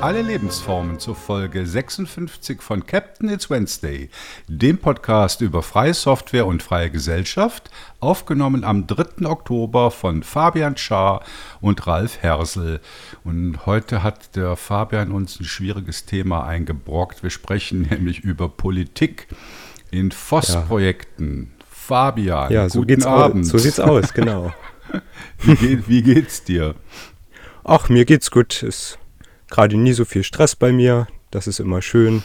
alle 0.00 0.22
Lebensformen 0.22 1.00
zur 1.00 1.16
Folge 1.16 1.66
56 1.66 2.62
von 2.62 2.86
Captain 2.86 3.28
It's 3.28 3.50
Wednesday, 3.50 4.10
dem 4.46 4.78
Podcast 4.78 5.40
über 5.40 5.62
freie 5.62 5.92
Software 5.92 6.46
und 6.46 6.62
freie 6.62 6.90
Gesellschaft, 6.90 7.70
aufgenommen 7.98 8.62
am 8.62 8.86
3. 8.86 9.26
Oktober 9.26 9.90
von 9.90 10.22
Fabian 10.22 10.76
Schaar 10.76 11.24
und 11.60 11.84
Ralf 11.88 12.18
Hersel. 12.22 12.80
Und 13.24 13.66
heute 13.66 14.04
hat 14.04 14.36
der 14.36 14.54
Fabian 14.54 15.10
uns 15.10 15.40
ein 15.40 15.44
schwieriges 15.44 16.04
Thema 16.06 16.46
eingebrockt. 16.46 17.24
Wir 17.24 17.30
sprechen 17.30 17.82
nämlich 17.90 18.20
über 18.20 18.48
Politik 18.48 19.26
in 19.90 20.12
FOSS-Projekten. 20.12 21.50
Ja. 21.58 21.64
Fabian, 21.68 22.52
ja, 22.52 22.68
so 22.68 22.82
guten 22.82 23.02
Abend. 23.02 23.46
Aus. 23.46 23.50
So 23.50 23.58
sieht's 23.58 23.80
aus, 23.80 24.14
genau. 24.14 24.52
wie, 25.40 25.56
geht, 25.56 25.88
wie 25.88 26.02
geht's 26.02 26.44
dir? 26.44 26.76
Ach, 27.64 27.88
mir 27.88 28.04
geht's 28.04 28.30
gut. 28.30 28.62
Ist 28.62 28.98
gerade 29.50 29.76
nie 29.76 29.92
so 29.92 30.04
viel 30.04 30.22
Stress 30.22 30.56
bei 30.56 30.72
mir. 30.72 31.06
Das 31.30 31.46
ist 31.46 31.60
immer 31.60 31.82
schön. 31.82 32.22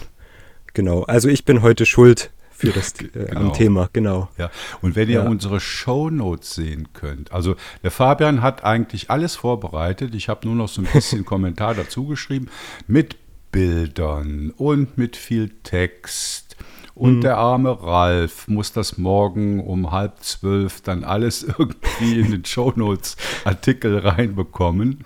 Genau. 0.74 1.04
Also 1.04 1.30
ich 1.30 1.46
bin 1.46 1.62
heute 1.62 1.86
schuld 1.86 2.32
für 2.52 2.72
das 2.72 2.94
äh, 3.02 3.08
genau. 3.08 3.50
Thema, 3.50 3.90
genau. 3.92 4.30
Ja. 4.38 4.50
Und 4.82 4.96
wenn 4.96 5.10
ihr 5.10 5.24
ja. 5.24 5.28
unsere 5.28 5.60
Shownotes 5.60 6.56
sehen 6.56 6.90
könnt, 6.94 7.32
also 7.32 7.56
der 7.84 7.92
Fabian 7.92 8.42
hat 8.42 8.64
eigentlich 8.64 9.10
alles 9.10 9.36
vorbereitet. 9.36 10.16
Ich 10.16 10.30
habe 10.30 10.48
nur 10.48 10.56
noch 10.56 10.70
so 10.70 10.82
ein 10.82 10.88
bisschen 10.92 11.26
Kommentar 11.26 11.76
dazu 11.76 12.08
geschrieben 12.08 12.50
mit 12.88 13.18
Bildern 13.52 14.52
und 14.58 14.98
mit 14.98 15.16
viel 15.16 15.50
Text. 15.64 16.56
Und 16.96 17.18
mhm. 17.18 17.22
der 17.22 17.38
arme 17.38 17.84
Ralf 17.84 18.48
muss 18.48 18.72
das 18.72 18.98
morgen 18.98 19.60
um 19.60 19.92
halb 19.92 20.20
zwölf 20.22 20.82
dann 20.82 21.04
alles 21.04 21.44
irgendwie 21.58 22.20
in 22.20 22.32
den 22.32 22.46
Shownotes-Artikel 22.46 23.98
reinbekommen. 24.00 25.04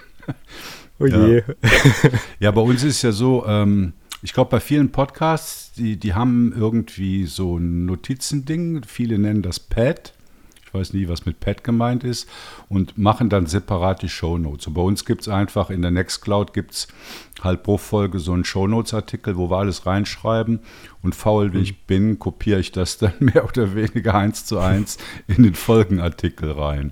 Oh 1.00 1.06
je. 1.06 1.38
Ja, 1.38 1.44
ja 2.40 2.52
bei 2.52 2.62
uns 2.62 2.84
ist 2.84 3.02
ja 3.02 3.12
so, 3.12 3.46
ähm, 3.46 3.94
ich 4.22 4.34
glaube, 4.34 4.52
bei 4.52 4.60
vielen 4.60 4.92
Podcasts, 4.92 5.72
die, 5.74 5.98
die 5.98 6.14
haben 6.14 6.54
irgendwie 6.56 7.26
so 7.26 7.58
ein 7.58 7.86
Notizending. 7.86 8.84
Viele 8.84 9.20
nennen 9.20 9.44
das 9.44 9.60
Pad. 9.60 10.14
Ich 10.66 10.74
weiß 10.74 10.94
nie, 10.94 11.08
was 11.08 11.26
mit 11.26 11.40
Pad 11.40 11.64
gemeint 11.64 12.04
ist. 12.04 12.28
Und 12.68 12.98
machen 12.98 13.30
dann 13.30 13.46
separat 13.46 14.02
die 14.02 14.10
Shownotes. 14.10 14.68
Und 14.68 14.74
bei 14.74 14.82
uns 14.82 15.06
gibt 15.06 15.22
es 15.22 15.30
einfach, 15.30 15.70
in 15.70 15.84
der 15.84 15.92
Nextcloud 15.92 16.54
gibt 16.54 16.72
es 16.74 16.88
halt 17.42 17.62
pro 17.62 17.78
Folge 17.78 18.20
so 18.20 18.34
einen 18.34 18.44
Shownotes-Artikel, 18.44 19.38
wo 19.38 19.52
wir 19.52 19.58
alles 19.58 19.86
reinschreiben. 19.86 20.60
Und 21.04 21.14
faul 21.14 21.54
wie 21.54 21.58
mhm. 21.58 21.64
ich 21.64 21.86
bin, 21.86 22.20
kopiere 22.20 22.60
ich 22.60 22.72
das 22.72 22.98
dann 22.98 23.14
mehr 23.20 23.46
oder 23.46 23.76
weniger 23.76 24.16
eins 24.16 24.46
zu 24.46 24.58
eins 24.58 24.98
in 25.28 25.44
den 25.44 25.56
Folgenartikel 25.56 26.52
rein. 26.52 26.92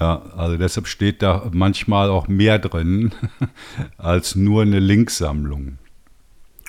Ja, 0.00 0.22
also 0.36 0.56
deshalb 0.56 0.86
steht 0.86 1.22
da 1.22 1.50
manchmal 1.52 2.08
auch 2.10 2.28
mehr 2.28 2.58
drin 2.58 3.12
als 3.98 4.36
nur 4.36 4.62
eine 4.62 4.78
Linksammlung. 4.78 5.78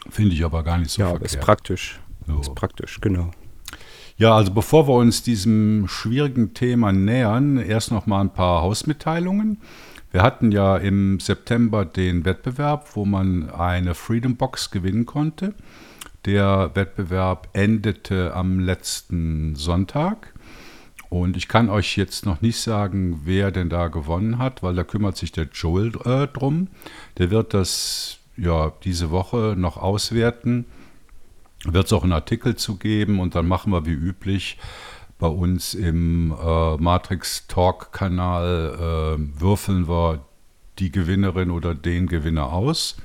Finde 0.10 0.34
ich 0.34 0.44
aber 0.44 0.64
gar 0.64 0.80
nicht 0.80 0.92
so 0.92 1.02
ja, 1.02 1.10
verkehrt. 1.10 1.32
ist 1.32 1.40
praktisch. 1.40 2.00
So. 2.26 2.40
Ist 2.40 2.56
praktisch, 2.56 3.00
genau. 3.02 3.32
Ja, 4.18 4.36
also 4.36 4.52
bevor 4.52 4.88
wir 4.88 4.96
uns 4.96 5.24
diesem 5.24 5.88
schwierigen 5.88 6.54
Thema 6.54 6.92
nähern, 6.92 7.58
erst 7.58 7.92
noch 7.92 8.06
mal 8.06 8.22
ein 8.22 8.34
paar 8.34 8.62
Hausmitteilungen. 8.62 9.60
Wir 10.12 10.24
hatten 10.24 10.52
ja 10.52 10.76
im 10.78 11.20
September 11.20 11.86
den 11.86 12.26
Wettbewerb, 12.26 12.96
wo 12.96 13.06
man 13.06 13.50
eine 13.50 13.94
Freedom 13.94 14.36
Box 14.36 14.72
gewinnen 14.72 15.06
konnte. 15.06 15.54
Der 16.26 16.72
Wettbewerb 16.74 17.48
endete 17.54 18.34
am 18.34 18.60
letzten 18.60 19.56
Sonntag. 19.56 20.34
Und 21.10 21.36
ich 21.38 21.48
kann 21.48 21.70
euch 21.70 21.98
jetzt 21.98 22.26
noch 22.26 22.42
nicht 22.42 22.60
sagen, 22.60 23.22
wer 23.24 23.52
denn 23.52 23.70
da 23.70 23.88
gewonnen 23.88 24.38
hat, 24.38 24.62
weil 24.62 24.76
da 24.76 24.84
kümmert 24.84 25.18
sich 25.18 25.32
der 25.32 25.48
Joel 25.52 25.92
äh, 26.06 26.28
drum. 26.28 26.68
Der 27.18 27.32
wird 27.32 27.54
das 27.56 28.20
ja 28.38 28.72
diese 28.84 29.10
Woche 29.10 29.56
noch 29.58 29.78
auswerten. 29.78 30.66
Wird 31.66 31.88
es 31.88 31.94
auch 31.94 32.04
einen 32.04 32.14
Artikel 32.14 32.56
zu 32.56 32.78
geben 32.78 33.20
und 33.20 33.36
dann 33.36 33.48
machen 33.48 33.74
wir 33.74 33.86
wie 33.86 33.92
üblich 33.92 34.58
bei 35.18 35.28
uns 35.28 35.74
im 35.74 36.32
äh, 36.32 36.78
Matrix 36.78 37.48
Talk 37.48 37.92
Kanal 37.92 39.18
äh, 39.20 39.42
würfeln 39.42 39.90
wir 39.90 40.24
die 40.78 40.92
Gewinnerin 40.92 41.52
oder 41.52 41.76
den 41.76 42.08
Gewinner 42.08 42.54
aus. 42.54 42.96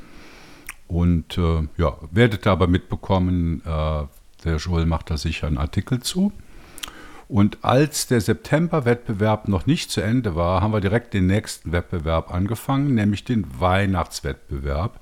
Und 0.86 1.38
äh, 1.38 1.66
ja, 1.76 1.96
werdet 2.12 2.46
aber 2.46 2.68
mitbekommen, 2.68 3.62
äh, 3.64 4.04
der 4.44 4.56
Joel 4.58 4.86
macht 4.86 5.10
da 5.10 5.16
sicher 5.16 5.48
einen 5.48 5.58
Artikel 5.58 6.00
zu. 6.00 6.32
Und 7.28 7.64
als 7.64 8.06
der 8.06 8.20
September-Wettbewerb 8.20 9.48
noch 9.48 9.66
nicht 9.66 9.90
zu 9.90 10.00
Ende 10.00 10.34
war, 10.34 10.60
haben 10.60 10.72
wir 10.72 10.80
direkt 10.80 11.14
den 11.14 11.26
nächsten 11.26 11.72
Wettbewerb 11.72 12.32
angefangen, 12.32 12.94
nämlich 12.94 13.24
den 13.24 13.46
Weihnachtswettbewerb. 13.58 15.00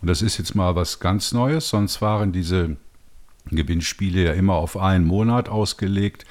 Und 0.00 0.08
das 0.08 0.22
ist 0.22 0.38
jetzt 0.38 0.54
mal 0.54 0.76
was 0.76 1.00
ganz 1.00 1.32
Neues, 1.32 1.68
sonst 1.68 2.00
waren 2.00 2.32
diese 2.32 2.76
Gewinnspiele 3.50 4.24
ja 4.24 4.32
immer 4.32 4.54
auf 4.54 4.76
einen 4.76 5.04
Monat 5.04 5.48
ausgelegt. 5.48 6.26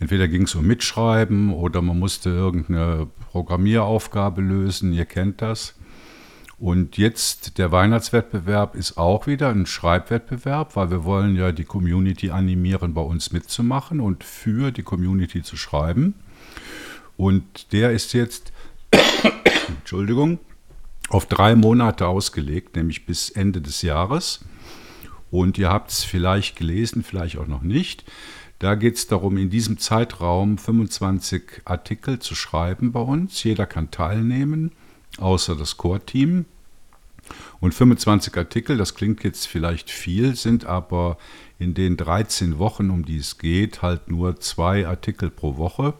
Entweder 0.00 0.26
ging 0.28 0.42
es 0.42 0.54
um 0.54 0.66
Mitschreiben 0.66 1.52
oder 1.52 1.82
man 1.82 1.98
musste 1.98 2.30
irgendeine 2.30 3.08
Programmieraufgabe 3.30 4.40
lösen, 4.40 4.92
ihr 4.92 5.04
kennt 5.04 5.42
das. 5.42 5.74
Und 6.62 6.96
jetzt 6.96 7.58
der 7.58 7.72
Weihnachtswettbewerb 7.72 8.76
ist 8.76 8.96
auch 8.96 9.26
wieder 9.26 9.48
ein 9.48 9.66
Schreibwettbewerb, 9.66 10.76
weil 10.76 10.92
wir 10.92 11.02
wollen 11.02 11.34
ja 11.34 11.50
die 11.50 11.64
Community 11.64 12.30
animieren, 12.30 12.94
bei 12.94 13.00
uns 13.00 13.32
mitzumachen 13.32 13.98
und 13.98 14.22
für 14.22 14.70
die 14.70 14.84
Community 14.84 15.42
zu 15.42 15.56
schreiben. 15.56 16.14
Und 17.16 17.72
der 17.72 17.90
ist 17.90 18.12
jetzt, 18.12 18.52
Entschuldigung, 19.66 20.38
auf 21.08 21.26
drei 21.26 21.56
Monate 21.56 22.06
ausgelegt, 22.06 22.76
nämlich 22.76 23.06
bis 23.06 23.28
Ende 23.28 23.60
des 23.60 23.82
Jahres. 23.82 24.44
Und 25.32 25.58
ihr 25.58 25.68
habt 25.68 25.90
es 25.90 26.04
vielleicht 26.04 26.54
gelesen, 26.54 27.02
vielleicht 27.02 27.38
auch 27.38 27.48
noch 27.48 27.62
nicht. 27.62 28.04
Da 28.60 28.76
geht 28.76 28.98
es 28.98 29.08
darum, 29.08 29.36
in 29.36 29.50
diesem 29.50 29.78
Zeitraum 29.78 30.58
25 30.58 31.62
Artikel 31.64 32.20
zu 32.20 32.36
schreiben 32.36 32.92
bei 32.92 33.00
uns. 33.00 33.42
Jeder 33.42 33.66
kann 33.66 33.90
teilnehmen, 33.90 34.70
außer 35.18 35.56
das 35.56 35.76
Core-Team. 35.76 36.44
Und 37.62 37.74
25 37.74 38.36
Artikel, 38.36 38.76
das 38.76 38.96
klingt 38.96 39.22
jetzt 39.22 39.46
vielleicht 39.46 39.88
viel, 39.88 40.34
sind 40.34 40.66
aber 40.66 41.16
in 41.60 41.74
den 41.74 41.96
13 41.96 42.58
Wochen, 42.58 42.90
um 42.90 43.04
die 43.04 43.18
es 43.18 43.38
geht, 43.38 43.82
halt 43.82 44.10
nur 44.10 44.40
zwei 44.40 44.84
Artikel 44.84 45.30
pro 45.30 45.56
Woche. 45.58 45.94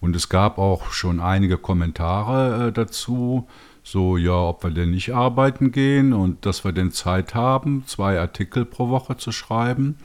Und 0.00 0.16
es 0.16 0.28
gab 0.28 0.58
auch 0.58 0.90
schon 0.90 1.20
einige 1.20 1.56
Kommentare 1.56 2.66
äh, 2.66 2.72
dazu, 2.72 3.46
so 3.84 4.16
ja, 4.16 4.32
ob 4.32 4.64
wir 4.64 4.72
denn 4.72 4.90
nicht 4.90 5.14
arbeiten 5.14 5.70
gehen 5.70 6.12
und 6.12 6.44
dass 6.46 6.64
wir 6.64 6.72
denn 6.72 6.90
Zeit 6.90 7.36
haben, 7.36 7.84
zwei 7.86 8.18
Artikel 8.18 8.64
pro 8.64 8.88
Woche 8.88 9.16
zu 9.16 9.30
schreiben. 9.30 9.98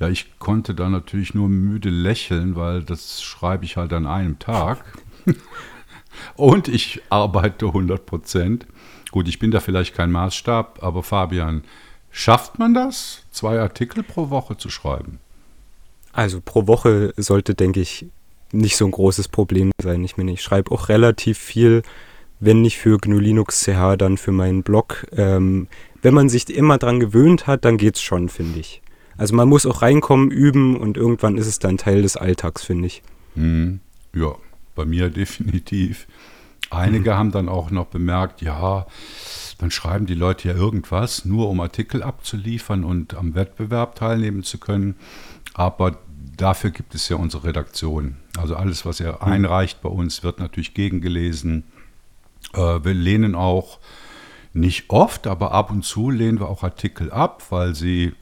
Ja, 0.00 0.08
ich 0.08 0.38
konnte 0.38 0.74
da 0.74 0.88
natürlich 0.88 1.34
nur 1.34 1.50
müde 1.50 1.90
lächeln, 1.90 2.56
weil 2.56 2.82
das 2.82 3.22
schreibe 3.22 3.66
ich 3.66 3.76
halt 3.76 3.92
an 3.92 4.06
einem 4.06 4.38
Tag. 4.38 4.82
und 6.36 6.68
ich 6.68 7.02
arbeite 7.10 7.66
100 7.66 8.06
Prozent. 8.06 8.66
Gut, 9.16 9.28
ich 9.28 9.38
bin 9.38 9.50
da 9.50 9.60
vielleicht 9.60 9.94
kein 9.94 10.12
Maßstab, 10.12 10.82
aber 10.82 11.02
Fabian, 11.02 11.64
schafft 12.10 12.58
man 12.58 12.74
das, 12.74 13.24
zwei 13.30 13.58
Artikel 13.58 14.02
pro 14.02 14.28
Woche 14.28 14.58
zu 14.58 14.68
schreiben? 14.68 15.20
Also 16.12 16.42
pro 16.44 16.66
Woche 16.66 17.14
sollte, 17.16 17.54
denke 17.54 17.80
ich, 17.80 18.04
nicht 18.52 18.76
so 18.76 18.84
ein 18.84 18.90
großes 18.90 19.28
Problem 19.28 19.70
sein. 19.82 20.04
Ich 20.04 20.18
meine, 20.18 20.32
ich 20.32 20.42
schreibe 20.42 20.70
auch 20.70 20.90
relativ 20.90 21.38
viel, 21.38 21.80
wenn 22.40 22.60
nicht 22.60 22.76
für 22.76 22.98
GNU 22.98 23.18
Linux 23.18 23.64
CH, 23.64 23.96
dann 23.96 24.18
für 24.18 24.32
meinen 24.32 24.62
Blog. 24.62 25.06
Ähm, 25.12 25.68
wenn 26.02 26.12
man 26.12 26.28
sich 26.28 26.54
immer 26.54 26.76
dran 26.76 27.00
gewöhnt 27.00 27.46
hat, 27.46 27.64
dann 27.64 27.78
geht 27.78 27.94
es 27.94 28.02
schon, 28.02 28.28
finde 28.28 28.60
ich. 28.60 28.82
Also 29.16 29.34
man 29.34 29.48
muss 29.48 29.64
auch 29.64 29.80
reinkommen, 29.80 30.30
üben 30.30 30.76
und 30.76 30.98
irgendwann 30.98 31.38
ist 31.38 31.46
es 31.46 31.58
dann 31.58 31.78
Teil 31.78 32.02
des 32.02 32.18
Alltags, 32.18 32.64
finde 32.64 32.88
ich. 32.88 33.02
Hm, 33.34 33.80
ja, 34.14 34.34
bei 34.74 34.84
mir 34.84 35.08
definitiv. 35.08 36.06
Einige 36.70 37.12
mhm. 37.12 37.16
haben 37.16 37.30
dann 37.32 37.48
auch 37.48 37.70
noch 37.70 37.86
bemerkt, 37.86 38.42
ja, 38.42 38.86
dann 39.58 39.70
schreiben 39.70 40.06
die 40.06 40.14
Leute 40.14 40.48
ja 40.48 40.54
irgendwas, 40.54 41.24
nur 41.24 41.48
um 41.48 41.60
Artikel 41.60 42.02
abzuliefern 42.02 42.84
und 42.84 43.14
am 43.14 43.34
Wettbewerb 43.34 43.94
teilnehmen 43.94 44.42
zu 44.42 44.58
können. 44.58 44.96
Aber 45.54 45.98
dafür 46.36 46.70
gibt 46.70 46.94
es 46.94 47.08
ja 47.08 47.16
unsere 47.16 47.44
Redaktion. 47.44 48.16
Also 48.36 48.56
alles, 48.56 48.84
was 48.84 49.00
er 49.00 49.14
mhm. 49.14 49.32
einreicht 49.32 49.80
bei 49.80 49.88
uns, 49.88 50.22
wird 50.22 50.38
natürlich 50.38 50.74
gegengelesen. 50.74 51.64
Äh, 52.52 52.58
wir 52.58 52.94
lehnen 52.94 53.34
auch 53.34 53.78
nicht 54.52 54.90
oft, 54.90 55.26
aber 55.26 55.52
ab 55.52 55.70
und 55.70 55.84
zu 55.84 56.10
lehnen 56.10 56.40
wir 56.40 56.48
auch 56.48 56.62
Artikel 56.62 57.10
ab, 57.10 57.44
weil 57.50 57.74
sie 57.74 58.14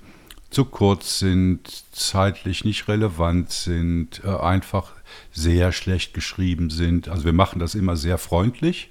zu 0.55 0.65
kurz 0.65 1.19
sind, 1.19 1.85
zeitlich 1.93 2.65
nicht 2.65 2.89
relevant 2.89 3.51
sind, 3.51 4.23
äh, 4.25 4.29
einfach 4.29 4.93
sehr 5.33 5.73
schlecht 5.73 6.15
geschrieben 6.15 6.71
sind. 6.71 7.09
Also 7.09 7.25
wir 7.25 7.33
machen 7.33 7.59
das 7.59 7.75
immer 7.75 7.97
sehr 7.97 8.19
freundlich, 8.19 8.91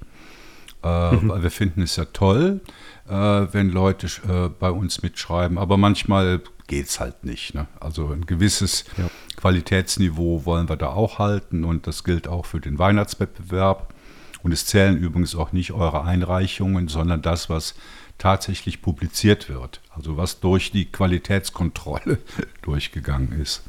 äh, 0.83 1.15
mhm. 1.15 1.29
weil 1.29 1.43
wir 1.43 1.51
finden 1.51 1.81
es 1.81 1.95
ja 1.95 2.05
toll, 2.05 2.61
äh, 3.07 3.13
wenn 3.13 3.69
Leute 3.69 4.07
äh, 4.27 4.49
bei 4.49 4.69
uns 4.69 5.01
mitschreiben. 5.01 5.57
Aber 5.57 5.77
manchmal 5.77 6.41
geht 6.67 6.87
es 6.87 6.99
halt 6.99 7.23
nicht. 7.23 7.53
Ne? 7.55 7.67
Also 7.79 8.09
ein 8.09 8.25
gewisses 8.25 8.85
ja. 8.97 9.09
Qualitätsniveau 9.37 10.45
wollen 10.45 10.69
wir 10.69 10.75
da 10.75 10.89
auch 10.89 11.19
halten 11.19 11.63
und 11.63 11.87
das 11.87 12.03
gilt 12.03 12.27
auch 12.27 12.45
für 12.45 12.59
den 12.59 12.77
Weihnachtswettbewerb. 12.77 13.93
Und 14.41 14.51
es 14.51 14.65
zählen 14.65 14.97
übrigens 14.97 15.35
auch 15.35 15.53
nicht 15.53 15.71
eure 15.71 16.03
Einreichungen, 16.03 16.89
sondern 16.89 17.21
das, 17.21 17.49
was 17.49 17.75
tatsächlich 18.23 18.81
publiziert 18.81 19.49
wird. 19.49 19.81
Also 19.93 20.15
was 20.15 20.39
durch 20.39 20.71
die 20.71 20.85
Qualitätskontrolle 20.85 22.19
durchgegangen 22.61 23.33
ist. 23.41 23.63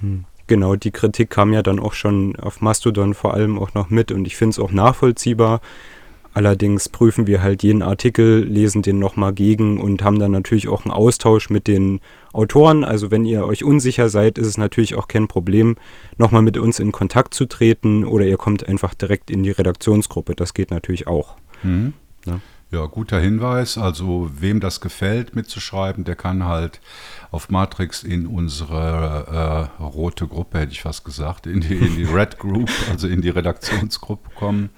Hm. 0.00 0.24
Genau, 0.46 0.76
die 0.76 0.90
Kritik 0.90 1.28
kam 1.28 1.52
ja 1.52 1.62
dann 1.62 1.78
auch 1.78 1.92
schon 1.92 2.34
auf 2.36 2.62
Mastodon 2.62 3.12
vor 3.12 3.34
allem 3.34 3.58
auch 3.58 3.74
noch 3.74 3.90
mit 3.90 4.10
und 4.10 4.26
ich 4.26 4.36
finde 4.36 4.52
es 4.52 4.58
auch 4.58 4.72
nachvollziehbar. 4.72 5.60
Allerdings 6.32 6.88
prüfen 6.88 7.26
wir 7.26 7.42
halt 7.42 7.62
jeden 7.62 7.82
Artikel, 7.82 8.42
lesen 8.44 8.80
den 8.80 8.98
nochmal 8.98 9.34
gegen 9.34 9.78
und 9.78 10.02
haben 10.02 10.18
dann 10.18 10.32
natürlich 10.32 10.68
auch 10.68 10.86
einen 10.86 10.92
Austausch 10.92 11.50
mit 11.50 11.68
den 11.68 12.00
Autoren. 12.32 12.84
Also 12.84 13.10
wenn 13.10 13.26
ihr 13.26 13.44
euch 13.44 13.62
unsicher 13.62 14.08
seid, 14.08 14.38
ist 14.38 14.46
es 14.46 14.56
natürlich 14.56 14.94
auch 14.94 15.06
kein 15.06 15.28
Problem, 15.28 15.76
nochmal 16.16 16.40
mit 16.40 16.56
uns 16.56 16.80
in 16.80 16.92
Kontakt 16.92 17.34
zu 17.34 17.44
treten 17.44 18.04
oder 18.06 18.24
ihr 18.24 18.38
kommt 18.38 18.66
einfach 18.66 18.94
direkt 18.94 19.30
in 19.30 19.42
die 19.42 19.50
Redaktionsgruppe. 19.50 20.34
Das 20.34 20.54
geht 20.54 20.70
natürlich 20.70 21.06
auch. 21.06 21.36
Mhm. 21.62 21.92
Ja. 22.24 22.40
Ja, 22.72 22.86
guter 22.86 23.20
Hinweis. 23.20 23.76
Also 23.76 24.30
wem 24.32 24.58
das 24.58 24.80
gefällt 24.80 25.36
mitzuschreiben, 25.36 26.04
der 26.04 26.16
kann 26.16 26.46
halt 26.46 26.80
auf 27.30 27.50
Matrix 27.50 28.02
in 28.02 28.26
unsere 28.26 29.68
äh, 29.78 29.82
rote 29.82 30.26
Gruppe, 30.26 30.60
hätte 30.60 30.72
ich 30.72 30.80
fast 30.80 31.04
gesagt, 31.04 31.46
in 31.46 31.60
die, 31.60 31.74
in 31.74 31.96
die 31.96 32.04
Red 32.04 32.38
Group, 32.38 32.70
also 32.90 33.08
in 33.08 33.20
die 33.20 33.28
Redaktionsgruppe 33.28 34.30
kommen. 34.36 34.70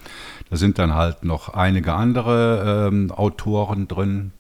Da 0.50 0.56
sind 0.56 0.80
dann 0.80 0.92
halt 0.92 1.22
noch 1.24 1.50
einige 1.50 1.92
andere 1.92 2.88
ähm, 2.88 3.12
Autoren 3.12 3.86
drin. 3.86 4.32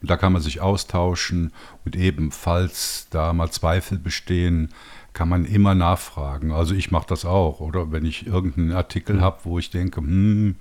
Und 0.00 0.08
da 0.08 0.16
kann 0.16 0.32
man 0.32 0.42
sich 0.42 0.60
austauschen 0.60 1.52
und 1.84 1.96
ebenfalls 1.96 3.08
da 3.10 3.32
mal 3.32 3.50
Zweifel 3.50 3.98
bestehen, 3.98 4.68
kann 5.12 5.28
man 5.28 5.44
immer 5.44 5.74
nachfragen. 5.74 6.52
Also 6.52 6.72
ich 6.76 6.92
mache 6.92 7.06
das 7.08 7.24
auch, 7.24 7.58
oder 7.58 7.90
wenn 7.90 8.04
ich 8.04 8.28
irgendeinen 8.28 8.70
Artikel 8.70 9.20
habe, 9.20 9.40
wo 9.42 9.58
ich 9.58 9.70
denke, 9.70 10.00
hm, 10.00 10.54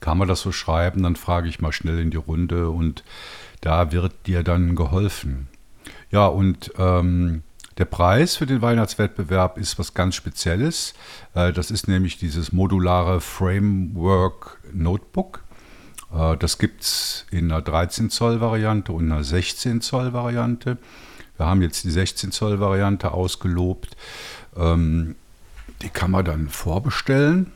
kann 0.00 0.18
man 0.18 0.28
das 0.28 0.40
so 0.40 0.52
schreiben, 0.52 1.02
dann 1.02 1.16
frage 1.16 1.48
ich 1.48 1.60
mal 1.60 1.72
schnell 1.72 1.98
in 1.98 2.10
die 2.10 2.16
Runde 2.16 2.70
und 2.70 3.04
da 3.60 3.92
wird 3.92 4.12
dir 4.26 4.42
dann 4.42 4.76
geholfen. 4.76 5.48
Ja, 6.10 6.26
und 6.26 6.72
ähm, 6.78 7.42
der 7.78 7.84
Preis 7.84 8.36
für 8.36 8.46
den 8.46 8.62
Weihnachtswettbewerb 8.62 9.58
ist 9.58 9.78
was 9.78 9.92
ganz 9.92 10.14
Spezielles. 10.14 10.94
Äh, 11.34 11.52
das 11.52 11.70
ist 11.70 11.88
nämlich 11.88 12.16
dieses 12.16 12.52
modulare 12.52 13.20
Framework 13.20 14.58
Notebook. 14.72 15.44
Äh, 16.12 16.36
das 16.38 16.58
gibt 16.58 16.82
es 16.82 17.26
in 17.30 17.50
einer 17.50 17.62
13 17.62 18.10
Zoll 18.10 18.40
Variante 18.40 18.92
und 18.92 19.10
einer 19.10 19.24
16 19.24 19.80
Zoll 19.80 20.12
Variante. 20.12 20.78
Wir 21.36 21.46
haben 21.46 21.60
jetzt 21.60 21.84
die 21.84 21.90
16 21.90 22.32
Zoll 22.32 22.60
Variante 22.60 23.12
ausgelobt. 23.12 23.96
Ähm, 24.56 25.16
die 25.82 25.90
kann 25.90 26.10
man 26.10 26.24
dann 26.24 26.48
vorbestellen. 26.48 27.52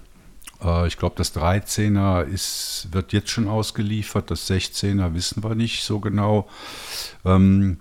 Äh, 0.63 0.87
ich 0.87 0.97
glaube, 0.97 1.15
das 1.17 1.35
13er 1.35 2.25
ist, 2.25 2.89
wird 2.93 3.13
jetzt 3.13 3.31
schon 3.31 3.49
ausgeliefert, 3.49 4.31
das 4.31 4.49
16er 4.51 5.15
wissen 5.15 5.43
wir 5.43 5.55
nicht 5.55 5.83
so 5.83 6.01
genau. 6.01 6.49
Ähm, 7.25 7.79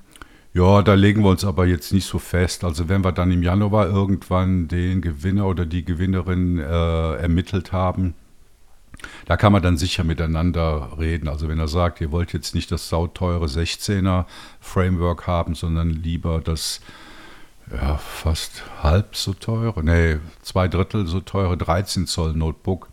ja, 0.53 0.81
da 0.81 0.95
legen 0.95 1.23
wir 1.23 1.29
uns 1.29 1.45
aber 1.45 1.67
jetzt 1.67 1.93
nicht 1.93 2.07
so 2.07 2.17
fest. 2.17 2.63
Also 2.63 2.89
wenn 2.89 3.03
wir 3.03 3.11
dann 3.11 3.31
im 3.31 3.43
Januar 3.43 3.87
irgendwann 3.87 4.67
den 4.67 5.01
Gewinner 5.01 5.45
oder 5.45 5.65
die 5.65 5.85
Gewinnerin 5.85 6.57
äh, 6.57 7.15
ermittelt 7.15 7.71
haben, 7.71 8.15
da 9.25 9.37
kann 9.37 9.53
man 9.53 9.61
dann 9.61 9.77
sicher 9.77 10.03
miteinander 10.03 10.97
reden. 10.99 11.27
Also 11.27 11.47
wenn 11.47 11.59
er 11.59 11.67
sagt, 11.67 12.01
ihr 12.01 12.11
wollt 12.11 12.33
jetzt 12.33 12.55
nicht 12.55 12.71
das 12.71 12.89
sauteure 12.89 13.45
16er 13.45 14.25
Framework 14.59 15.27
haben, 15.27 15.55
sondern 15.55 15.91
lieber 15.91 16.41
das 16.41 16.81
ja, 17.71 17.97
fast 17.97 18.63
halb 18.81 19.15
so 19.15 19.33
teure, 19.33 19.83
nee, 19.83 20.17
zwei 20.41 20.67
Drittel 20.67 21.07
so 21.07 21.19
teure 21.19 21.57
13 21.57 22.07
Zoll 22.07 22.33
Notebook. 22.33 22.89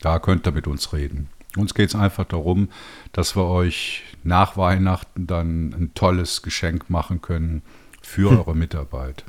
Da 0.00 0.18
könnt 0.18 0.46
ihr 0.46 0.52
mit 0.52 0.66
uns 0.66 0.92
reden. 0.92 1.28
Uns 1.56 1.74
geht 1.74 1.88
es 1.88 1.94
einfach 1.94 2.24
darum, 2.24 2.68
dass 3.12 3.36
wir 3.36 3.46
euch 3.46 4.04
nach 4.22 4.56
Weihnachten 4.56 5.26
dann 5.26 5.72
ein 5.72 5.92
tolles 5.94 6.42
Geschenk 6.42 6.90
machen 6.90 7.20
können 7.22 7.62
für 8.02 8.30
hm. 8.30 8.38
eure 8.38 8.54
Mitarbeit. 8.54 9.24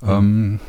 Hm. 0.00 0.08
Ähm, 0.08 0.60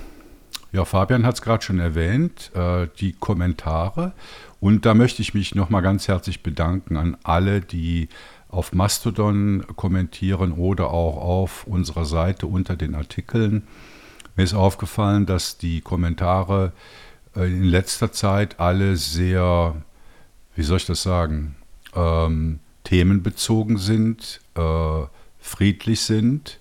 ja, 0.72 0.86
Fabian 0.86 1.26
hat 1.26 1.36
es 1.36 1.42
gerade 1.44 1.64
schon 1.64 1.80
erwähnt, 1.80 2.52
äh, 2.56 2.88
die 3.00 3.14
Kommentare. 3.14 4.14
Und 4.60 4.86
da 4.86 4.96
möchte 4.96 5.22
ich 5.22 5.36
mich 5.36 5.54
nochmal 5.54 5.84
ganz 5.84 6.08
herzlich 6.08 6.42
bedanken 6.42 6.98
an 6.98 7.16
alle, 7.24 7.62
die 7.62 8.10
auf 8.54 8.72
Mastodon 8.72 9.66
kommentieren 9.76 10.52
oder 10.52 10.92
auch 10.92 11.18
auf 11.18 11.66
unserer 11.66 12.06
Seite 12.06 12.48
unter 12.48 12.76
den 12.76 12.94
Artikeln. 12.94 13.64
Mir 14.36 14.44
ist 14.44 14.54
aufgefallen, 14.54 15.26
dass 15.26 15.58
die 15.58 15.82
Kommentare 15.82 16.72
äh, 17.36 17.46
in 17.46 17.64
letzter 17.64 18.12
Zeit 18.12 18.60
alle 18.60 18.96
sehr, 18.96 19.76
wie 20.56 20.64
soll 20.64 20.78
ich 20.78 20.86
das 20.86 21.04
sagen, 21.04 21.56
ähm, 21.96 22.60
themenbezogen 22.84 23.78
sind, 23.78 24.42
äh, 24.56 25.06
friedlich 25.40 26.02
sind. 26.02 26.60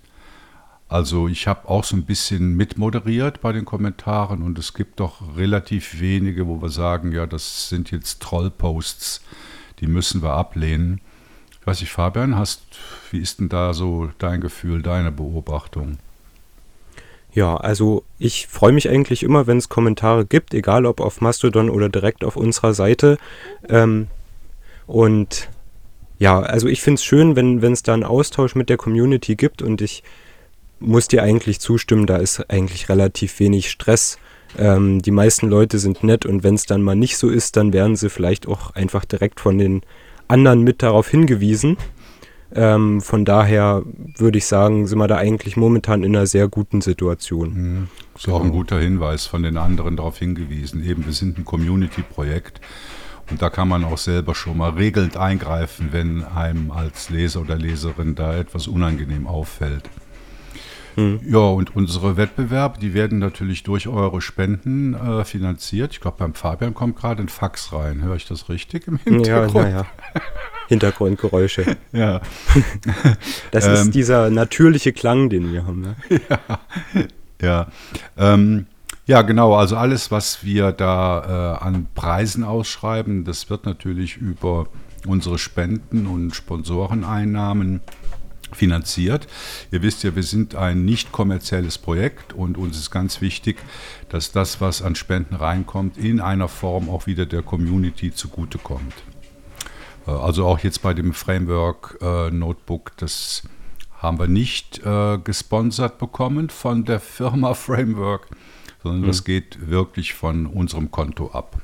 Also 0.89 1.29
ich 1.29 1.47
habe 1.47 1.69
auch 1.69 1.85
so 1.85 1.97
ein 1.97 2.05
bisschen 2.05 2.55
mitmoderiert 2.55 3.41
bei 3.41 3.53
den 3.53 3.65
Kommentaren 3.65 4.43
und 4.43 4.59
es 4.59 4.75
gibt 4.75 5.01
doch 5.01 5.37
relativ 5.37 6.01
wenige, 6.01 6.47
wo 6.47 6.61
wir 6.61 6.69
sagen, 6.69 7.13
ja, 7.13 7.27
das 7.27 7.69
sind 7.69 7.91
jetzt 7.91 8.21
Trollposts, 8.21 9.23
die 9.81 9.87
müssen 9.87 10.23
wir 10.23 10.35
ablehnen. 10.35 11.01
Ich 11.63 11.67
weiß 11.69 11.81
nicht, 11.81 11.93
Fabian, 11.93 12.37
hast, 12.37 12.61
wie 13.13 13.21
ist 13.21 13.39
denn 13.39 13.49
da 13.49 13.73
so 13.73 14.11
dein 14.19 14.41
Gefühl, 14.41 14.83
deine 14.83 15.13
Beobachtung? 15.13 15.99
Ja, 17.33 17.57
also 17.57 18.03
ich 18.19 18.49
freue 18.49 18.73
mich 18.73 18.91
eigentlich 18.91 19.23
immer, 19.23 19.47
wenn 19.47 19.59
es 19.59 19.69
Kommentare 19.69 20.27
gibt, 20.27 20.55
egal 20.55 20.87
ob 20.87 21.01
auf 21.01 21.21
Mastodon 21.21 21.71
oder 21.71 21.89
direkt 21.89 22.25
auf 22.25 22.37
unserer 22.37 22.75
Seite. 22.75 23.17
Ähm, 23.69 24.09
und 24.89 25.51
ja, 26.19 26.41
also 26.41 26.67
ich 26.67 26.83
finde 26.83 26.97
es 26.97 27.05
schön, 27.05 27.37
wenn 27.37 27.73
es 27.73 27.85
da 27.85 27.95
einen 27.95 28.03
Austausch 28.03 28.57
mit 28.57 28.69
der 28.69 28.77
Community 28.77 29.37
gibt 29.37 29.63
und 29.63 29.81
ich 29.81 30.03
muss 30.81 31.07
dir 31.07 31.23
eigentlich 31.23 31.61
zustimmen, 31.61 32.09
da 32.09 32.17
ist 32.17 32.51
eigentlich 32.51 32.89
relativ 32.89 33.39
wenig 33.39 33.71
Stress. 33.71 34.19
Ähm, 34.59 35.01
die 35.01 35.13
meisten 35.13 35.49
Leute 35.49 35.79
sind 35.79 36.03
nett 36.03 36.27
und 36.27 36.43
wenn 36.43 36.57
es 36.57 36.67
dann 36.67 36.83
mal 36.83 36.97
nicht 36.97 37.19
so 37.19 37.29
ist, 37.29 37.57
dann 37.57 37.73
werden 37.73 37.95
sie 37.95 38.11
vielleicht 38.11 38.49
auch 38.49 38.75
einfach 38.75 39.05
direkt 39.05 39.39
von 39.39 39.59
den 39.59 39.83
anderen 40.33 40.63
mit 40.63 40.83
darauf 40.83 41.09
hingewiesen. 41.09 41.77
Ähm, 42.55 43.01
von 43.01 43.25
daher 43.25 43.83
würde 44.17 44.39
ich 44.39 44.47
sagen, 44.47 44.87
sind 44.87 44.99
wir 44.99 45.09
da 45.09 45.17
eigentlich 45.17 45.57
momentan 45.57 46.03
in 46.03 46.17
einer 46.17 46.27
sehr 46.27 46.49
guten 46.49 46.81
Situation. 46.81 47.55
Mhm. 47.55 47.89
Das 48.15 48.25
ist 48.25 48.33
auch 48.33 48.43
ein 48.43 48.51
guter 48.51 48.79
Hinweis 48.79 49.27
von 49.27 49.43
den 49.43 49.57
anderen 49.57 49.97
darauf 49.97 50.19
hingewiesen. 50.19 50.85
Eben, 50.85 51.07
wir 51.07 51.13
sind 51.13 51.39
ein 51.39 51.45
Community-Projekt 51.45 52.61
und 53.31 53.41
da 53.41 53.49
kann 53.49 53.69
man 53.69 53.85
auch 53.85 53.97
selber 53.97 54.35
schon 54.35 54.59
mal 54.59 54.71
regelnd 54.71 55.17
eingreifen, 55.17 55.89
wenn 55.93 56.25
einem 56.25 56.71
als 56.71 57.09
Leser 57.09 57.41
oder 57.41 57.57
Leserin 57.57 58.15
da 58.15 58.37
etwas 58.37 58.67
unangenehm 58.67 59.27
auffällt. 59.27 59.89
Mhm. 60.97 61.21
Ja, 61.27 61.39
und 61.39 61.75
unsere 61.75 62.17
Wettbewerbe, 62.17 62.79
die 62.79 62.95
werden 62.95 63.19
natürlich 63.19 63.63
durch 63.63 63.89
eure 63.89 64.21
Spenden 64.21 64.95
äh, 64.95 65.25
finanziert. 65.25 65.93
Ich 65.93 66.01
glaube, 66.01 66.19
beim 66.19 66.35
Fabian 66.35 66.75
kommt 66.75 66.97
gerade 66.97 67.23
ein 67.23 67.29
Fax 67.29 67.73
rein. 67.73 68.03
Höre 68.03 68.17
ich 68.17 68.27
das 68.27 68.49
richtig 68.49 68.87
im 68.87 68.99
Hintergrund? 68.99 69.69
Ja, 69.69 69.69
ja. 69.81 69.87
Hintergrundgeräusche. 70.69 71.77
ja. 71.93 72.21
Das 73.51 73.67
ähm, 73.67 73.73
ist 73.73 73.95
dieser 73.95 74.31
natürliche 74.31 74.93
Klang, 74.93 75.31
den 75.31 75.53
wir 75.53 75.67
haben. 75.67 75.81
Ne? 75.81 75.97
Ja. 76.29 76.59
Ja. 77.41 77.67
Ähm, 78.17 78.67
ja, 79.07 79.23
genau. 79.23 79.55
Also 79.55 79.77
alles, 79.77 80.11
was 80.11 80.45
wir 80.45 80.71
da 80.71 81.59
äh, 81.61 81.65
an 81.65 81.89
Preisen 81.95 82.45
ausschreiben, 82.45 83.25
das 83.25 83.51
wird 83.51 83.67
natürlich 83.67 84.17
über 84.17 84.69
unsere 85.07 85.39
Spenden 85.39 86.07
und 86.07 86.35
Sponsoreneinnahmen 86.35 87.81
finanziert. 88.55 89.27
Ihr 89.71 89.83
wisst 89.83 90.03
ja, 90.05 90.15
wir 90.15 90.23
sind 90.23 90.55
ein 90.55 90.85
nicht 90.85 91.13
kommerzielles 91.13 91.79
Projekt 91.79 92.33
und 92.33 92.59
uns 92.59 92.79
ist 92.79 92.91
ganz 92.91 93.21
wichtig, 93.21 93.59
dass 94.09 94.33
das, 94.33 94.61
was 94.61 94.83
an 94.83 94.95
Spenden 94.95 95.35
reinkommt, 95.35 95.97
in 95.99 96.21
einer 96.21 96.49
Form 96.49 96.89
auch 96.89 97.07
wieder 97.07 97.27
der 97.27 97.43
Community 97.43 98.13
zugutekommt. 98.13 98.95
Äh, 100.07 100.11
also 100.11 100.47
auch 100.47 100.59
jetzt 100.61 100.83
bei 100.83 100.95
dem 100.95 101.13
Framework 101.13 101.99
äh, 102.01 102.31
Notebook, 102.31 102.93
das 102.97 103.43
haben 103.99 104.19
wir 104.19 104.29
nicht 104.29 104.85
äh, 104.85 105.19
gesponsert 105.19 105.99
bekommen 105.99 106.51
von 106.51 106.85
der 106.85 107.01
Firma 107.01 107.55
Framework, 107.55 108.29
sondern 108.83 109.03
mhm. 109.03 109.07
das 109.07 109.25
geht 109.25 109.71
wirklich 109.71 110.15
von 110.15 110.47
unserem 110.47 110.91
Konto 110.91 111.31
ab. 111.31 111.61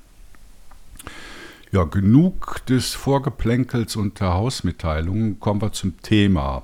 Ja, 1.71 1.85
genug 1.85 2.65
des 2.67 2.95
Vorgeplänkels 2.95 3.97
und 3.97 4.21
der 4.21 4.33
Hausmitteilungen. 4.35 5.39
Kommen 5.39 5.61
wir 5.61 5.73
zum 5.73 6.01
Thema. 6.01 6.63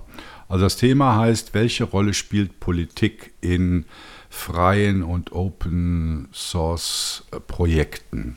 Also 0.48 0.64
das 0.64 0.76
Thema 0.76 1.16
heißt, 1.16 1.52
welche 1.52 1.84
Rolle 1.84 2.14
spielt 2.14 2.58
Politik 2.58 3.32
in 3.42 3.84
freien 4.30 5.02
und 5.02 5.32
Open 5.32 6.28
Source 6.32 7.24
Projekten? 7.46 8.36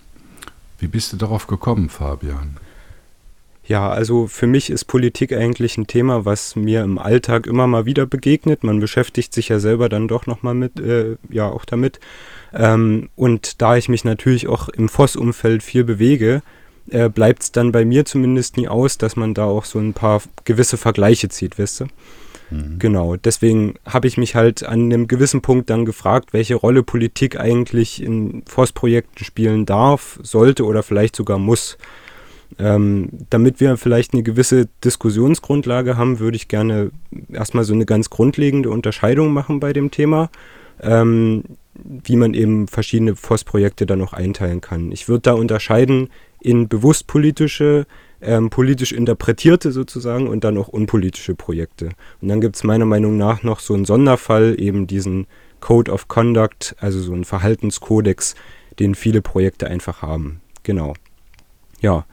Wie 0.80 0.88
bist 0.88 1.14
du 1.14 1.18
darauf 1.18 1.48
gekommen, 1.48 1.90
Fabian? 1.90 2.58
Ja, 3.66 3.90
also 3.90 4.28
für 4.28 4.48
mich 4.48 4.70
ist 4.70 4.86
Politik 4.86 5.34
eigentlich 5.34 5.78
ein 5.78 5.88
Thema, 5.88 6.24
was 6.24 6.56
mir 6.56 6.84
im 6.84 6.98
Alltag 6.98 7.48
immer 7.48 7.68
mal 7.68 7.86
wieder 7.86 8.06
begegnet. 8.06 8.64
Man 8.64 8.80
beschäftigt 8.80 9.34
sich 9.34 9.50
ja 9.50 9.60
selber 9.60 9.90
dann 9.90 10.08
doch 10.08 10.26
nochmal 10.26 10.54
mit, 10.54 10.80
äh, 10.80 11.18
ja, 11.30 11.50
auch 11.50 11.66
damit. 11.66 12.00
Ähm, 12.58 13.10
und 13.16 13.62
da 13.62 13.78
ich 13.78 13.88
mich 13.88 14.04
natürlich 14.04 14.48
auch 14.48 14.68
im 14.70 14.90
Voss-Umfeld 14.90 15.62
viel 15.62 15.84
bewege, 15.84 16.42
äh, 16.90 17.08
bleibt 17.10 17.44
es 17.44 17.52
dann 17.52 17.72
bei 17.72 17.86
mir 17.86 18.06
zumindest 18.06 18.58
nie 18.58 18.68
aus, 18.68 18.98
dass 18.98 19.16
man 19.16 19.34
da 19.34 19.46
auch 19.46 19.66
so 19.66 19.80
ein 19.80 19.94
paar 19.94 20.22
gewisse 20.44 20.78
Vergleiche 20.78 21.30
zieht, 21.30 21.60
weißt 21.60 21.82
du? 21.82 21.86
Mhm. 22.50 22.80
Genau, 22.80 23.16
deswegen 23.16 23.76
habe 23.86 24.08
ich 24.08 24.18
mich 24.18 24.36
halt 24.36 24.64
an 24.64 24.86
einem 24.86 25.08
gewissen 25.08 25.42
Punkt 25.42 25.70
dann 25.70 25.86
gefragt, 25.86 26.34
welche 26.34 26.56
Rolle 26.56 26.82
Politik 26.82 27.40
eigentlich 27.40 28.02
in 28.02 28.44
Forstprojekten 28.48 29.24
spielen 29.24 29.66
darf, 29.66 30.20
sollte 30.24 30.66
oder 30.66 30.82
vielleicht 30.82 31.16
sogar 31.16 31.38
muss. 31.38 31.78
Ähm, 32.58 33.10
damit 33.30 33.60
wir 33.60 33.76
vielleicht 33.76 34.14
eine 34.14 34.24
gewisse 34.24 34.70
Diskussionsgrundlage 34.84 35.98
haben, 35.98 36.20
würde 36.20 36.38
ich 36.38 36.48
gerne 36.48 36.92
erstmal 37.32 37.66
so 37.66 37.74
eine 37.74 37.86
ganz 37.86 38.10
grundlegende 38.10 38.70
Unterscheidung 38.70 39.34
machen 39.34 39.60
bei 39.60 39.74
dem 39.74 39.92
Thema, 39.92 40.30
ähm, 40.82 41.44
wie 41.84 42.16
man 42.16 42.34
eben 42.34 42.68
verschiedene 42.68 43.16
Forstprojekte 43.16 43.86
dann 43.86 44.00
noch 44.00 44.14
einteilen 44.14 44.62
kann. 44.62 44.92
Ich 44.92 45.08
würde 45.08 45.22
da 45.22 45.34
unterscheiden 45.34 46.10
in 46.40 46.68
bewusst 46.68 47.08
politische, 47.08 47.86
ähm, 48.22 48.50
politisch 48.50 48.92
interpretierte 48.92 49.72
sozusagen 49.72 50.28
und 50.28 50.44
dann 50.44 50.58
auch 50.58 50.68
unpolitische 50.68 51.36
Projekte. 51.36 51.90
Und 52.22 52.30
dann 52.30 52.42
gibt 52.42 52.56
es 52.56 52.64
meiner 52.64 52.86
Meinung 52.86 53.18
nach 53.18 53.44
noch 53.44 53.60
so 53.60 53.74
einen 53.74 53.86
Sonderfall, 53.86 54.60
eben 54.60 54.88
diesen 54.88 55.28
Code 55.60 55.92
of 55.92 56.08
Conduct, 56.08 56.76
also 56.80 57.00
so 57.00 57.14
einen 57.14 57.26
Verhaltenskodex, 57.26 58.36
den 58.80 58.96
viele 58.96 59.22
Projekte 59.22 59.68
einfach 59.68 60.02
haben. 60.02 60.42
Genau. 60.64 60.94
Ja, 61.82 62.06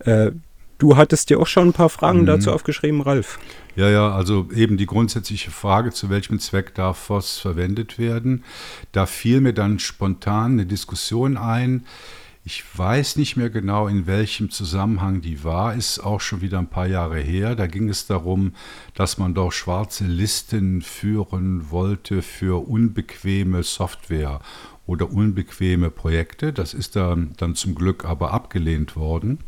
äh, 0.00 0.32
du 0.78 0.96
hattest 0.96 1.30
dir 1.30 1.40
auch 1.40 1.46
schon 1.46 1.68
ein 1.68 1.72
paar 1.72 1.88
Fragen 1.88 2.22
mhm. 2.22 2.26
dazu 2.26 2.52
aufgeschrieben, 2.52 3.00
Ralf. 3.00 3.38
Ja, 3.76 3.88
ja, 3.88 4.10
also 4.10 4.48
eben 4.54 4.76
die 4.76 4.86
grundsätzliche 4.86 5.50
Frage, 5.50 5.90
zu 5.90 6.10
welchem 6.10 6.40
Zweck 6.40 6.74
darf 6.74 6.98
FOSS 6.98 7.38
verwendet 7.38 7.98
werden. 7.98 8.44
Da 8.92 9.06
fiel 9.06 9.40
mir 9.40 9.52
dann 9.52 9.78
spontan 9.78 10.52
eine 10.52 10.66
Diskussion 10.66 11.36
ein. 11.36 11.84
Ich 12.44 12.64
weiß 12.78 13.16
nicht 13.16 13.36
mehr 13.36 13.50
genau, 13.50 13.88
in 13.88 14.06
welchem 14.06 14.48
Zusammenhang 14.48 15.20
die 15.20 15.44
war, 15.44 15.74
ist 15.74 15.98
auch 15.98 16.20
schon 16.20 16.40
wieder 16.40 16.58
ein 16.58 16.70
paar 16.70 16.86
Jahre 16.86 17.18
her. 17.20 17.54
Da 17.54 17.66
ging 17.66 17.90
es 17.90 18.06
darum, 18.06 18.54
dass 18.94 19.18
man 19.18 19.34
doch 19.34 19.52
schwarze 19.52 20.04
Listen 20.06 20.80
führen 20.80 21.70
wollte 21.70 22.22
für 22.22 22.66
unbequeme 22.66 23.62
Software 23.62 24.40
oder 24.86 25.12
unbequeme 25.12 25.90
Projekte. 25.90 26.54
Das 26.54 26.72
ist 26.72 26.96
dann, 26.96 27.34
dann 27.36 27.54
zum 27.54 27.74
Glück 27.74 28.06
aber 28.06 28.32
abgelehnt 28.32 28.96
worden. 28.96 29.40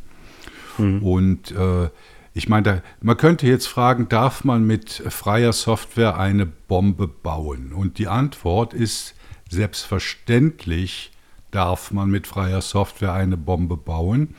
Mhm. 0.80 1.02
Und 1.02 1.50
äh, 1.52 1.90
ich 2.32 2.49
meine, 2.49 2.82
man 3.00 3.16
könnte 3.16 3.46
jetzt 3.46 3.66
fragen, 3.66 4.08
darf 4.08 4.44
man 4.44 4.66
mit 4.66 4.90
freier 4.90 5.52
Software 5.52 6.18
eine 6.18 6.46
Bombe 6.46 7.08
bauen? 7.08 7.72
Und 7.72 7.99
die 7.99 8.08
Antwort 8.08 8.75
ist 8.75 9.14
selbstverständlich 9.49 11.10
darf 11.50 11.90
man 11.90 12.10
mit 12.10 12.28
freier 12.28 12.60
Software 12.60 13.12
eine 13.12 13.37
Bombe 13.37 13.76
bauen, 13.76 14.34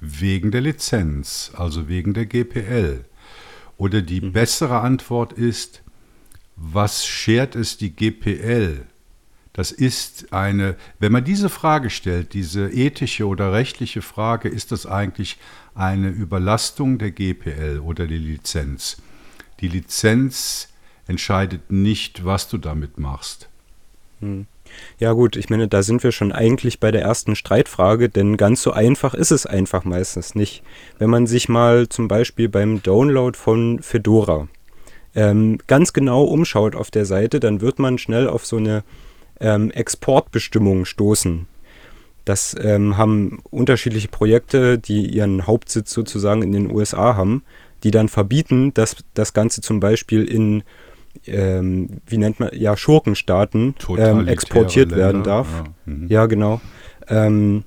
wegen 0.00 0.50
der 0.50 0.60
Lizenz, 0.60 1.52
also 1.56 1.88
wegen 1.88 2.12
der 2.12 2.26
GPL. 2.26 3.06
Oder 3.78 4.02
die 4.02 4.20
mhm. 4.20 4.32
bessere 4.32 4.80
Antwort 4.80 5.32
ist, 5.32 5.82
was 6.56 7.06
schert 7.06 7.56
es 7.56 7.78
die 7.78 7.96
GPL 7.96 8.84
das 9.54 9.70
ist 9.70 10.32
eine, 10.32 10.74
wenn 10.98 11.12
man 11.12 11.22
diese 11.22 11.48
Frage 11.48 11.88
stellt, 11.88 12.34
diese 12.34 12.68
ethische 12.70 13.26
oder 13.28 13.52
rechtliche 13.52 14.02
Frage, 14.02 14.48
ist 14.48 14.72
das 14.72 14.84
eigentlich 14.84 15.38
eine 15.74 16.08
Überlastung 16.08 16.98
der 16.98 17.10
GPL 17.10 17.80
oder 17.80 18.06
die 18.06 18.18
Lizenz? 18.18 18.98
Die 19.60 19.68
Lizenz 19.68 20.68
entscheidet 21.06 21.70
nicht, 21.70 22.24
was 22.24 22.48
du 22.48 22.58
damit 22.58 22.98
machst. 22.98 23.48
Hm. 24.20 24.46
Ja 24.98 25.12
gut, 25.12 25.36
ich 25.36 25.50
meine, 25.50 25.68
da 25.68 25.82
sind 25.82 26.02
wir 26.02 26.10
schon 26.10 26.32
eigentlich 26.32 26.80
bei 26.80 26.90
der 26.90 27.02
ersten 27.02 27.36
Streitfrage, 27.36 28.08
denn 28.08 28.36
ganz 28.36 28.62
so 28.62 28.72
einfach 28.72 29.14
ist 29.14 29.30
es 29.30 29.46
einfach 29.46 29.84
meistens 29.84 30.34
nicht. 30.34 30.62
Wenn 30.98 31.10
man 31.10 31.26
sich 31.26 31.48
mal 31.48 31.88
zum 31.88 32.08
Beispiel 32.08 32.48
beim 32.48 32.82
Download 32.82 33.36
von 33.36 33.80
Fedora 33.82 34.48
ähm, 35.14 35.58
ganz 35.66 35.92
genau 35.92 36.24
umschaut 36.24 36.74
auf 36.74 36.90
der 36.90 37.04
Seite, 37.04 37.40
dann 37.40 37.60
wird 37.60 37.78
man 37.78 37.98
schnell 37.98 38.28
auf 38.28 38.46
so 38.46 38.56
eine 38.56 38.82
ähm, 39.40 39.70
Exportbestimmungen 39.70 40.86
stoßen. 40.86 41.46
Das 42.24 42.56
ähm, 42.58 42.96
haben 42.96 43.40
unterschiedliche 43.50 44.08
Projekte, 44.08 44.78
die 44.78 45.06
ihren 45.06 45.46
Hauptsitz 45.46 45.92
sozusagen 45.92 46.42
in 46.42 46.52
den 46.52 46.70
USA 46.70 47.16
haben, 47.16 47.42
die 47.82 47.90
dann 47.90 48.08
verbieten, 48.08 48.72
dass 48.72 48.96
das 49.12 49.34
Ganze 49.34 49.60
zum 49.60 49.78
Beispiel 49.80 50.24
in, 50.24 50.62
ähm, 51.26 52.00
wie 52.06 52.16
nennt 52.16 52.40
man, 52.40 52.50
ja, 52.52 52.76
Schurkenstaaten 52.76 53.74
ähm, 53.98 54.26
exportiert 54.26 54.90
Länder. 54.90 55.04
werden 55.04 55.22
darf. 55.22 55.48
Ja, 55.52 55.92
mhm. 55.92 56.06
ja 56.08 56.26
genau. 56.26 56.60
Ähm, 57.08 57.64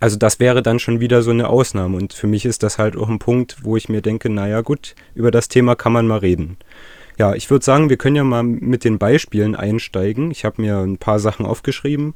also 0.00 0.16
das 0.16 0.40
wäre 0.40 0.62
dann 0.62 0.78
schon 0.78 1.00
wieder 1.00 1.22
so 1.22 1.30
eine 1.30 1.48
Ausnahme. 1.48 1.96
Und 1.96 2.12
für 2.12 2.26
mich 2.26 2.44
ist 2.44 2.62
das 2.62 2.78
halt 2.78 2.96
auch 2.96 3.08
ein 3.08 3.18
Punkt, 3.18 3.58
wo 3.62 3.76
ich 3.76 3.88
mir 3.88 4.02
denke, 4.02 4.28
naja 4.28 4.60
gut, 4.60 4.94
über 5.14 5.30
das 5.30 5.48
Thema 5.48 5.74
kann 5.74 5.92
man 5.92 6.06
mal 6.06 6.18
reden. 6.18 6.58
Ja, 7.18 7.34
ich 7.34 7.50
würde 7.50 7.64
sagen, 7.64 7.88
wir 7.88 7.96
können 7.96 8.16
ja 8.16 8.24
mal 8.24 8.42
mit 8.42 8.84
den 8.84 8.98
Beispielen 8.98 9.56
einsteigen. 9.56 10.30
Ich 10.30 10.44
habe 10.44 10.60
mir 10.60 10.78
ein 10.78 10.98
paar 10.98 11.18
Sachen 11.18 11.46
aufgeschrieben. 11.46 12.14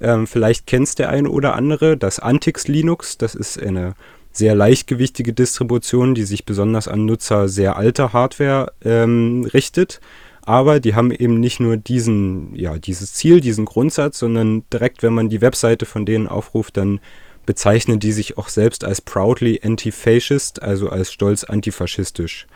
Ähm, 0.00 0.26
vielleicht 0.26 0.66
kennst 0.66 0.98
der 0.98 1.10
eine 1.10 1.30
oder 1.30 1.54
andere 1.54 1.96
das 1.96 2.18
Antix 2.18 2.68
Linux. 2.68 3.18
Das 3.18 3.34
ist 3.34 3.60
eine 3.60 3.94
sehr 4.32 4.54
leichtgewichtige 4.54 5.32
Distribution, 5.32 6.14
die 6.14 6.24
sich 6.24 6.44
besonders 6.44 6.88
an 6.88 7.06
Nutzer 7.06 7.48
sehr 7.48 7.76
alter 7.76 8.12
Hardware 8.12 8.72
ähm, 8.84 9.48
richtet. 9.52 10.00
Aber 10.42 10.78
die 10.78 10.94
haben 10.94 11.10
eben 11.10 11.40
nicht 11.40 11.58
nur 11.58 11.76
diesen, 11.76 12.54
ja, 12.54 12.78
dieses 12.78 13.14
Ziel, 13.14 13.40
diesen 13.40 13.64
Grundsatz, 13.64 14.18
sondern 14.18 14.62
direkt, 14.72 15.02
wenn 15.02 15.14
man 15.14 15.28
die 15.28 15.40
Webseite 15.40 15.86
von 15.86 16.06
denen 16.06 16.28
aufruft, 16.28 16.76
dann 16.76 17.00
bezeichnen 17.46 17.98
die 17.98 18.12
sich 18.12 18.38
auch 18.38 18.48
selbst 18.48 18.84
als 18.84 19.00
proudly 19.00 19.60
anti-fascist, 19.64 20.62
also 20.62 20.88
als 20.88 21.12
stolz 21.12 21.44
antifaschistisch 21.44 22.46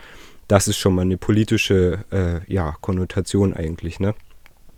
das 0.51 0.67
ist 0.67 0.77
schon 0.77 0.95
mal 0.95 1.03
eine 1.03 1.17
politische 1.17 2.03
äh, 2.11 2.53
ja, 2.53 2.75
Konnotation 2.81 3.53
eigentlich. 3.53 4.01
Ne? 4.01 4.13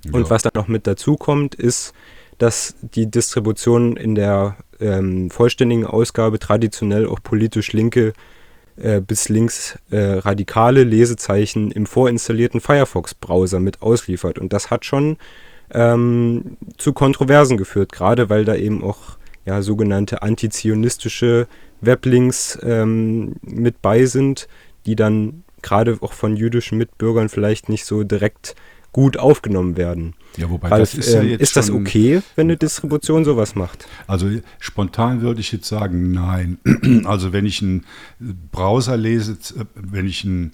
Ja. 0.06 0.14
Und 0.14 0.30
was 0.30 0.44
dann 0.44 0.52
noch 0.54 0.68
mit 0.68 0.86
dazu 0.86 1.16
kommt, 1.16 1.56
ist, 1.56 1.94
dass 2.38 2.76
die 2.82 3.10
Distribution 3.10 3.98
in 3.98 4.16
der 4.16 4.58
ähm, 4.80 5.30
vollständigen 5.30 5.86
Ausgabe 5.86 6.40
traditionell 6.40 7.08
auch 7.08 7.20
politisch 7.22 7.74
linke 7.74 8.14
äh, 8.76 9.02
bis 9.02 9.30
links 9.30 9.78
äh, 9.92 9.98
radikale 9.98 10.84
Lesezeichen 10.84 11.72
im 11.72 11.86
vorinstallierten 11.86 12.60
Firefox-Browser 12.60 13.60
mit 13.60 13.82
ausliefert. 13.82 14.40
Und 14.40 14.52
das 14.52 14.72
hat 14.72 14.86
schon 14.86 15.18
ähm, 15.72 16.58
zu 16.78 16.94
Kontroversen 16.94 17.58
geführt, 17.58 17.92
gerade 17.92 18.30
weil 18.30 18.46
da 18.46 18.56
eben 18.56 18.84
auch 18.84 19.18
ja, 19.46 19.62
sogenannte 19.62 20.22
antizionistische 20.22 21.48
Weblinks 21.82 22.58
ähm, 22.64 23.36
mit 23.42 23.82
bei 23.82 24.06
sind, 24.06 24.48
die 24.86 24.96
dann 24.96 25.44
gerade 25.62 25.98
auch 26.02 26.14
von 26.14 26.36
jüdischen 26.36 26.78
Mitbürgern 26.78 27.30
vielleicht 27.30 27.70
nicht 27.70 27.86
so 27.86 28.04
direkt 28.04 28.56
gut 28.94 29.18
aufgenommen 29.18 29.76
werden. 29.76 30.14
Ja, 30.38 30.50
wobei 30.50 30.70
Weil, 30.70 30.80
das 30.80 30.94
ist 30.94 31.12
ja 31.12 31.22
ähm, 31.22 31.30
jetzt 31.30 31.42
Ist 31.42 31.56
das 31.58 31.70
okay, 31.70 32.22
wenn 32.36 32.48
eine 32.48 32.58
Distribution 32.58 33.26
sowas 33.26 33.56
macht? 33.56 33.88
Also 34.08 34.30
spontan 34.60 35.22
würde 35.22 35.42
ich 35.42 35.52
jetzt 35.52 35.68
sagen, 35.68 36.12
nein. 36.12 36.60
Also 37.06 37.34
wenn 37.34 37.46
ich 37.46 37.62
einen 37.62 37.86
Browser 38.20 38.96
lese, 38.96 39.38
wenn 39.76 40.08
ich 40.08 40.24
einen, 40.24 40.54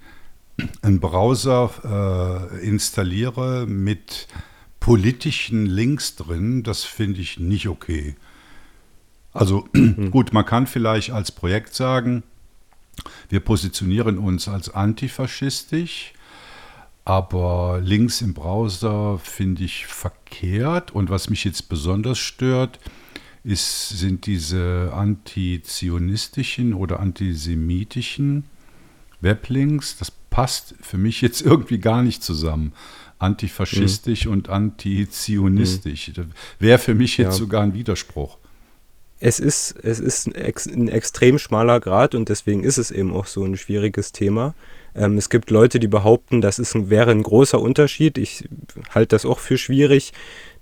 einen 0.81 0.99
Browser 0.99 2.49
äh, 2.53 2.65
installiere 2.65 3.67
mit 3.67 4.27
politischen 4.79 5.65
Links 5.65 6.15
drin, 6.15 6.63
das 6.63 6.85
finde 6.85 7.19
ich 7.19 7.39
nicht 7.39 7.67
okay. 7.67 8.15
Also 9.33 9.67
gut, 10.11 10.33
man 10.33 10.45
kann 10.45 10.65
vielleicht 10.65 11.11
als 11.11 11.31
Projekt 11.31 11.75
sagen, 11.75 12.23
wir 13.29 13.41
positionieren 13.41 14.17
uns 14.17 14.47
als 14.47 14.69
antifaschistisch, 14.69 16.13
aber 17.09 17.81
links 17.83 18.21
im 18.21 18.35
Browser 18.35 19.17
finde 19.17 19.63
ich 19.63 19.87
verkehrt. 19.87 20.91
Und 20.91 21.09
was 21.09 21.27
mich 21.31 21.43
jetzt 21.43 21.67
besonders 21.67 22.19
stört, 22.19 22.79
ist, 23.43 23.89
sind 23.89 24.27
diese 24.27 24.91
antizionistischen 24.93 26.75
oder 26.75 26.99
antisemitischen 26.99 28.43
Weblinks. 29.21 29.97
Das 29.97 30.11
passt 30.11 30.75
für 30.81 30.99
mich 30.99 31.21
jetzt 31.21 31.41
irgendwie 31.45 31.79
gar 31.79 32.03
nicht 32.03 32.21
zusammen. 32.21 32.73
Antifaschistisch 33.17 34.27
mhm. 34.27 34.31
und 34.31 34.49
antizionistisch. 34.49 36.11
Mhm. 36.15 36.29
Wäre 36.59 36.77
für 36.77 36.93
mich 36.93 37.17
jetzt 37.17 37.39
ja. 37.39 37.39
sogar 37.39 37.63
ein 37.63 37.73
Widerspruch 37.73 38.37
es 39.21 39.39
ist, 39.39 39.75
es 39.83 39.99
ist 39.99 40.27
ein, 40.27 40.33
ein, 40.35 40.87
extrem 40.87 41.39
schmaler 41.39 41.81
Grad 41.81 42.15
und 42.15 42.29
deswegen 42.29 42.63
ist 42.63 42.77
es 42.77 42.89
eben 42.89 43.13
auch 43.13 43.25
so 43.25 43.43
ein 43.43 43.57
schwieriges 43.57 44.13
Thema. 44.13 44.53
Ähm, 44.95 45.17
es 45.17 45.29
gibt 45.29 45.51
Leute, 45.51 45.79
die 45.79 45.87
behaupten, 45.87 46.41
das 46.41 46.59
ist 46.59 46.75
ein, 46.75 46.89
wäre 46.89 47.11
ein 47.11 47.23
großer 47.23 47.59
Unterschied. 47.59 48.17
Ich 48.17 48.47
halte 48.93 49.15
das 49.15 49.25
auch 49.25 49.39
für 49.39 49.57
schwierig. 49.57 50.13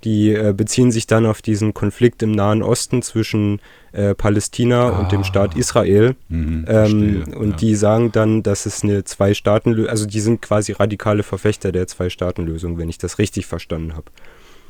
Die 0.04 0.32
äh, 0.32 0.54
beziehen 0.56 0.92
sich 0.92 1.08
dann 1.08 1.26
auf 1.26 1.42
diesen 1.42 1.74
Konflikt 1.74 2.22
im 2.22 2.32
Nahen 2.32 2.62
Osten 2.62 3.02
zwischen 3.02 3.60
äh, 3.94 4.14
Palästina 4.14 4.90
ah. 4.90 5.00
und 5.00 5.12
dem 5.12 5.24
Staat 5.24 5.56
ah. 5.56 5.60
Israel. 5.60 6.16
Mhm, 6.30 6.66
ähm, 6.68 7.34
und 7.36 7.50
ja. 7.52 7.56
die 7.56 7.76
sagen 7.76 8.12
dann, 8.12 8.44
dass 8.44 8.68
es 8.68 8.84
eine 8.84 9.04
Zwei-Staaten-Lösung, 9.04 9.90
also 9.90 10.06
die 10.06 10.20
sind 10.20 10.42
quasi 10.42 10.74
radikale 10.74 11.24
Verfechter 11.24 11.72
der 11.72 11.88
Zwei-Staaten-Lösung, 11.88 12.78
wenn 12.78 12.90
ich 12.90 13.00
das 13.00 13.18
richtig 13.18 13.48
verstanden 13.48 13.96
habe. 13.96 14.12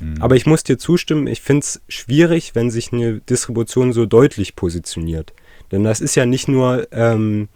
Mhm. 0.00 0.16
Aber 0.20 0.36
ich 0.36 0.46
muss 0.46 0.64
dir 0.64 0.78
zustimmen, 0.78 1.26
ich 1.26 1.42
finde 1.42 1.64
es 1.64 1.82
schwierig, 1.88 2.54
wenn 2.54 2.70
sich 2.70 2.92
eine 2.92 3.20
Distribution 3.20 3.92
so 3.92 4.06
deutlich 4.06 4.56
positioniert. 4.56 5.32
Denn 5.72 5.84
das 5.84 6.00
ist 6.00 6.14
ja 6.14 6.24
nicht 6.24 6.48
nur 6.48 6.88
ähm, 6.92 7.48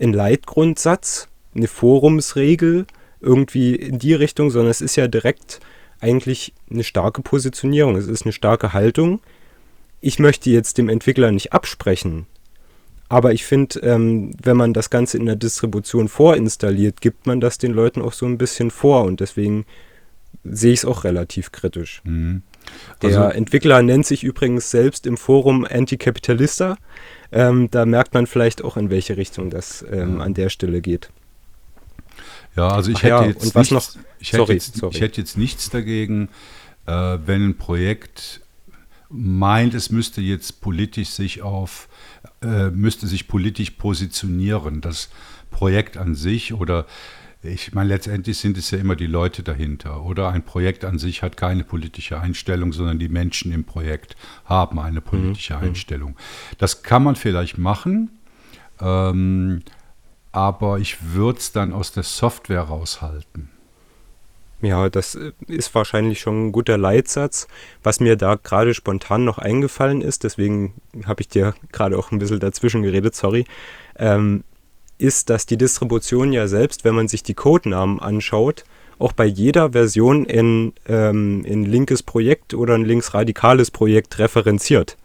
ein 0.00 0.12
Leitgrundsatz, 0.12 1.28
eine 1.56 1.68
Forumsregel 1.68 2.86
irgendwie 3.20 3.74
in 3.74 3.98
die 3.98 4.14
Richtung, 4.14 4.50
sondern 4.50 4.70
es 4.70 4.80
ist 4.80 4.96
ja 4.96 5.08
direkt 5.08 5.60
eigentlich 6.00 6.52
eine 6.70 6.84
starke 6.84 7.22
Positionierung. 7.22 7.96
Es 7.96 8.06
ist 8.06 8.24
eine 8.24 8.32
starke 8.32 8.72
Haltung. 8.72 9.20
Ich 10.00 10.18
möchte 10.18 10.50
jetzt 10.50 10.78
dem 10.78 10.88
Entwickler 10.88 11.32
nicht 11.32 11.52
absprechen, 11.52 12.26
aber 13.08 13.32
ich 13.32 13.44
finde, 13.44 13.80
ähm, 13.80 14.32
wenn 14.42 14.56
man 14.56 14.72
das 14.72 14.90
Ganze 14.90 15.16
in 15.16 15.26
der 15.26 15.36
Distribution 15.36 16.08
vorinstalliert, 16.08 17.00
gibt 17.00 17.26
man 17.26 17.40
das 17.40 17.58
den 17.58 17.72
Leuten 17.72 18.02
auch 18.02 18.12
so 18.12 18.26
ein 18.26 18.38
bisschen 18.38 18.70
vor 18.70 19.04
und 19.04 19.20
deswegen 19.20 19.64
sehe 20.44 20.72
ich 20.72 20.80
es 20.80 20.84
auch 20.84 21.04
relativ 21.04 21.52
kritisch. 21.52 22.02
Mhm. 22.04 22.42
Also, 23.02 23.20
der 23.20 23.34
Entwickler 23.36 23.82
nennt 23.82 24.06
sich 24.06 24.24
übrigens 24.24 24.70
selbst 24.70 25.06
im 25.06 25.16
Forum 25.16 25.64
Anticapitalista. 25.64 26.76
Ähm, 27.30 27.68
da 27.70 27.86
merkt 27.86 28.14
man 28.14 28.26
vielleicht 28.26 28.62
auch, 28.64 28.76
in 28.76 28.90
welche 28.90 29.16
Richtung 29.16 29.50
das 29.50 29.84
ähm, 29.90 30.20
an 30.20 30.34
der 30.34 30.48
Stelle 30.48 30.80
geht. 30.80 31.10
Ja, 32.56 32.68
also 32.68 32.90
ich, 32.90 32.98
hätte, 33.02 33.08
ja, 33.08 33.24
jetzt 33.24 33.54
nichts, 33.54 33.70
noch, 33.70 33.82
ich, 34.18 34.32
hätte 34.32 34.36
sorry, 34.38 34.54
jetzt, 34.54 34.76
sorry. 34.76 34.94
ich 34.94 35.00
hätte 35.00 35.20
jetzt 35.20 35.36
nichts 35.36 35.70
dagegen, 35.70 36.28
äh, 36.86 37.18
wenn 37.24 37.50
ein 37.50 37.58
Projekt 37.58 38.40
meint, 39.08 39.74
es 39.74 39.90
müsste 39.90 40.20
jetzt 40.20 40.60
politisch 40.60 41.10
sich 41.10 41.42
auf, 41.42 41.88
äh, 42.42 42.70
müsste 42.70 43.06
sich 43.06 43.28
politisch 43.28 43.72
positionieren. 43.72 44.80
Das 44.80 45.10
Projekt 45.50 45.96
an 45.96 46.14
sich 46.14 46.52
oder 46.52 46.86
ich 47.42 47.74
meine, 47.74 47.90
letztendlich 47.90 48.38
sind 48.38 48.58
es 48.58 48.70
ja 48.70 48.78
immer 48.78 48.96
die 48.96 49.06
Leute 49.06 49.42
dahinter. 49.42 50.04
Oder 50.04 50.30
ein 50.30 50.44
Projekt 50.44 50.84
an 50.84 50.98
sich 50.98 51.22
hat 51.22 51.36
keine 51.36 51.62
politische 51.62 52.20
Einstellung, 52.20 52.72
sondern 52.72 52.98
die 52.98 53.08
Menschen 53.08 53.52
im 53.52 53.64
Projekt 53.64 54.16
haben 54.44 54.80
eine 54.80 55.00
politische 55.00 55.56
mhm. 55.56 55.62
Einstellung. 55.62 56.16
Das 56.58 56.82
kann 56.82 57.04
man 57.04 57.14
vielleicht 57.14 57.58
machen, 57.58 58.10
ähm, 58.80 59.62
aber 60.36 60.78
ich 60.78 61.14
würde 61.14 61.38
es 61.38 61.50
dann 61.50 61.72
aus 61.72 61.92
der 61.92 62.02
Software 62.02 62.60
raushalten. 62.60 63.48
Ja, 64.60 64.90
das 64.90 65.14
äh, 65.14 65.32
ist 65.46 65.74
wahrscheinlich 65.74 66.20
schon 66.20 66.48
ein 66.48 66.52
guter 66.52 66.76
Leitsatz. 66.76 67.48
Was 67.82 68.00
mir 68.00 68.16
da 68.16 68.34
gerade 68.34 68.74
spontan 68.74 69.24
noch 69.24 69.38
eingefallen 69.38 70.02
ist, 70.02 70.24
deswegen 70.24 70.74
habe 71.06 71.22
ich 71.22 71.28
dir 71.28 71.54
gerade 71.72 71.96
auch 71.96 72.12
ein 72.12 72.18
bisschen 72.18 72.38
dazwischen 72.38 72.82
geredet, 72.82 73.14
sorry. 73.14 73.46
Ähm, 73.98 74.44
ist, 74.98 75.30
dass 75.30 75.46
die 75.46 75.56
Distribution 75.56 76.34
ja 76.34 76.48
selbst, 76.48 76.84
wenn 76.84 76.94
man 76.94 77.08
sich 77.08 77.22
die 77.22 77.34
Codenamen 77.34 77.98
anschaut, 77.98 78.64
auch 78.98 79.12
bei 79.12 79.24
jeder 79.24 79.72
Version 79.72 80.26
in, 80.26 80.74
ähm, 80.86 81.46
in 81.46 81.64
linkes 81.64 82.02
Projekt 82.02 82.52
oder 82.52 82.74
ein 82.74 82.84
linksradikales 82.84 83.70
Projekt 83.70 84.18
referenziert. 84.18 84.98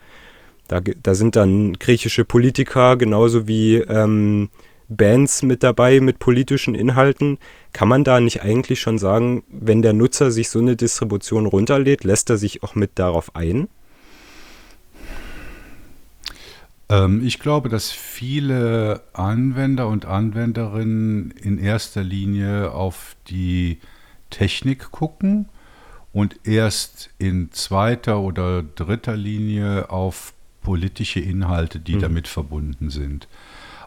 Da, 0.68 0.82
da 0.82 1.16
sind 1.16 1.38
dann 1.38 1.80
griechische 1.80 2.26
Politiker 2.26 2.98
genauso 2.98 3.48
wie 3.48 3.78
ähm, 3.78 4.50
Bands 4.96 5.42
mit 5.42 5.64
dabei 5.64 6.00
mit 6.00 6.20
politischen 6.20 6.76
Inhalten. 6.76 7.38
Kann 7.74 7.88
man 7.88 8.04
da 8.04 8.20
nicht 8.20 8.42
eigentlich 8.42 8.82
schon 8.82 8.98
sagen, 8.98 9.44
wenn 9.50 9.82
der 9.82 9.94
Nutzer 9.94 10.32
sich 10.32 10.50
so 10.50 10.60
eine 10.60 10.76
Distribution 10.76 11.46
runterlädt, 11.46 12.04
lässt 12.04 12.30
er 12.30 12.38
sich 12.38 12.64
auch 12.64 12.76
mit 12.76 12.92
darauf 12.96 13.36
ein? 13.36 13.70
Ähm, 16.90 17.26
ich 17.26 17.40
glaube, 17.40 17.70
dass 17.70 17.92
viele 17.92 19.02
Anwender 19.14 19.88
und 19.88 20.06
Anwenderinnen 20.06 21.32
in 21.32 21.58
erster 21.58 22.04
Linie 22.04 22.72
auf 22.72 23.16
die 23.30 23.80
Technik 24.30 24.92
gucken 24.92 25.48
und 26.12 26.46
erst 26.46 27.10
in 27.18 27.52
zweiter 27.54 28.20
oder 28.20 28.62
dritter 28.62 29.16
Linie 29.16 29.90
auf 29.90 30.34
politische 30.62 31.22
Inhalte, 31.22 31.80
die 31.80 31.96
mhm. 31.96 32.02
damit 32.02 32.28
verbunden 32.28 32.90
sind. 32.90 33.28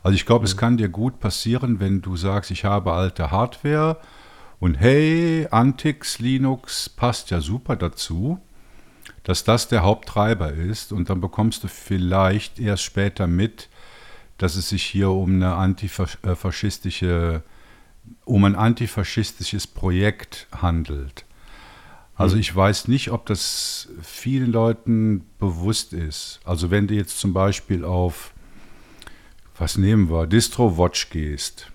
Also 0.05 0.15
ich 0.15 0.25
glaube, 0.25 0.43
mhm. 0.43 0.47
es 0.47 0.57
kann 0.57 0.77
dir 0.77 0.89
gut 0.89 1.19
passieren, 1.19 1.81
wenn 1.81 2.01
du 2.01 2.17
sagst, 2.17 2.53
ich 2.53 2.65
habe 2.65 2.93
alte 2.93 3.33
Hardware 3.33 3.99
und 4.61 4.77
hey, 4.77 5.49
Antix 5.51 6.21
Linux 6.21 6.89
passt 6.89 7.31
ja 7.31 7.41
super 7.41 7.75
dazu 7.75 8.41
dass 9.25 9.43
das 9.43 9.69
der 9.69 9.83
Haupttreiber 9.83 10.53
ist 10.53 10.93
und 10.93 11.11
dann 11.11 11.21
bekommst 11.21 11.65
du 11.65 11.69
vielleicht 11.69 12.61
erst 12.61 12.85
später 12.85 13.27
mit, 13.27 13.69
dass 14.39 14.55
es 14.57 14.69
sich 14.69 14.85
hier 14.85 15.11
um 15.11 15.35
eine 15.37 15.55
antifaschistische, 15.55 17.43
um 18.25 18.45
ein 18.45 18.55
antifaschistisches 18.55 19.67
Projekt 19.67 20.47
handelt. 20.53 21.25
Also 22.15 22.35
hm. 22.35 22.41
ich 22.41 22.55
weiß 22.55 22.89
nicht, 22.89 23.11
ob 23.11 23.25
das 23.27 23.89
vielen 24.03 24.53
Leuten 24.53 25.25
bewusst 25.39 25.95
ist. 25.95 26.41
Also 26.45 26.71
wenn 26.71 26.87
du 26.87 26.95
jetzt 26.95 27.19
zum 27.19 27.33
Beispiel 27.33 27.85
auf, 27.85 28.34
was 29.59 29.77
nehmen 29.77 30.11
wir, 30.11 30.27
DistroWatch 30.27 31.11
gehst 31.11 31.71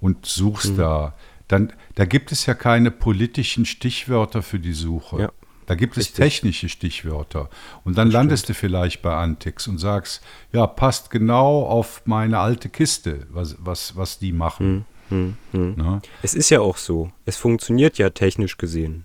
und 0.00 0.26
suchst 0.26 0.72
mhm. 0.72 0.76
da, 0.76 1.14
dann 1.48 1.72
da 1.94 2.04
gibt 2.04 2.32
es 2.32 2.46
ja 2.46 2.54
keine 2.54 2.90
politischen 2.90 3.66
Stichwörter 3.66 4.42
für 4.42 4.58
die 4.58 4.72
Suche. 4.72 5.20
Ja. 5.20 5.32
Da 5.66 5.76
gibt 5.76 5.96
es 5.96 6.06
Richtig. 6.06 6.16
technische 6.16 6.68
Stichwörter. 6.68 7.48
Und 7.84 7.96
dann 7.96 8.08
das 8.08 8.14
landest 8.14 8.44
stimmt. 8.44 8.56
du 8.56 8.60
vielleicht 8.60 9.02
bei 9.02 9.14
Antix 9.14 9.68
und 9.68 9.78
sagst, 9.78 10.20
ja, 10.52 10.66
passt 10.66 11.10
genau 11.10 11.62
auf 11.62 12.02
meine 12.06 12.40
alte 12.40 12.68
Kiste, 12.68 13.28
was, 13.30 13.56
was, 13.60 13.94
was 13.94 14.18
die 14.18 14.32
machen. 14.32 14.84
Hm, 15.10 15.36
hm, 15.52 15.76
hm. 15.76 16.00
Es 16.22 16.34
ist 16.34 16.50
ja 16.50 16.60
auch 16.60 16.76
so. 16.76 17.12
Es 17.24 17.36
funktioniert 17.36 17.98
ja 17.98 18.10
technisch 18.10 18.56
gesehen. 18.56 19.04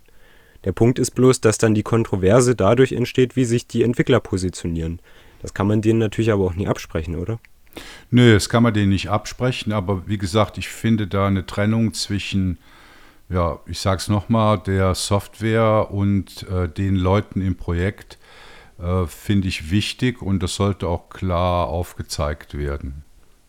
Der 0.63 0.71
Punkt 0.71 0.97
ist 0.97 1.12
bloß, 1.12 1.39
dass 1.39 1.60
dann 1.60 1.75
die 1.75 1.84
Kontroverse 1.84 2.55
dadurch 2.55 2.93
entsteht, 2.93 3.36
wie 3.36 3.45
sich 3.45 3.67
die 3.67 3.84
Entwickler 3.84 4.19
positionieren. 4.19 4.99
Das 5.43 5.53
kann 5.53 5.67
man 5.67 5.84
denen 5.84 5.99
natürlich 5.99 6.31
aber 6.31 6.45
auch 6.45 6.55
nie 6.55 6.67
absprechen, 6.67 7.15
oder? 7.15 7.39
Nö, 8.12 8.34
das 8.34 8.50
kann 8.50 8.64
man 8.64 8.74
denen 8.74 8.90
nicht 8.90 9.10
absprechen, 9.10 9.74
aber 9.74 10.08
wie 10.08 10.18
gesagt, 10.18 10.58
ich 10.58 10.70
finde 10.70 11.08
da 11.08 11.28
eine 11.28 11.46
Trennung 11.46 11.94
zwischen 11.94 12.58
ja, 13.30 13.60
ich 13.66 13.80
sage 13.80 13.98
es 13.98 14.08
nochmal, 14.08 14.60
der 14.60 14.94
Software 14.94 15.90
und 15.92 16.44
äh, 16.50 16.70
den 16.70 16.96
Leuten 16.96 17.42
im 17.42 17.56
Projekt 17.56 18.20
äh, 18.80 19.06
finde 19.08 19.48
ich 19.48 19.72
wichtig 19.72 20.22
und 20.22 20.44
das 20.44 20.56
sollte 20.56 20.88
auch 20.88 21.10
klar 21.10 21.68
aufgezeigt 21.68 22.56
werden. 22.56 23.04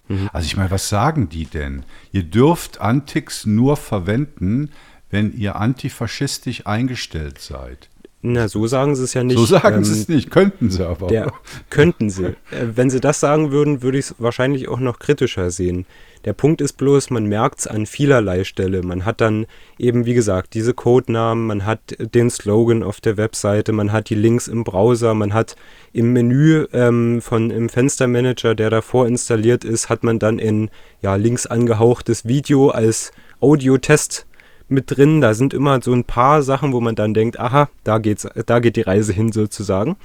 Mhm. 0.08 0.30
Also 0.32 0.46
ich 0.46 0.56
meine, 0.56 0.70
was 0.70 0.88
sagen 0.88 1.28
die 1.28 1.44
denn? 1.44 1.84
Ihr 2.12 2.22
dürft 2.22 2.80
Antix 2.80 3.44
nur 3.44 3.76
verwenden, 3.76 4.70
wenn 5.10 5.32
ihr 5.36 5.56
antifaschistisch 5.56 6.66
eingestellt 6.66 7.38
seid. 7.38 7.88
Na, 8.28 8.48
so 8.48 8.66
sagen 8.66 8.96
sie 8.96 9.04
es 9.04 9.14
ja 9.14 9.22
nicht. 9.22 9.38
So 9.38 9.46
sagen 9.46 9.76
ähm, 9.76 9.84
sie 9.84 9.92
es 9.92 10.08
nicht, 10.08 10.32
könnten 10.32 10.68
sie 10.68 10.84
aber. 10.84 11.06
Der, 11.06 11.32
könnten 11.70 12.10
sie. 12.10 12.24
Äh, 12.24 12.34
wenn 12.74 12.90
sie 12.90 13.00
das 13.00 13.20
sagen 13.20 13.52
würden, 13.52 13.82
würde 13.82 13.98
ich 13.98 14.06
es 14.06 14.14
wahrscheinlich 14.18 14.68
auch 14.68 14.80
noch 14.80 14.98
kritischer 14.98 15.52
sehen. 15.52 15.86
Der 16.24 16.32
Punkt 16.32 16.60
ist 16.60 16.72
bloß, 16.72 17.10
man 17.10 17.26
merkt 17.26 17.60
es 17.60 17.66
an 17.68 17.86
vielerlei 17.86 18.42
Stelle. 18.42 18.82
Man 18.82 19.04
hat 19.04 19.20
dann 19.20 19.46
eben, 19.78 20.06
wie 20.06 20.14
gesagt, 20.14 20.54
diese 20.54 20.74
Codenamen, 20.74 21.46
man 21.46 21.64
hat 21.64 21.78
den 22.00 22.28
Slogan 22.28 22.82
auf 22.82 23.00
der 23.00 23.16
Webseite, 23.16 23.70
man 23.70 23.92
hat 23.92 24.10
die 24.10 24.16
Links 24.16 24.48
im 24.48 24.64
Browser, 24.64 25.14
man 25.14 25.32
hat 25.32 25.54
im 25.92 26.12
Menü 26.12 26.66
ähm, 26.72 27.22
von 27.22 27.52
im 27.52 27.68
Fenstermanager, 27.68 28.56
der 28.56 28.70
davor 28.70 29.06
installiert 29.06 29.64
ist, 29.64 29.88
hat 29.88 30.02
man 30.02 30.18
dann 30.18 30.40
in 30.40 30.68
ja, 31.00 31.14
links 31.14 31.46
angehauchtes 31.46 32.26
Video 32.26 32.70
als 32.70 33.12
Audiotest 33.38 34.26
mit 34.68 34.96
drin. 34.96 35.20
Da 35.20 35.34
sind 35.34 35.54
immer 35.54 35.80
so 35.82 35.92
ein 35.92 36.04
paar 36.04 36.42
Sachen, 36.42 36.72
wo 36.72 36.80
man 36.80 36.94
dann 36.94 37.14
denkt, 37.14 37.38
aha, 37.38 37.68
da 37.84 37.98
geht's, 37.98 38.26
da 38.46 38.58
geht 38.58 38.76
die 38.76 38.82
Reise 38.82 39.12
hin 39.12 39.32
sozusagen. 39.32 39.96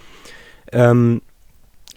Ähm, 0.71 1.21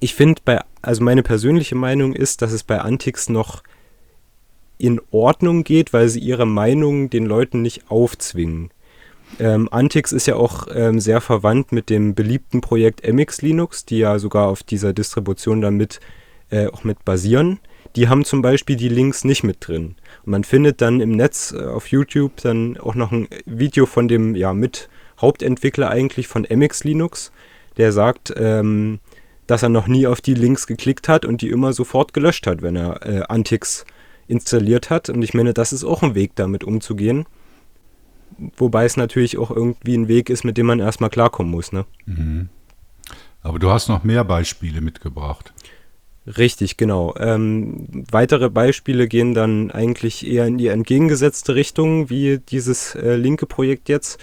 ich 0.00 0.14
finde 0.14 0.42
bei, 0.44 0.60
also 0.82 1.02
meine 1.02 1.22
persönliche 1.22 1.74
Meinung 1.74 2.12
ist, 2.12 2.42
dass 2.42 2.52
es 2.52 2.62
bei 2.62 2.80
Antix 2.80 3.28
noch 3.28 3.62
in 4.78 5.00
Ordnung 5.10 5.64
geht, 5.64 5.92
weil 5.92 6.08
sie 6.08 6.20
ihre 6.20 6.46
Meinung 6.46 7.08
den 7.10 7.26
Leuten 7.26 7.62
nicht 7.62 7.90
aufzwingen. 7.90 8.70
Ähm, 9.38 9.68
Antix 9.70 10.12
ist 10.12 10.26
ja 10.26 10.36
auch 10.36 10.68
ähm, 10.72 11.00
sehr 11.00 11.20
verwandt 11.20 11.72
mit 11.72 11.90
dem 11.90 12.14
beliebten 12.14 12.60
Projekt 12.60 13.06
MX 13.06 13.42
Linux, 13.42 13.84
die 13.84 13.98
ja 13.98 14.18
sogar 14.18 14.48
auf 14.48 14.62
dieser 14.62 14.92
Distribution 14.92 15.60
damit 15.60 16.00
äh, 16.50 16.66
auch 16.68 16.84
mit 16.84 17.04
basieren. 17.04 17.58
Die 17.96 18.08
haben 18.08 18.24
zum 18.24 18.42
Beispiel 18.42 18.76
die 18.76 18.88
Links 18.88 19.24
nicht 19.24 19.42
mit 19.42 19.66
drin. 19.66 19.96
Man 20.24 20.44
findet 20.44 20.80
dann 20.80 21.00
im 21.00 21.10
Netz 21.12 21.52
äh, 21.52 21.64
auf 21.64 21.88
YouTube 21.88 22.36
dann 22.42 22.78
auch 22.78 22.94
noch 22.94 23.12
ein 23.12 23.28
Video 23.44 23.86
von 23.86 24.08
dem 24.08 24.34
ja 24.34 24.52
mit 24.52 24.88
Hauptentwickler 25.20 25.90
eigentlich 25.90 26.26
von 26.26 26.46
MX 26.48 26.84
Linux, 26.84 27.32
der 27.76 27.92
sagt, 27.92 28.32
ähm, 28.36 29.00
dass 29.46 29.62
er 29.62 29.68
noch 29.68 29.86
nie 29.86 30.06
auf 30.06 30.20
die 30.20 30.34
Links 30.34 30.66
geklickt 30.66 31.08
hat 31.08 31.24
und 31.24 31.42
die 31.42 31.50
immer 31.50 31.72
sofort 31.72 32.12
gelöscht 32.12 32.46
hat, 32.46 32.62
wenn 32.62 32.76
er 32.76 33.06
äh, 33.06 33.22
Antix 33.28 33.84
installiert 34.26 34.90
hat. 34.90 35.10
Und 35.10 35.22
ich 35.22 35.34
meine, 35.34 35.52
das 35.52 35.72
ist 35.72 35.84
auch 35.84 36.02
ein 36.02 36.14
Weg, 36.14 36.32
damit 36.34 36.64
umzugehen. 36.64 37.26
Wobei 38.56 38.84
es 38.84 38.96
natürlich 38.96 39.38
auch 39.38 39.50
irgendwie 39.50 39.96
ein 39.96 40.08
Weg 40.08 40.30
ist, 40.30 40.44
mit 40.44 40.56
dem 40.56 40.66
man 40.66 40.80
erstmal 40.80 41.10
klarkommen 41.10 41.52
muss. 41.52 41.72
Ne? 41.72 41.84
Mhm. 42.06 42.48
Aber 43.42 43.58
du 43.58 43.70
hast 43.70 43.88
noch 43.88 44.04
mehr 44.04 44.24
Beispiele 44.24 44.80
mitgebracht. 44.80 45.52
Richtig, 46.26 46.78
genau. 46.78 47.14
Ähm, 47.18 48.04
weitere 48.10 48.48
Beispiele 48.48 49.08
gehen 49.08 49.34
dann 49.34 49.70
eigentlich 49.70 50.26
eher 50.26 50.46
in 50.46 50.56
die 50.56 50.68
entgegengesetzte 50.68 51.54
Richtung, 51.54 52.08
wie 52.08 52.38
dieses 52.38 52.94
äh, 52.94 53.16
linke 53.16 53.44
Projekt 53.44 53.90
jetzt. 53.90 54.18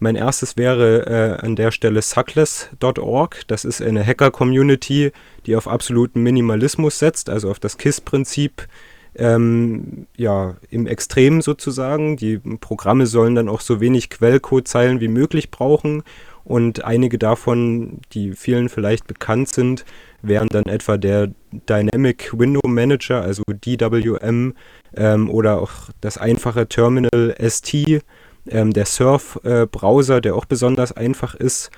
Mein 0.00 0.16
erstes 0.16 0.56
wäre 0.56 1.06
äh, 1.06 1.44
an 1.46 1.54
der 1.54 1.70
Stelle 1.70 2.02
suckless.org. 2.02 3.44
Das 3.46 3.64
ist 3.64 3.80
eine 3.80 4.04
Hacker-Community, 4.04 5.12
die 5.46 5.56
auf 5.56 5.68
absoluten 5.68 6.22
Minimalismus 6.22 6.98
setzt, 6.98 7.30
also 7.30 7.50
auf 7.50 7.60
das 7.60 7.78
KISS-Prinzip 7.78 8.66
ähm, 9.14 10.06
ja, 10.16 10.56
im 10.68 10.86
Extrem 10.86 11.40
sozusagen. 11.40 12.16
Die 12.16 12.38
Programme 12.38 13.06
sollen 13.06 13.36
dann 13.36 13.48
auch 13.48 13.60
so 13.60 13.80
wenig 13.80 14.10
Quellcode-Zeilen 14.10 15.00
wie 15.00 15.08
möglich 15.08 15.50
brauchen 15.50 16.02
und 16.44 16.84
einige 16.84 17.18
davon, 17.18 18.00
die 18.12 18.34
vielen 18.34 18.68
vielleicht 18.68 19.06
bekannt 19.06 19.48
sind, 19.48 19.84
wären 20.26 20.48
dann 20.48 20.66
etwa 20.66 20.96
der 20.96 21.30
Dynamic 21.68 22.38
Window 22.38 22.66
Manager, 22.66 23.22
also 23.22 23.42
DWM, 23.46 24.54
ähm, 24.96 25.30
oder 25.30 25.60
auch 25.60 25.72
das 26.00 26.18
einfache 26.18 26.68
Terminal 26.68 27.34
ST, 27.38 28.02
ähm, 28.48 28.72
der 28.72 28.86
Surf-Browser, 28.86 30.18
äh, 30.18 30.20
der 30.20 30.34
auch 30.34 30.44
besonders 30.44 30.92
einfach 30.92 31.34
ist. 31.34 31.70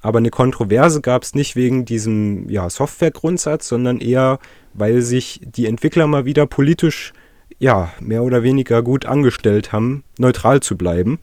Aber 0.00 0.18
eine 0.18 0.30
Kontroverse 0.30 1.00
gab 1.00 1.22
es 1.22 1.34
nicht 1.34 1.54
wegen 1.54 1.84
diesem 1.84 2.48
ja, 2.48 2.68
Softwaregrundsatz, 2.68 3.68
sondern 3.68 4.00
eher, 4.00 4.40
weil 4.74 5.02
sich 5.02 5.40
die 5.44 5.66
Entwickler 5.66 6.08
mal 6.08 6.24
wieder 6.24 6.46
politisch 6.46 7.12
ja, 7.58 7.92
mehr 8.00 8.24
oder 8.24 8.42
weniger 8.42 8.82
gut 8.82 9.06
angestellt 9.06 9.72
haben, 9.72 10.02
neutral 10.18 10.60
zu 10.60 10.76
bleiben. 10.76 11.20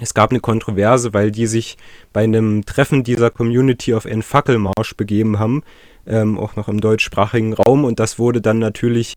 Es 0.00 0.12
gab 0.12 0.30
eine 0.30 0.40
Kontroverse, 0.40 1.14
weil 1.14 1.30
die 1.30 1.46
sich 1.46 1.78
bei 2.12 2.24
einem 2.24 2.66
Treffen 2.66 3.04
dieser 3.04 3.30
Community 3.30 3.94
auf 3.94 4.04
einen 4.04 4.22
Fackelmarsch 4.22 4.94
begeben 4.96 5.38
haben, 5.38 5.62
ähm, 6.06 6.38
auch 6.38 6.56
noch 6.56 6.68
im 6.68 6.80
deutschsprachigen 6.80 7.54
Raum. 7.54 7.84
Und 7.84 8.00
das 8.00 8.18
wurde 8.18 8.40
dann 8.40 8.58
natürlich 8.58 9.14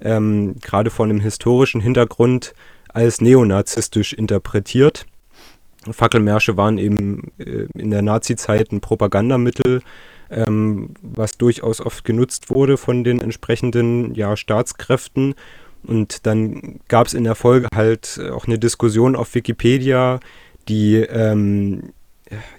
ähm, 0.00 0.56
gerade 0.60 0.90
von 0.90 1.10
einem 1.10 1.20
historischen 1.20 1.80
Hintergrund 1.80 2.54
als 2.88 3.20
neonazistisch 3.20 4.12
interpretiert. 4.12 5.06
Fackelmärsche 5.90 6.56
waren 6.56 6.78
eben 6.78 7.32
äh, 7.38 7.66
in 7.76 7.90
der 7.90 8.02
Nazizeit 8.02 8.72
ein 8.72 8.80
Propagandamittel, 8.80 9.82
ähm, 10.30 10.90
was 11.02 11.38
durchaus 11.38 11.80
oft 11.80 12.04
genutzt 12.04 12.50
wurde 12.50 12.76
von 12.76 13.04
den 13.04 13.20
entsprechenden 13.20 14.14
ja, 14.14 14.36
Staatskräften. 14.36 15.34
Und 15.84 16.26
dann 16.26 16.80
gab 16.88 17.06
es 17.06 17.14
in 17.14 17.24
der 17.24 17.34
Folge 17.34 17.68
halt 17.74 18.20
auch 18.32 18.46
eine 18.46 18.58
Diskussion 18.58 19.16
auf 19.16 19.34
Wikipedia, 19.34 20.20
die, 20.68 20.96
ähm, 20.96 21.92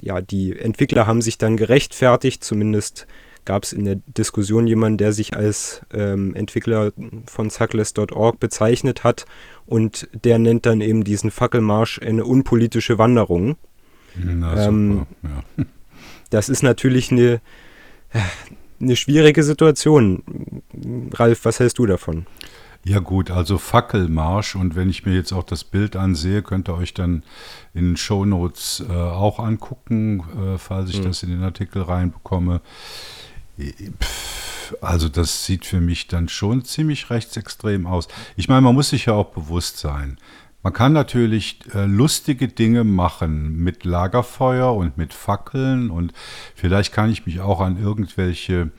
ja, 0.01 0.21
die 0.21 0.57
Entwickler 0.57 1.05
haben 1.05 1.21
sich 1.21 1.37
dann 1.37 1.57
gerechtfertigt, 1.57 2.43
zumindest 2.43 3.05
gab 3.49 3.63
es 3.63 3.73
in 3.73 3.83
der 3.83 3.95
Diskussion 4.05 4.67
jemanden, 4.67 4.99
der 4.99 5.11
sich 5.11 5.35
als 5.35 5.81
ähm, 5.91 6.35
Entwickler 6.35 6.91
von 7.25 7.49
Suckless.org 7.49 8.39
bezeichnet 8.39 9.03
hat 9.03 9.25
und 9.65 10.07
der 10.23 10.37
nennt 10.37 10.67
dann 10.67 10.81
eben 10.81 11.03
diesen 11.03 11.31
Fackelmarsch 11.31 11.99
eine 11.99 12.25
unpolitische 12.25 12.99
Wanderung. 12.99 13.55
Na, 14.15 14.67
ähm, 14.67 15.07
ja. 15.23 15.65
Das 16.29 16.47
ist 16.47 16.61
natürlich 16.61 17.11
eine, 17.11 17.41
eine 18.79 18.95
schwierige 18.95 19.41
Situation. 19.41 20.61
Ralf, 21.11 21.43
was 21.43 21.59
hältst 21.59 21.79
du 21.79 21.87
davon? 21.87 22.27
Ja 22.83 22.99
gut, 22.99 23.31
also 23.31 23.57
Fackelmarsch 23.57 24.55
und 24.55 24.75
wenn 24.75 24.91
ich 24.91 25.07
mir 25.07 25.15
jetzt 25.15 25.33
auch 25.33 25.43
das 25.43 25.63
Bild 25.63 25.95
ansehe, 25.95 26.43
könnt 26.43 26.69
ihr 26.69 26.75
euch 26.75 26.93
dann 26.93 27.23
in 27.73 27.85
den 27.85 27.97
Shownotes 27.97 28.85
äh, 28.87 28.93
auch 28.93 29.39
angucken, 29.39 30.19
äh, 30.19 30.59
falls 30.59 30.91
ich 30.91 30.99
mhm. 30.99 31.05
das 31.05 31.23
in 31.23 31.31
den 31.31 31.41
Artikel 31.41 31.81
reinbekomme. 31.81 32.61
Also 34.81 35.09
das 35.09 35.45
sieht 35.45 35.65
für 35.65 35.81
mich 35.81 36.07
dann 36.07 36.29
schon 36.29 36.63
ziemlich 36.63 37.09
rechtsextrem 37.09 37.87
aus. 37.87 38.07
Ich 38.35 38.47
meine, 38.47 38.61
man 38.61 38.75
muss 38.75 38.89
sich 38.89 39.05
ja 39.05 39.13
auch 39.13 39.31
bewusst 39.31 39.77
sein. 39.77 40.17
Man 40.61 40.73
kann 40.73 40.91
natürlich 40.91 41.59
äh, 41.73 41.85
lustige 41.85 42.49
Dinge 42.49 42.83
machen 42.83 43.63
mit 43.63 43.85
Lagerfeuer 43.85 44.75
und 44.75 44.97
mit 44.97 45.13
Fackeln 45.13 45.89
und 45.89 46.13
vielleicht 46.53 46.93
kann 46.93 47.09
ich 47.09 47.25
mich 47.25 47.39
auch 47.39 47.61
an 47.61 47.81
irgendwelche 47.81 48.71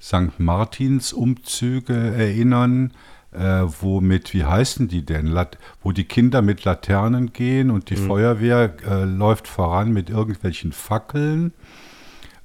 St. 0.00 0.38
Martins 0.38 1.12
Umzüge 1.12 1.94
erinnern, 1.94 2.92
äh, 3.30 3.62
wo 3.80 4.00
mit, 4.00 4.34
wie 4.34 4.44
heißen 4.44 4.88
die 4.88 5.06
denn, 5.06 5.26
Lat 5.26 5.58
wo 5.80 5.92
die 5.92 6.04
Kinder 6.04 6.42
mit 6.42 6.64
Laternen 6.64 7.32
gehen 7.32 7.70
und 7.70 7.88
die 7.90 7.96
mhm. 7.96 8.06
Feuerwehr 8.08 8.74
äh, 8.84 9.04
läuft 9.04 9.46
voran 9.46 9.92
mit 9.92 10.10
irgendwelchen 10.10 10.72
Fackeln. 10.72 11.52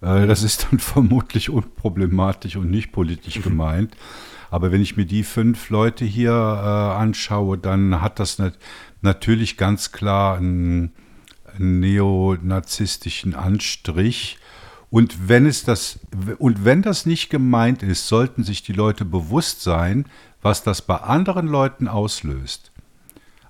Äh, 0.02 0.28
das 0.28 0.44
ist 0.44 0.68
dann 0.70 0.80
vermutlich 0.80 1.50
unproblematisch 1.50 2.56
und 2.56 2.70
nicht 2.70 2.92
politisch 2.92 3.42
gemeint. 3.42 3.96
Aber 4.50 4.72
wenn 4.72 4.82
ich 4.82 4.96
mir 4.96 5.06
die 5.06 5.24
fünf 5.24 5.70
Leute 5.70 6.06
hier 6.06 6.32
äh, 6.32 7.00
anschaue, 7.00 7.58
dann 7.58 8.02
hat 8.02 8.20
das 8.20 8.40
nat 8.40 8.58
natürlich 9.02 9.58
ganz 9.58 9.92
klar 9.92 10.38
einen, 10.38 10.92
einen 11.56 11.80
neonazistischen 11.80 13.36
Anstrich. 13.36 14.38
Und 14.90 15.28
wenn 15.28 15.46
es 15.46 15.64
das 15.64 16.00
und 16.38 16.64
wenn 16.64 16.82
das 16.82 17.06
nicht 17.06 17.30
gemeint 17.30 17.84
ist, 17.84 18.08
sollten 18.08 18.44
sich 18.44 18.64
die 18.64 18.74
Leute 18.74 19.04
bewusst 19.04 19.62
sein, 19.62 20.06
was 20.42 20.64
das 20.64 20.82
bei 20.82 20.96
anderen 20.96 21.48
Leuten 21.48 21.88
auslöst. 21.90 22.72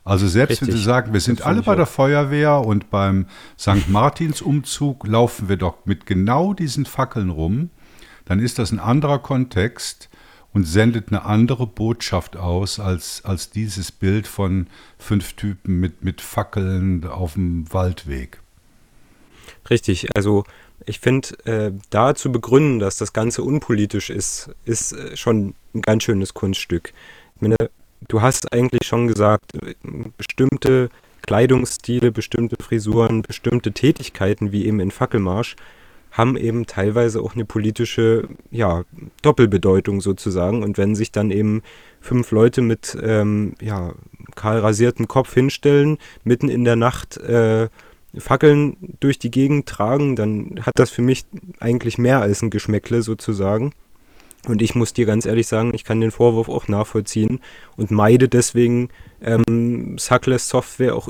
Also 0.07 0.25
selbst 0.25 0.61
Richtig. 0.61 0.69
wenn 0.69 0.77
Sie 0.77 0.81
sagen, 0.81 1.11
wir 1.11 1.19
sind 1.19 1.41
alle 1.41 1.61
bei 1.61 1.75
der 1.75 1.85
Feuerwehr 1.85 2.61
und 2.61 2.89
beim 2.89 3.25
St. 3.59 3.89
Martins-Umzug 3.89 5.05
laufen 5.05 5.49
wir 5.49 5.57
doch 5.57 5.85
mit 5.85 6.05
genau 6.05 6.53
diesen 6.53 6.85
Fackeln 6.85 7.29
rum, 7.29 7.71
dann 8.23 8.39
ist 8.39 8.57
das 8.57 8.71
ein 8.71 8.79
anderer 8.79 9.19
Kontext 9.19 10.07
und 10.53 10.63
sendet 10.63 11.09
eine 11.09 11.25
andere 11.25 11.67
Botschaft 11.67 12.37
aus 12.37 12.79
als, 12.79 13.25
als 13.25 13.49
dieses 13.49 13.91
Bild 13.91 14.27
von 14.27 14.67
fünf 14.97 15.33
Typen 15.33 15.81
mit, 15.81 16.05
mit 16.05 16.21
Fackeln 16.21 17.03
auf 17.03 17.33
dem 17.33 17.65
Waldweg. 17.73 18.39
Richtig, 19.69 20.07
also 20.15 20.45
ich 20.85 21.01
finde, 21.01 21.37
äh, 21.43 21.73
da 21.89 22.15
zu 22.15 22.31
begründen, 22.31 22.79
dass 22.79 22.95
das 22.95 23.11
Ganze 23.11 23.43
unpolitisch 23.43 24.09
ist, 24.09 24.51
ist 24.63 24.93
äh, 24.93 25.17
schon 25.17 25.53
ein 25.75 25.81
ganz 25.81 26.03
schönes 26.03 26.33
Kunststück. 26.33 26.93
Ich 27.35 27.41
meine, 27.41 27.57
du 28.07 28.21
hast 28.21 28.53
eigentlich 28.53 28.85
schon 28.85 29.07
gesagt, 29.07 29.51
bestimmte 30.17 30.89
Kleidungsstile, 31.25 32.11
bestimmte 32.11 32.55
Frisuren, 32.61 33.21
bestimmte 33.21 33.71
Tätigkeiten, 33.71 34.51
wie 34.51 34.65
eben 34.65 34.79
in 34.79 34.91
Fackelmarsch, 34.91 35.55
haben 36.11 36.37
eben 36.37 36.65
teilweise 36.65 37.21
auch 37.21 37.35
eine 37.35 37.45
politische 37.45 38.27
ja, 38.49 38.83
Doppelbedeutung 39.21 40.01
sozusagen. 40.01 40.63
Und 40.63 40.77
wenn 40.77 40.95
sich 40.95 41.11
dann 41.11 41.31
eben 41.31 41.61
fünf 41.99 42.31
Leute 42.31 42.61
mit 42.61 42.97
ähm, 43.01 43.53
ja, 43.61 43.93
kahl 44.35 44.59
rasiertem 44.59 45.07
Kopf 45.07 45.33
hinstellen, 45.33 45.97
mitten 46.23 46.49
in 46.49 46.63
der 46.63 46.75
Nacht 46.75 47.17
äh, 47.17 47.67
Fackeln 48.17 48.77
durch 48.99 49.19
die 49.19 49.31
Gegend 49.31 49.67
tragen, 49.67 50.15
dann 50.15 50.59
hat 50.61 50.79
das 50.79 50.89
für 50.89 51.01
mich 51.01 51.25
eigentlich 51.59 51.97
mehr 51.97 52.21
als 52.21 52.41
ein 52.41 52.49
Geschmäckle 52.49 53.01
sozusagen. 53.01 53.73
Und 54.47 54.61
ich 54.61 54.75
muss 54.75 54.93
dir 54.93 55.05
ganz 55.05 55.25
ehrlich 55.25 55.47
sagen, 55.47 55.73
ich 55.73 55.83
kann 55.83 56.01
den 56.01 56.11
Vorwurf 56.11 56.49
auch 56.49 56.67
nachvollziehen 56.67 57.39
und 57.75 57.91
meide 57.91 58.29
deswegen 58.29 58.89
ähm, 59.21 59.97
Suckless 59.97 60.49
Software 60.49 60.95
auch 60.95 61.09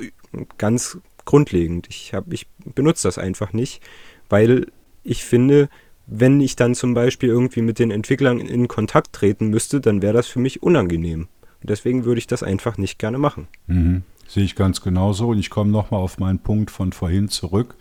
ganz 0.58 0.98
grundlegend. 1.26 1.88
Ich, 1.90 2.14
hab, 2.14 2.32
ich 2.32 2.48
benutze 2.74 3.08
das 3.08 3.18
einfach 3.18 3.54
nicht, 3.54 3.82
weil 4.30 4.68
ich 5.04 5.24
finde, 5.24 5.70
wenn 6.08 6.40
ich 6.42 6.56
dann 6.56 6.74
zum 6.74 6.94
Beispiel 6.94 7.30
irgendwie 7.30 7.62
mit 7.62 7.80
den 7.80 7.92
Entwicklern 7.92 8.40
in 8.40 8.68
Kontakt 8.68 9.14
treten 9.14 9.48
müsste, 9.48 9.82
dann 9.82 10.02
wäre 10.02 10.14
das 10.14 10.28
für 10.28 10.40
mich 10.40 10.64
unangenehm. 10.64 11.28
Und 11.62 11.70
deswegen 11.70 12.06
würde 12.06 12.20
ich 12.20 12.28
das 12.28 12.44
einfach 12.44 12.78
nicht 12.78 12.98
gerne 12.98 13.18
machen. 13.18 13.48
Mhm. 13.68 14.04
Sehe 14.28 14.44
ich 14.44 14.56
ganz 14.56 14.82
genauso. 14.82 15.30
Und 15.30 15.40
ich 15.40 15.50
komme 15.50 15.72
nochmal 15.72 16.02
auf 16.02 16.18
meinen 16.18 16.40
Punkt 16.40 16.72
von 16.72 16.92
vorhin 16.92 17.30
zurück. 17.30 17.76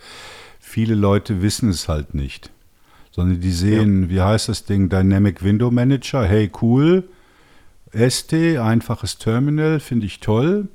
Viele 0.60 0.94
Leute 0.94 1.42
wissen 1.42 1.70
es 1.70 1.88
halt 1.88 2.14
nicht 2.14 2.50
sondern 3.16 3.40
die 3.40 3.52
sehen, 3.52 4.02
ja. 4.02 4.08
wie 4.10 4.20
heißt 4.20 4.50
das 4.50 4.66
Ding, 4.66 4.90
Dynamic 4.90 5.42
Window 5.42 5.70
Manager, 5.70 6.22
hey 6.24 6.50
cool, 6.60 7.04
ST, 7.92 8.34
einfaches 8.34 9.16
Terminal, 9.16 9.80
finde 9.80 10.04
ich 10.04 10.20
toll. 10.20 10.68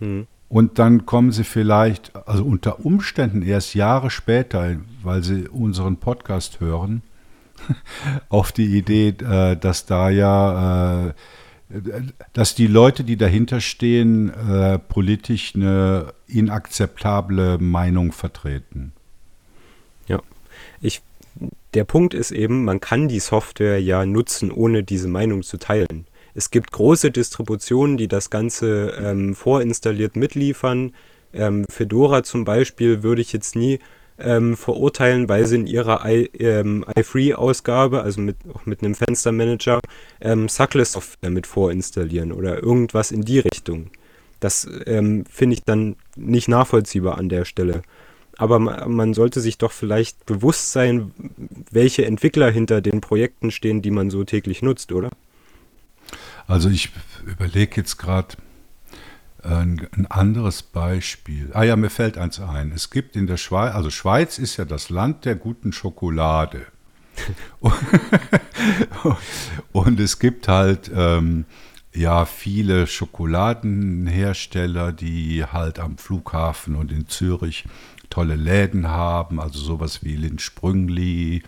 Hm. 0.00 0.26
Und 0.48 0.80
dann 0.80 1.06
kommen 1.06 1.30
sie 1.30 1.44
vielleicht, 1.44 2.14
also 2.26 2.44
unter 2.44 2.84
Umständen 2.84 3.42
erst 3.42 3.74
Jahre 3.74 4.10
später, 4.10 4.76
weil 5.02 5.22
sie 5.22 5.48
unseren 5.48 5.98
Podcast 5.98 6.58
hören, 6.58 7.02
auf 8.28 8.50
die 8.50 8.76
Idee, 8.76 9.14
äh, 9.20 9.56
dass 9.56 9.86
da 9.86 10.10
ja, 10.10 11.06
äh, 11.06 11.12
dass 12.32 12.56
die 12.56 12.66
Leute, 12.66 13.04
die 13.04 13.16
dahinter 13.16 13.60
stehen, 13.60 14.30
äh, 14.30 14.80
politisch 14.80 15.54
eine 15.54 16.12
inakzeptable 16.26 17.58
Meinung 17.58 18.10
vertreten. 18.10 18.92
Der 21.74 21.84
Punkt 21.84 22.14
ist 22.14 22.30
eben, 22.30 22.64
man 22.64 22.80
kann 22.80 23.08
die 23.08 23.20
Software 23.20 23.80
ja 23.80 24.04
nutzen, 24.04 24.50
ohne 24.50 24.82
diese 24.82 25.08
Meinung 25.08 25.42
zu 25.42 25.58
teilen. 25.58 26.06
Es 26.34 26.50
gibt 26.50 26.72
große 26.72 27.10
Distributionen, 27.10 27.96
die 27.96 28.08
das 28.08 28.30
Ganze 28.30 28.94
ähm, 28.98 29.34
vorinstalliert 29.34 30.16
mitliefern. 30.16 30.92
Ähm, 31.32 31.66
Fedora 31.68 32.22
zum 32.22 32.44
Beispiel 32.44 33.02
würde 33.02 33.22
ich 33.22 33.32
jetzt 33.32 33.56
nie 33.56 33.78
ähm, 34.18 34.56
verurteilen, 34.56 35.28
weil 35.28 35.46
sie 35.46 35.56
in 35.56 35.66
ihrer 35.66 36.04
i, 36.06 36.30
ähm, 36.38 36.84
iFree-Ausgabe, 36.96 38.02
also 38.02 38.20
mit, 38.20 38.36
auch 38.52 38.66
mit 38.66 38.82
einem 38.82 38.94
Fenstermanager, 38.94 39.80
ähm, 40.20 40.48
Suckless-Software 40.48 41.30
mit 41.30 41.46
vorinstallieren 41.46 42.32
oder 42.32 42.62
irgendwas 42.62 43.10
in 43.10 43.22
die 43.22 43.40
Richtung. 43.40 43.90
Das 44.40 44.68
ähm, 44.86 45.24
finde 45.30 45.54
ich 45.54 45.64
dann 45.64 45.96
nicht 46.16 46.48
nachvollziehbar 46.48 47.18
an 47.18 47.28
der 47.28 47.44
Stelle. 47.44 47.82
Aber 48.38 48.58
man 48.58 49.14
sollte 49.14 49.40
sich 49.40 49.58
doch 49.58 49.72
vielleicht 49.72 50.26
bewusst 50.26 50.72
sein, 50.72 51.12
welche 51.70 52.06
Entwickler 52.06 52.50
hinter 52.50 52.80
den 52.80 53.00
Projekten 53.00 53.50
stehen, 53.50 53.82
die 53.82 53.90
man 53.90 54.10
so 54.10 54.24
täglich 54.24 54.62
nutzt, 54.62 54.92
oder? 54.92 55.10
Also 56.46 56.68
ich 56.68 56.90
überlege 57.26 57.76
jetzt 57.76 57.98
gerade, 57.98 58.36
ein, 59.42 59.88
ein, 59.96 60.06
anderes 60.06 60.62
Beispiel. 60.62 61.50
Ah 61.52 61.64
ja, 61.64 61.76
mir 61.76 61.90
fällt 61.90 62.16
eins 62.16 62.40
ein. 62.40 62.72
Es 62.72 62.90
gibt 62.90 63.16
in 63.16 63.26
der 63.26 63.36
Schweiz, 63.36 63.74
also 63.74 63.90
Schweiz 63.90 64.38
ist 64.38 64.56
ja 64.56 64.64
das 64.64 64.88
Land 64.88 65.24
der 65.24 65.34
guten 65.34 65.72
Schokolade. 65.72 66.66
und 69.72 70.00
es 70.00 70.18
gibt 70.18 70.48
halt 70.48 70.90
ähm, 70.94 71.44
ja 71.92 72.24
viele 72.24 72.86
Schokoladenhersteller, 72.86 74.92
die 74.92 75.44
halt 75.44 75.78
am 75.78 75.98
Flughafen 75.98 76.74
und 76.76 76.90
in 76.90 77.06
Zürich 77.08 77.64
tolle 78.12 78.36
Läden 78.36 78.88
haben, 78.88 79.40
also 79.40 79.58
sowas 79.58 80.04
wie 80.04 80.16
Lind 80.16 80.40
Sprüngli 80.40 81.42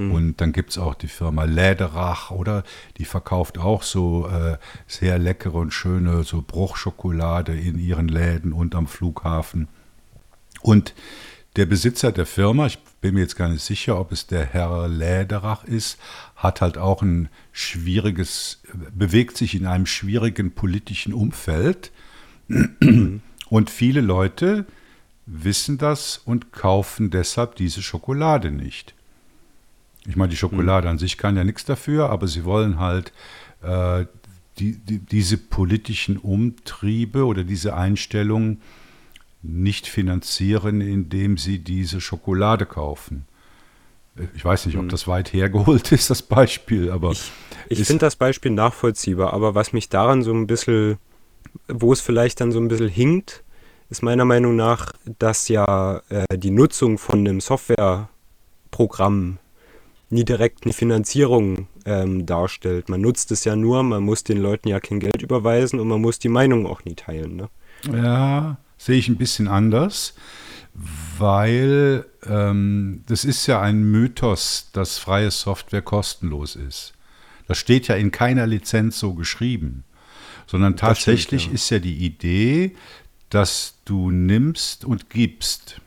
Mhm. 0.00 0.12
Und 0.12 0.40
dann 0.40 0.52
gibt 0.52 0.70
es 0.70 0.78
auch 0.78 0.94
die 0.94 1.08
Firma 1.08 1.44
Läderach, 1.44 2.30
oder? 2.30 2.64
Die 2.96 3.04
verkauft 3.04 3.58
auch 3.58 3.82
so 3.82 4.28
äh, 4.28 4.56
sehr 4.86 5.18
leckere 5.18 5.54
und 5.54 5.72
schöne 5.72 6.24
so 6.24 6.42
Bruchschokolade 6.42 7.54
in 7.54 7.78
ihren 7.78 8.08
Läden 8.08 8.52
und 8.52 8.74
am 8.74 8.86
Flughafen. 8.86 9.68
Und 10.62 10.94
der 11.56 11.66
Besitzer 11.66 12.12
der 12.12 12.26
Firma, 12.26 12.66
ich 12.66 12.78
bin 13.00 13.14
mir 13.14 13.20
jetzt 13.20 13.36
gar 13.36 13.48
nicht 13.48 13.64
sicher, 13.64 13.98
ob 13.98 14.12
es 14.12 14.26
der 14.26 14.44
Herr 14.46 14.88
Läderach 14.88 15.64
ist, 15.64 15.98
hat 16.36 16.60
halt 16.60 16.78
auch 16.78 17.02
ein 17.02 17.28
schwieriges, 17.52 18.62
bewegt 18.94 19.36
sich 19.36 19.54
in 19.54 19.66
einem 19.66 19.86
schwierigen 19.86 20.52
politischen 20.52 21.12
Umfeld. 21.12 21.90
Und 23.48 23.70
viele 23.70 24.00
Leute 24.00 24.64
wissen 25.32 25.78
das 25.78 26.18
und 26.18 26.52
kaufen 26.52 27.10
deshalb 27.10 27.54
diese 27.54 27.82
Schokolade 27.82 28.50
nicht. 28.50 28.94
Ich 30.06 30.16
meine, 30.16 30.30
die 30.30 30.36
Schokolade 30.36 30.86
mhm. 30.86 30.92
an 30.92 30.98
sich 30.98 31.18
kann 31.18 31.36
ja 31.36 31.44
nichts 31.44 31.64
dafür, 31.64 32.10
aber 32.10 32.26
sie 32.26 32.44
wollen 32.44 32.78
halt 32.78 33.12
äh, 33.62 34.06
die, 34.58 34.72
die, 34.72 34.98
diese 34.98 35.38
politischen 35.38 36.16
Umtriebe 36.16 37.24
oder 37.24 37.44
diese 37.44 37.74
Einstellung 37.74 38.60
nicht 39.42 39.86
finanzieren, 39.86 40.80
indem 40.80 41.38
sie 41.38 41.58
diese 41.58 42.00
Schokolade 42.00 42.66
kaufen. 42.66 43.24
Ich 44.34 44.44
weiß 44.44 44.66
nicht, 44.66 44.76
ob 44.76 44.82
hm. 44.82 44.88
das 44.88 45.06
weit 45.06 45.32
hergeholt 45.32 45.92
ist, 45.92 46.10
das 46.10 46.22
Beispiel, 46.22 46.90
aber. 46.90 47.12
Ich, 47.12 47.30
ich 47.68 47.86
finde 47.86 48.04
das 48.06 48.16
Beispiel 48.16 48.50
nachvollziehbar, 48.50 49.32
aber 49.32 49.54
was 49.54 49.72
mich 49.72 49.88
daran 49.88 50.22
so 50.22 50.32
ein 50.32 50.46
bisschen, 50.46 50.98
wo 51.68 51.92
es 51.92 52.00
vielleicht 52.00 52.40
dann 52.40 52.52
so 52.52 52.58
ein 52.58 52.68
bisschen 52.68 52.88
hinkt, 52.88 53.44
ist 53.90 54.02
meiner 54.02 54.24
Meinung 54.24 54.56
nach, 54.56 54.92
dass 55.18 55.48
ja 55.48 56.00
äh, 56.08 56.38
die 56.38 56.50
Nutzung 56.50 56.96
von 56.96 57.20
einem 57.20 57.40
Softwareprogramm 57.40 59.38
nie 60.10 60.24
direkt 60.24 60.64
eine 60.64 60.72
Finanzierung 60.72 61.68
ähm, 61.84 62.26
darstellt. 62.26 62.88
Man 62.88 63.00
nutzt 63.00 63.30
es 63.32 63.44
ja 63.44 63.56
nur, 63.56 63.82
man 63.82 64.02
muss 64.02 64.24
den 64.24 64.38
Leuten 64.38 64.68
ja 64.68 64.80
kein 64.80 65.00
Geld 65.00 65.22
überweisen 65.22 65.80
und 65.80 65.88
man 65.88 66.00
muss 66.00 66.18
die 66.18 66.28
Meinung 66.28 66.66
auch 66.66 66.84
nie 66.84 66.94
teilen. 66.94 67.36
Ne? 67.36 67.48
Ja, 67.92 68.58
sehe 68.76 68.98
ich 68.98 69.08
ein 69.08 69.16
bisschen 69.16 69.48
anders, 69.48 70.14
weil 71.18 72.06
ähm, 72.26 73.02
das 73.06 73.24
ist 73.24 73.46
ja 73.46 73.60
ein 73.60 73.82
Mythos, 73.82 74.70
dass 74.72 74.98
freie 74.98 75.30
Software 75.30 75.82
kostenlos 75.82 76.56
ist. 76.56 76.92
Das 77.46 77.58
steht 77.58 77.88
ja 77.88 77.96
in 77.96 78.10
keiner 78.10 78.46
Lizenz 78.46 78.98
so 78.98 79.14
geschrieben, 79.14 79.84
sondern 80.46 80.76
tatsächlich 80.76 81.42
stimmt, 81.42 81.46
ja. 81.46 81.54
ist 81.54 81.70
ja 81.70 81.78
die 81.78 82.04
Idee, 82.04 82.74
dass 83.30 83.78
du 83.84 84.10
nimmst 84.10 84.84
und 84.84 85.08
gibst. 85.10 85.80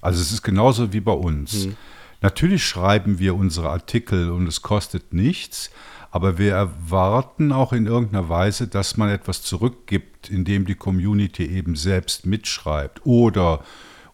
Also 0.00 0.20
es 0.20 0.32
ist 0.32 0.42
genauso 0.42 0.92
wie 0.92 1.00
bei 1.00 1.12
uns. 1.12 1.64
Hm. 1.64 1.76
Natürlich 2.20 2.66
schreiben 2.66 3.18
wir 3.18 3.36
unsere 3.36 3.70
Artikel 3.70 4.30
und 4.30 4.46
es 4.46 4.62
kostet 4.62 5.12
nichts, 5.12 5.70
aber 6.10 6.38
wir 6.38 6.54
erwarten 6.54 7.52
auch 7.52 7.72
in 7.72 7.86
irgendeiner 7.86 8.28
Weise, 8.28 8.66
dass 8.66 8.96
man 8.96 9.10
etwas 9.10 9.42
zurückgibt, 9.42 10.30
indem 10.30 10.66
die 10.66 10.74
Community 10.74 11.44
eben 11.44 11.76
selbst 11.76 12.26
mitschreibt 12.26 13.04
oder 13.04 13.62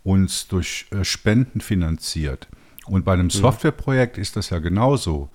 uns 0.03 0.49
durch 0.49 0.87
äh, 0.91 1.05
Spenden 1.05 1.61
finanziert. 1.61 2.49
Und 2.87 3.05
bei 3.05 3.15
einem 3.15 3.27
mhm. 3.27 3.31
Softwareprojekt 3.31 4.19
ist 4.19 4.37
das 4.37 4.51
ja 4.51 4.59
genauso. 4.59 5.31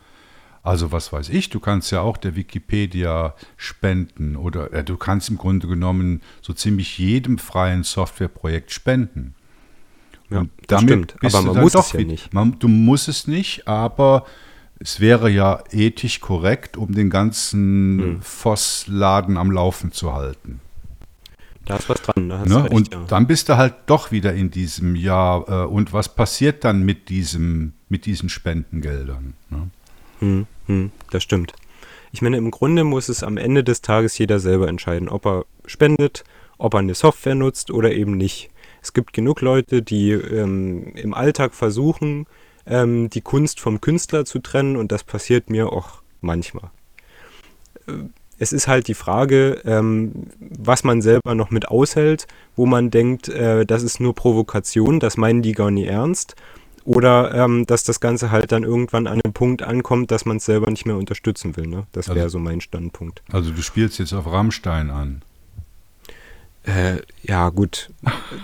Also 0.61 0.91
was 0.91 1.13
weiß 1.13 1.29
ich, 1.29 1.49
du 1.49 1.59
kannst 1.59 1.91
ja 1.91 2.01
auch 2.01 2.17
der 2.17 2.35
Wikipedia 2.35 3.33
spenden 3.55 4.35
oder 4.35 4.73
äh, 4.73 4.83
du 4.83 4.97
kannst 4.97 5.29
im 5.29 5.37
Grunde 5.37 5.67
genommen 5.67 6.21
so 6.41 6.53
ziemlich 6.53 6.97
jedem 6.97 7.37
freien 7.37 7.83
Softwareprojekt 7.83 8.71
spenden. 8.71 9.35
Ja, 10.29 10.45
das 10.67 10.81
stimmt. 10.81 11.15
Aber 11.23 11.41
man 11.41 11.61
muss 11.61 11.75
es 11.75 11.93
ja 11.93 12.01
nicht. 12.01 12.33
Man, 12.33 12.59
du 12.59 12.67
musst 12.67 13.07
es 13.07 13.25
nicht, 13.27 13.67
aber 13.67 14.25
es 14.79 14.99
wäre 14.99 15.29
ja 15.29 15.63
ethisch 15.71 16.19
korrekt, 16.19 16.77
um 16.77 16.93
den 16.93 17.09
ganzen 17.09 17.99
hm. 17.99 18.21
Voss-Laden 18.21 19.37
am 19.37 19.51
Laufen 19.51 19.91
zu 19.91 20.13
halten. 20.13 20.61
Da 21.65 21.75
ist 21.75 21.89
was 21.89 22.01
dran. 22.01 22.29
Da 22.29 22.45
ne? 22.45 22.63
recht, 22.63 22.73
und 22.73 22.93
ja. 22.93 23.05
dann 23.07 23.27
bist 23.27 23.49
du 23.49 23.57
halt 23.57 23.75
doch 23.87 24.11
wieder 24.11 24.33
in 24.33 24.49
diesem 24.51 24.95
Jahr. 24.95 25.47
Äh, 25.47 25.65
und 25.67 25.93
was 25.93 26.15
passiert 26.15 26.63
dann 26.63 26.83
mit, 26.83 27.09
diesem, 27.09 27.73
mit 27.89 28.05
diesen 28.05 28.29
Spendengeldern? 28.29 29.33
Ne? 29.49 29.69
Hm, 30.19 30.47
hm, 30.67 30.91
das 31.11 31.23
stimmt. 31.23 31.53
Ich 32.11 32.21
meine, 32.21 32.37
im 32.37 32.51
Grunde 32.51 32.83
muss 32.83 33.09
es 33.09 33.23
am 33.23 33.37
Ende 33.37 33.63
des 33.63 33.81
Tages 33.81 34.17
jeder 34.17 34.39
selber 34.39 34.67
entscheiden, 34.67 35.09
ob 35.09 35.25
er 35.25 35.45
spendet, 35.65 36.23
ob 36.57 36.73
er 36.73 36.79
eine 36.79 36.95
Software 36.95 37.35
nutzt 37.35 37.71
oder 37.71 37.91
eben 37.91 38.17
nicht. 38.17 38.49
Es 38.81 38.93
gibt 38.93 39.13
genug 39.13 39.41
Leute, 39.41 39.81
die 39.81 40.11
ähm, 40.11 40.93
im 40.95 41.13
Alltag 41.13 41.53
versuchen, 41.53 42.25
ähm, 42.65 43.09
die 43.09 43.21
Kunst 43.21 43.59
vom 43.59 43.81
Künstler 43.81 44.25
zu 44.25 44.39
trennen 44.39 44.75
und 44.75 44.91
das 44.91 45.03
passiert 45.03 45.49
mir 45.49 45.71
auch 45.71 46.01
manchmal. 46.21 46.71
Äh, 47.87 47.93
es 48.41 48.53
ist 48.53 48.69
halt 48.69 48.87
die 48.87 48.93
Frage, 48.93 49.61
ähm, 49.65 50.27
was 50.39 50.85
man 50.85 51.01
selber 51.01 51.35
noch 51.35 51.51
mit 51.51 51.67
aushält, 51.67 52.25
wo 52.55 52.65
man 52.65 52.89
denkt, 52.89 53.27
äh, 53.27 53.65
das 53.65 53.83
ist 53.83 53.99
nur 53.99 54.15
Provokation, 54.15 55.01
das 55.01 55.17
meinen 55.17 55.41
die 55.41 55.51
gar 55.51 55.71
nie 55.71 55.85
ernst. 55.85 56.35
Oder 56.89 57.35
ähm, 57.35 57.67
dass 57.67 57.83
das 57.83 57.99
Ganze 57.99 58.31
halt 58.31 58.51
dann 58.51 58.63
irgendwann 58.63 59.05
an 59.05 59.21
einem 59.23 59.31
Punkt 59.31 59.61
ankommt, 59.61 60.09
dass 60.09 60.25
man 60.25 60.37
es 60.37 60.45
selber 60.45 60.71
nicht 60.71 60.87
mehr 60.87 60.97
unterstützen 60.97 61.55
will. 61.55 61.67
Ne? 61.67 61.85
Das 61.91 62.07
wäre 62.07 62.21
also, 62.21 62.39
so 62.39 62.39
mein 62.39 62.61
Standpunkt. 62.61 63.21
Also 63.31 63.51
du 63.51 63.61
spielst 63.61 63.99
jetzt 63.99 64.11
auf 64.11 64.25
Rammstein 64.25 64.89
an. 64.89 65.21
Äh, 66.63 66.95
ja, 67.21 67.49
gut. 67.49 67.91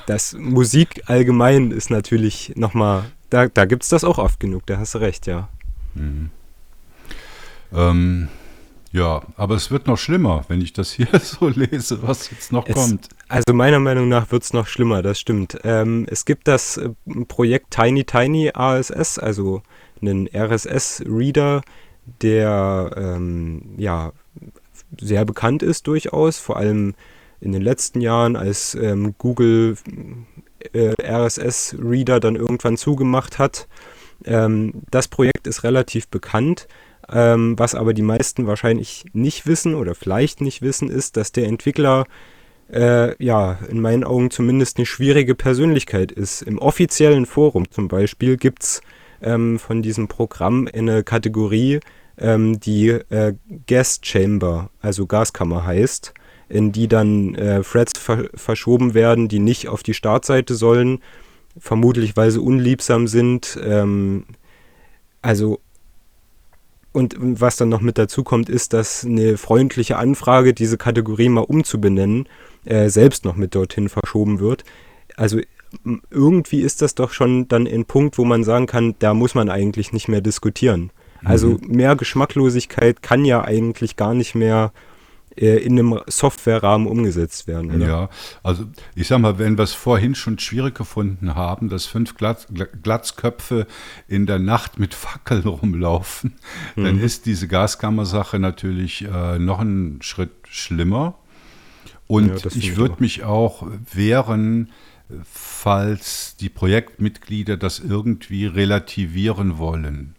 Das 0.05 0.33
Musik 0.33 1.01
allgemein 1.07 1.71
ist 1.71 1.89
natürlich 1.89 2.53
nochmal, 2.55 3.05
da, 3.31 3.47
da 3.47 3.65
gibt 3.65 3.81
es 3.81 3.89
das 3.89 4.03
auch 4.03 4.19
oft 4.19 4.39
genug, 4.39 4.67
da 4.67 4.77
hast 4.77 4.93
du 4.93 4.99
recht, 4.99 5.25
ja. 5.25 5.49
Mhm. 5.95 6.29
Ähm, 7.73 8.27
ja, 8.95 9.23
aber 9.35 9.55
es 9.55 9.71
wird 9.71 9.87
noch 9.87 9.97
schlimmer, 9.97 10.45
wenn 10.47 10.61
ich 10.61 10.71
das 10.71 10.93
hier 10.93 11.07
so 11.21 11.49
lese, 11.49 12.01
was 12.01 12.31
jetzt 12.31 12.53
noch 12.53 12.65
es, 12.65 12.75
kommt. 12.75 13.09
Also 13.27 13.53
meiner 13.53 13.79
Meinung 13.79 14.07
nach 14.07 14.31
wird 14.31 14.43
es 14.43 14.53
noch 14.53 14.67
schlimmer, 14.67 15.01
das 15.01 15.19
stimmt. 15.19 15.57
Ähm, 15.65 16.07
es 16.09 16.23
gibt 16.23 16.47
das 16.47 16.77
äh, 16.77 16.91
Projekt 17.27 17.71
Tiny 17.71 18.05
Tiny 18.05 18.51
ASS, 18.53 19.19
also 19.19 19.61
einen 20.01 20.29
RSS-Reader, 20.33 21.61
der 22.21 22.91
ähm, 22.95 23.75
ja 23.77 24.13
sehr 25.01 25.25
bekannt 25.25 25.61
ist 25.61 25.87
durchaus, 25.87 26.37
vor 26.37 26.55
allem 26.55 26.95
in 27.41 27.51
den 27.51 27.61
letzten 27.61 27.99
Jahren, 27.99 28.37
als 28.37 28.75
ähm, 28.75 29.13
Google 29.17 29.75
äh, 30.71 30.93
RSS-Reader 31.01 32.21
dann 32.21 32.37
irgendwann 32.37 32.77
zugemacht 32.77 33.39
hat. 33.39 33.67
Ähm, 34.23 34.83
das 34.89 35.09
Projekt 35.09 35.47
ist 35.47 35.63
relativ 35.63 36.07
bekannt. 36.07 36.69
Ähm, 37.11 37.57
was 37.57 37.75
aber 37.75 37.93
die 37.93 38.01
meisten 38.01 38.47
wahrscheinlich 38.47 39.05
nicht 39.13 39.45
wissen 39.45 39.75
oder 39.75 39.95
vielleicht 39.95 40.41
nicht 40.41 40.61
wissen, 40.61 40.89
ist, 40.89 41.17
dass 41.17 41.31
der 41.31 41.47
Entwickler 41.47 42.05
äh, 42.71 43.23
ja 43.23 43.59
in 43.69 43.79
meinen 43.79 44.03
Augen 44.03 44.31
zumindest 44.31 44.77
eine 44.77 44.85
schwierige 44.85 45.35
Persönlichkeit 45.35 46.11
ist. 46.11 46.41
Im 46.41 46.57
offiziellen 46.57 47.25
Forum 47.25 47.69
zum 47.69 47.87
Beispiel 47.87 48.37
gibt 48.37 48.63
es 48.63 48.81
ähm, 49.21 49.59
von 49.59 49.81
diesem 49.81 50.07
Programm 50.07 50.67
eine 50.73 51.03
Kategorie, 51.03 51.79
ähm, 52.17 52.59
die 52.59 52.89
äh, 52.89 53.35
Gas 53.67 53.99
Chamber, 54.01 54.69
also 54.81 55.05
Gaskammer 55.05 55.65
heißt 55.65 56.13
in 56.49 56.71
die 56.71 56.87
dann 56.87 57.35
äh, 57.35 57.61
Threads 57.61 57.97
ver 57.97 58.29
verschoben 58.35 58.93
werden, 58.93 59.27
die 59.27 59.39
nicht 59.39 59.67
auf 59.67 59.83
die 59.83 59.93
Startseite 59.93 60.55
sollen, 60.55 60.99
vermutlich 61.57 62.15
weil 62.15 62.31
sie 62.31 62.41
unliebsam 62.41 63.07
sind. 63.07 63.59
Ähm, 63.63 64.25
also 65.21 65.59
und 66.95 67.15
was 67.19 67.57
dann 67.57 67.69
noch 67.69 67.81
mit 67.81 67.97
dazu 67.97 68.23
kommt, 68.23 68.49
ist, 68.49 68.73
dass 68.73 69.03
eine 69.03 69.37
freundliche 69.37 69.97
Anfrage, 69.97 70.53
diese 70.53 70.77
Kategorie 70.77 71.29
mal 71.29 71.41
umzubenennen, 71.41 72.27
äh, 72.63 72.89
selbst 72.89 73.25
noch 73.25 73.35
mit 73.35 73.53
dorthin 73.53 73.89
verschoben 73.89 74.39
wird. 74.39 74.63
Also 75.17 75.39
irgendwie 76.09 76.61
ist 76.61 76.81
das 76.81 76.95
doch 76.95 77.11
schon 77.11 77.47
dann 77.47 77.67
ein 77.67 77.85
Punkt, 77.85 78.17
wo 78.17 78.23
man 78.23 78.43
sagen 78.43 78.65
kann, 78.65 78.95
da 78.99 79.13
muss 79.13 79.35
man 79.35 79.49
eigentlich 79.49 79.91
nicht 79.91 80.07
mehr 80.07 80.21
diskutieren. 80.21 80.91
Also 81.23 81.49
mhm. 81.49 81.59
mehr 81.67 81.95
Geschmacklosigkeit 81.95 83.01
kann 83.01 83.25
ja 83.25 83.43
eigentlich 83.43 83.95
gar 83.95 84.13
nicht 84.13 84.35
mehr 84.35 84.71
äh, 85.37 85.57
in 85.57 85.77
einem 85.77 85.99
Softwarerahmen 86.07 86.87
umgesetzt 86.87 87.47
werden. 87.47 87.75
Oder? 87.75 87.87
Ja, 87.87 88.09
also 88.43 88.65
ich 88.95 89.07
sag 89.07 89.19
mal, 89.19 89.37
wenn 89.37 89.57
wir 89.57 89.63
es 89.63 89.73
vorhin 89.73 90.15
schon 90.15 90.39
schwierig 90.39 90.75
gefunden 90.75 91.35
haben, 91.35 91.69
dass 91.69 91.85
fünf 91.85 92.15
Glatz, 92.15 92.47
Glatzköpfe 92.81 93.67
in 94.07 94.25
der 94.25 94.39
Nacht 94.39 94.79
mit 94.79 94.93
Fackeln 94.93 95.43
rumlaufen, 95.45 96.35
mhm. 96.75 96.83
dann 96.83 96.99
ist 96.99 97.25
diese 97.25 97.47
Gaskammersache 97.47 98.39
natürlich 98.39 99.05
äh, 99.05 99.39
noch 99.39 99.59
einen 99.59 100.01
Schritt 100.01 100.31
schlimmer. 100.49 101.15
Und 102.07 102.43
ja, 102.43 102.51
ich 102.53 102.77
würde 102.77 102.97
mich 102.99 103.23
auch 103.23 103.67
wehren, 103.91 104.69
falls 105.23 106.35
die 106.37 106.49
Projektmitglieder 106.49 107.57
das 107.57 107.79
irgendwie 107.79 108.45
relativieren 108.45 109.57
wollen. 109.57 110.15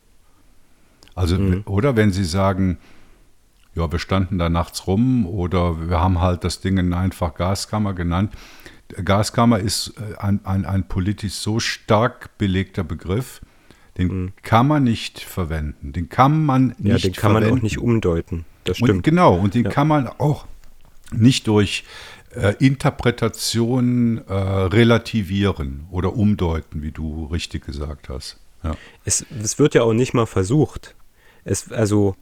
Also, 1.15 1.39
mhm. 1.39 1.63
oder 1.65 1.97
wenn 1.97 2.13
sie 2.13 2.25
sagen, 2.25 2.79
ja, 3.77 3.93
wir 3.93 3.99
standen 3.99 4.39
da 4.39 4.49
nachts 4.49 4.87
rum 4.87 5.27
oder 5.27 5.89
wir 5.89 6.01
haben 6.01 6.21
halt 6.21 6.45
das 6.45 6.61
Ding 6.61 6.93
einfach 6.93 7.35
Gaskammer 7.35 7.93
genannt. 7.93 8.33
Gaskammer 9.05 9.59
ist 9.59 9.95
äh, 9.99 10.17
ein, 10.19 10.41
ein, 10.45 10.65
ein 10.65 10.89
politisch 10.89 11.35
so 11.35 11.61
stark 11.61 12.39
belegter 12.39 12.85
Begriff, 12.85 13.41
den 13.99 14.09
mhm. 14.09 14.33
kann 14.43 14.67
man 14.67 14.85
nicht 14.85 15.21
verwenden. 15.21 15.93
Den 15.93 16.09
kann 16.09 16.45
man 16.45 16.75
nicht 16.79 16.81
Ja, 16.81 16.97
den 16.97 17.13
kann 17.13 17.33
verwenden. 17.33 17.51
man 17.51 17.59
auch 17.59 17.63
nicht 17.63 17.79
umdeuten. 17.79 18.45
Das 18.65 18.79
stimmt. 18.79 18.91
Und 18.91 19.03
genau, 19.03 19.35
und 19.35 19.55
den 19.55 19.65
ja. 19.65 19.71
kann 19.71 19.89
man 19.89 20.09
auch 20.09 20.47
nicht 21.13 21.47
durch 21.47 21.85
äh, 22.35 22.55
Interpretation 22.59 24.19
äh, 24.27 24.33
relativieren 24.33 25.87
oder 25.91 26.17
umdeuten, 26.17 26.83
wie 26.83 26.93
du 26.93 27.27
richtig 27.27 27.67
gesagt 27.67 28.09
hast. 28.09 28.39
Ja. 28.63 28.75
Es, 29.05 29.25
es 29.43 29.59
wird 29.59 29.75
ja 29.75 29.83
auch 29.83 29.93
nicht 29.93 30.15
mal 30.15 30.27
versucht. 30.27 30.95
Es, 31.45 31.71
also 31.71 32.17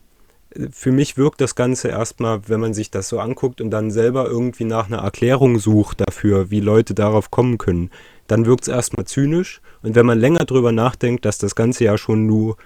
für 0.70 0.92
mich 0.92 1.16
wirkt 1.16 1.40
das 1.40 1.54
Ganze 1.54 1.88
erstmal, 1.88 2.48
wenn 2.48 2.60
man 2.60 2.74
sich 2.74 2.90
das 2.90 3.08
so 3.08 3.18
anguckt 3.18 3.60
und 3.60 3.70
dann 3.70 3.90
selber 3.90 4.26
irgendwie 4.26 4.64
nach 4.64 4.86
einer 4.86 4.98
Erklärung 4.98 5.58
sucht 5.58 6.00
dafür, 6.00 6.50
wie 6.50 6.60
Leute 6.60 6.94
darauf 6.94 7.30
kommen 7.30 7.58
können, 7.58 7.90
dann 8.26 8.46
wirkt 8.46 8.62
es 8.62 8.68
erstmal 8.68 9.06
zynisch. 9.06 9.60
Und 9.82 9.94
wenn 9.94 10.06
man 10.06 10.18
länger 10.18 10.44
drüber 10.44 10.72
nachdenkt, 10.72 11.24
dass 11.24 11.38
das 11.38 11.54
Ganze 11.54 11.84
ja 11.84 11.98
schon 11.98 12.26
nur 12.26 12.56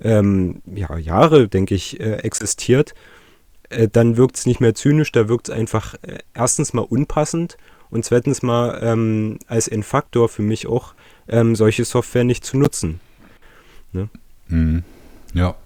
ähm, 0.00 0.62
ja, 0.66 0.96
Jahre, 0.98 1.48
denke 1.48 1.74
ich, 1.74 1.98
äh, 2.00 2.16
existiert, 2.16 2.94
äh, 3.70 3.88
dann 3.88 4.16
wirkt 4.16 4.36
es 4.36 4.46
nicht 4.46 4.60
mehr 4.60 4.74
zynisch, 4.74 5.12
da 5.12 5.28
wirkt 5.28 5.48
es 5.48 5.54
einfach 5.54 5.94
äh, 6.02 6.18
erstens 6.34 6.72
mal 6.72 6.82
unpassend 6.82 7.56
und 7.90 8.04
zweitens 8.04 8.42
mal 8.42 8.78
ähm, 8.82 9.38
als 9.46 9.68
ein 9.68 9.82
Faktor 9.82 10.28
für 10.28 10.42
mich 10.42 10.66
auch, 10.66 10.94
ähm, 11.28 11.56
solche 11.56 11.84
Software 11.84 12.24
nicht 12.24 12.44
zu 12.44 12.58
nutzen. 12.58 13.00
Ne? 13.92 14.08
Mhm. 14.48 14.82
Ja, 15.34 15.56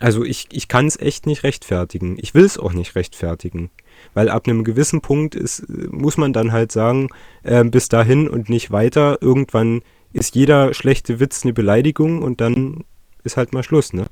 also 0.00 0.24
ich, 0.24 0.48
ich 0.50 0.66
kann 0.66 0.86
es 0.86 0.98
echt 0.98 1.26
nicht 1.26 1.44
rechtfertigen. 1.44 2.16
Ich 2.18 2.34
will 2.34 2.44
es 2.44 2.58
auch 2.58 2.72
nicht 2.72 2.96
rechtfertigen. 2.96 3.70
Weil 4.14 4.30
ab 4.30 4.48
einem 4.48 4.64
gewissen 4.64 5.02
Punkt 5.02 5.34
ist, 5.34 5.68
muss 5.68 6.16
man 6.16 6.32
dann 6.32 6.52
halt 6.52 6.72
sagen, 6.72 7.08
äh, 7.42 7.62
bis 7.64 7.90
dahin 7.90 8.26
und 8.26 8.48
nicht 8.48 8.70
weiter. 8.70 9.18
Irgendwann 9.20 9.82
ist 10.14 10.34
jeder 10.34 10.72
schlechte 10.72 11.20
Witz 11.20 11.44
eine 11.44 11.52
Beleidigung 11.52 12.22
und 12.22 12.40
dann 12.40 12.84
ist 13.22 13.36
halt 13.36 13.52
mal 13.52 13.62
Schluss, 13.62 13.92
ne? 13.92 14.06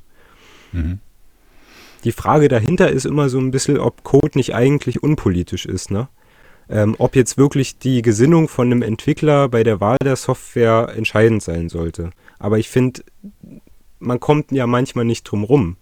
Mhm. 0.72 0.98
Die 2.04 2.12
Frage 2.12 2.48
dahinter 2.48 2.90
ist 2.90 3.06
immer 3.06 3.30
so 3.30 3.38
ein 3.38 3.50
bisschen, 3.50 3.78
ob 3.78 4.04
Code 4.04 4.36
nicht 4.36 4.54
eigentlich 4.54 5.02
unpolitisch 5.02 5.64
ist, 5.64 5.90
ne? 5.90 6.08
Ähm, 6.68 6.96
ob 6.98 7.16
jetzt 7.16 7.38
wirklich 7.38 7.78
die 7.78 8.02
Gesinnung 8.02 8.46
von 8.46 8.66
einem 8.66 8.82
Entwickler 8.82 9.48
bei 9.48 9.64
der 9.64 9.80
Wahl 9.80 9.96
der 10.04 10.16
Software 10.16 10.92
entscheidend 10.94 11.42
sein 11.42 11.70
sollte. 11.70 12.10
Aber 12.38 12.58
ich 12.58 12.68
finde, 12.68 13.02
man 13.98 14.20
kommt 14.20 14.52
ja 14.52 14.66
manchmal 14.66 15.04
nicht 15.04 15.24
drum 15.24 15.44
rum. 15.44 15.76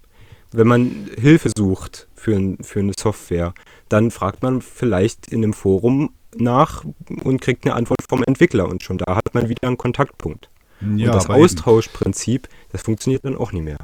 Wenn 0.52 0.66
man 0.66 1.08
Hilfe 1.18 1.50
sucht 1.56 2.08
für, 2.14 2.56
für 2.60 2.80
eine 2.80 2.92
Software, 2.98 3.52
dann 3.88 4.10
fragt 4.10 4.42
man 4.42 4.62
vielleicht 4.62 5.28
in 5.28 5.42
einem 5.42 5.52
Forum 5.52 6.10
nach 6.36 6.84
und 7.24 7.40
kriegt 7.40 7.64
eine 7.64 7.74
Antwort 7.74 8.00
vom 8.08 8.22
Entwickler 8.24 8.68
und 8.68 8.82
schon 8.82 8.98
da 8.98 9.16
hat 9.16 9.34
man 9.34 9.48
wieder 9.48 9.66
einen 9.66 9.78
Kontaktpunkt. 9.78 10.48
Ja, 10.80 11.06
und 11.06 11.14
das 11.14 11.30
Austauschprinzip, 11.30 12.48
das 12.70 12.82
funktioniert 12.82 13.24
dann 13.24 13.36
auch 13.36 13.52
nicht 13.52 13.64
mehr. 13.64 13.78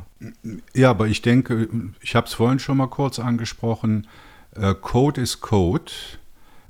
Ja, 0.75 0.90
aber 0.90 1.07
ich 1.07 1.23
denke, 1.23 1.68
ich 2.01 2.14
habe 2.14 2.27
es 2.27 2.35
vorhin 2.35 2.59
schon 2.59 2.77
mal 2.77 2.88
kurz 2.88 3.18
angesprochen, 3.18 4.07
äh, 4.55 4.75
Code 4.75 5.21
ist 5.21 5.40
Code, 5.40 5.90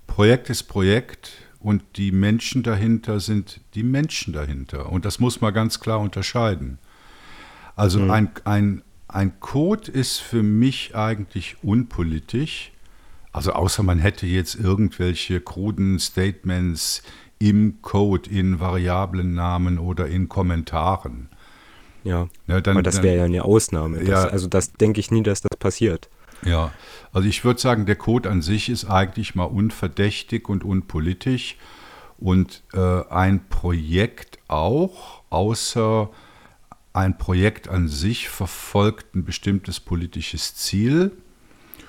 Projekt 0.07 0.49
ist 0.49 0.65
Projekt 0.65 1.33
und 1.59 1.83
die 1.97 2.13
Menschen 2.13 2.63
dahinter 2.63 3.19
sind 3.19 3.61
die 3.75 3.83
Menschen 3.83 4.33
dahinter. 4.33 4.91
Und 4.91 5.05
das 5.05 5.19
muss 5.19 5.41
man 5.41 5.53
ganz 5.53 5.81
klar 5.81 5.99
unterscheiden. 6.01 6.79
Also 7.77 8.01
mhm. 8.01 8.11
ein, 8.11 8.31
ein, 8.45 8.83
ein 9.09 9.41
Code 9.41 9.91
ist 9.91 10.19
für 10.19 10.43
mich 10.43 10.95
eigentlich 10.95 11.57
unpolitisch. 11.63 12.73
Also 13.33 13.53
außer 13.53 13.83
man 13.83 13.99
hätte 13.99 14.27
jetzt 14.27 14.55
irgendwelche 14.55 15.41
kruden 15.41 15.99
Statements 15.99 17.03
im 17.39 17.81
Code, 17.83 18.31
in 18.31 18.61
Variablennamen 18.61 19.79
oder 19.79 20.07
in 20.07 20.29
Kommentaren. 20.29 21.29
Ja, 22.05 22.29
ja 22.47 22.61
dann, 22.61 22.77
aber 22.77 22.83
das 22.83 23.03
wäre 23.03 23.17
ja 23.17 23.25
eine 23.25 23.45
Ausnahme. 23.45 23.99
Das, 24.01 24.09
ja, 24.09 24.25
also 24.25 24.49
das 24.49 24.73
denke 24.73 25.01
ich 25.01 25.11
nie, 25.11 25.23
dass 25.23 25.41
das 25.41 25.57
passiert. 25.59 26.09
Ja, 26.45 26.73
also 27.13 27.29
ich 27.29 27.45
würde 27.45 27.61
sagen, 27.61 27.87
der 27.87 27.97
Code 27.97 28.29
an 28.29 28.43
sich 28.43 28.69
ist 28.69 28.85
eigentlich 28.85 29.35
mal 29.35 29.45
unverdächtig 29.45 30.49
und 30.49 30.65
unpolitisch 30.65 31.57
und 32.19 32.63
äh, 32.75 33.05
ein 33.09 33.49
Projekt 33.49 34.39
auch, 34.49 35.23
außer 35.31 36.11
ein 36.93 37.17
Projekt 37.17 37.69
an 37.69 37.89
sich 37.89 38.29
verfolgt 38.29 39.15
ein 39.15 39.25
bestimmtes 39.25 39.81
politisches 39.81 40.55
Ziel. 40.55 41.13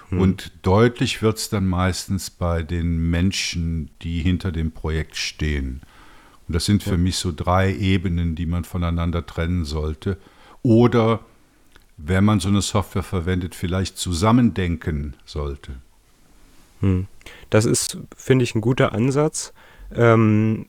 Hm. 0.10 0.20
Und 0.20 0.52
deutlich 0.62 1.22
wird 1.22 1.38
es 1.38 1.50
dann 1.50 1.68
meistens 1.68 2.30
bei 2.30 2.64
den 2.64 3.10
Menschen, 3.10 3.90
die 4.02 4.22
hinter 4.22 4.52
dem 4.52 4.72
Projekt 4.72 5.16
stehen. 5.16 5.82
Und 6.48 6.56
das 6.56 6.66
sind 6.66 6.84
für 6.84 6.92
ja. 6.92 6.98
mich 6.98 7.18
so 7.18 7.32
drei 7.36 7.74
Ebenen, 7.74 8.36
die 8.36 8.46
man 8.46 8.64
voneinander 8.64 9.26
trennen 9.26 9.66
sollte. 9.66 10.18
Oder, 10.62 11.20
wenn 11.98 12.24
man 12.24 12.40
so 12.40 12.50
eine 12.50 12.62
Software 12.62 13.04
verwendet, 13.04 13.56
vielleicht 13.56 13.98
zusammendenken 13.98 15.16
sollte. 15.26 15.74
Hm. 16.80 17.08
Das 17.50 17.66
ist, 17.66 17.98
finde 18.16 18.44
ich, 18.44 18.56
ein 18.56 18.62
guter 18.62 18.94
Ansatz. 18.94 19.54
Ähm, 19.96 20.68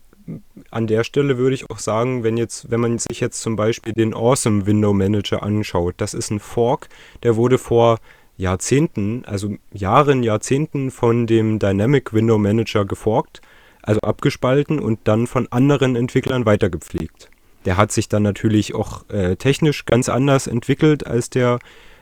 an 0.71 0.87
der 0.87 1.05
Stelle 1.05 1.39
würde 1.39 1.55
ich 1.55 1.71
auch 1.71 1.79
sagen, 1.79 2.25
wenn 2.25 2.37
jetzt, 2.37 2.71
wenn 2.71 2.81
man 2.81 2.99
sich 2.99 3.21
jetzt 3.21 3.41
zum 3.41 3.57
Beispiel 3.57 3.93
den 3.93 4.15
Awesome 4.15 4.67
Window 4.67 4.93
Manager 4.93 5.43
anschaut, 5.43 5.95
das 5.99 6.15
ist 6.15 6.31
ein 6.31 6.41
Fork, 6.41 6.89
der 7.23 7.37
wurde 7.37 7.59
vor 7.59 7.99
Jahrzehnten, 8.37 9.25
also 9.27 9.57
Jahren, 9.73 10.23
Jahrzehnten 10.23 10.91
von 10.91 11.27
dem 11.27 11.59
Dynamic 11.59 12.13
Window 12.13 12.39
Manager 12.39 12.85
geforkt, 12.85 13.41
also 13.83 14.01
abgespalten 14.01 14.81
und 14.81 15.01
dann 15.05 15.27
von 15.27 15.47
anderen 15.53 15.95
Entwicklern 15.95 16.47
weitergepflegt. 16.47 17.31
Der 17.65 17.77
hat 17.77 17.93
sich 17.93 18.09
dann 18.09 18.23
natürlich 18.23 18.75
auch 18.75 19.09
äh, 19.11 19.37
technisch 19.37 19.85
ganz 19.85 20.09
anders 20.09 20.47
entwickelt 20.47 21.07
als 21.07 21.31
der 21.31 21.59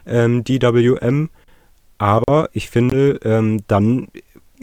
ähm, 0.06 0.42
DWM, 0.44 1.28
aber 1.98 2.48
ich 2.52 2.70
finde, 2.70 3.20
ähm, 3.24 3.60
dann 3.68 4.08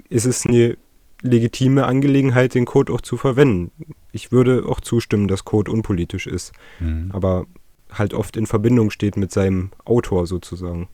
ist 0.09 0.25
es 0.25 0.45
eine 0.45 0.77
legitime 1.21 1.85
Angelegenheit, 1.85 2.55
den 2.55 2.65
Code 2.65 2.93
auch 2.93 3.01
zu 3.01 3.17
verwenden. 3.17 3.71
Ich 4.11 4.31
würde 4.31 4.65
auch 4.67 4.79
zustimmen, 4.79 5.27
dass 5.27 5.45
Code 5.45 5.71
unpolitisch 5.71 6.27
ist, 6.27 6.53
mhm. 6.79 7.11
aber 7.13 7.45
halt 7.91 8.13
oft 8.13 8.37
in 8.37 8.45
Verbindung 8.45 8.91
steht 8.91 9.17
mit 9.17 9.31
seinem 9.31 9.71
Autor 9.85 10.27
sozusagen. 10.27 10.87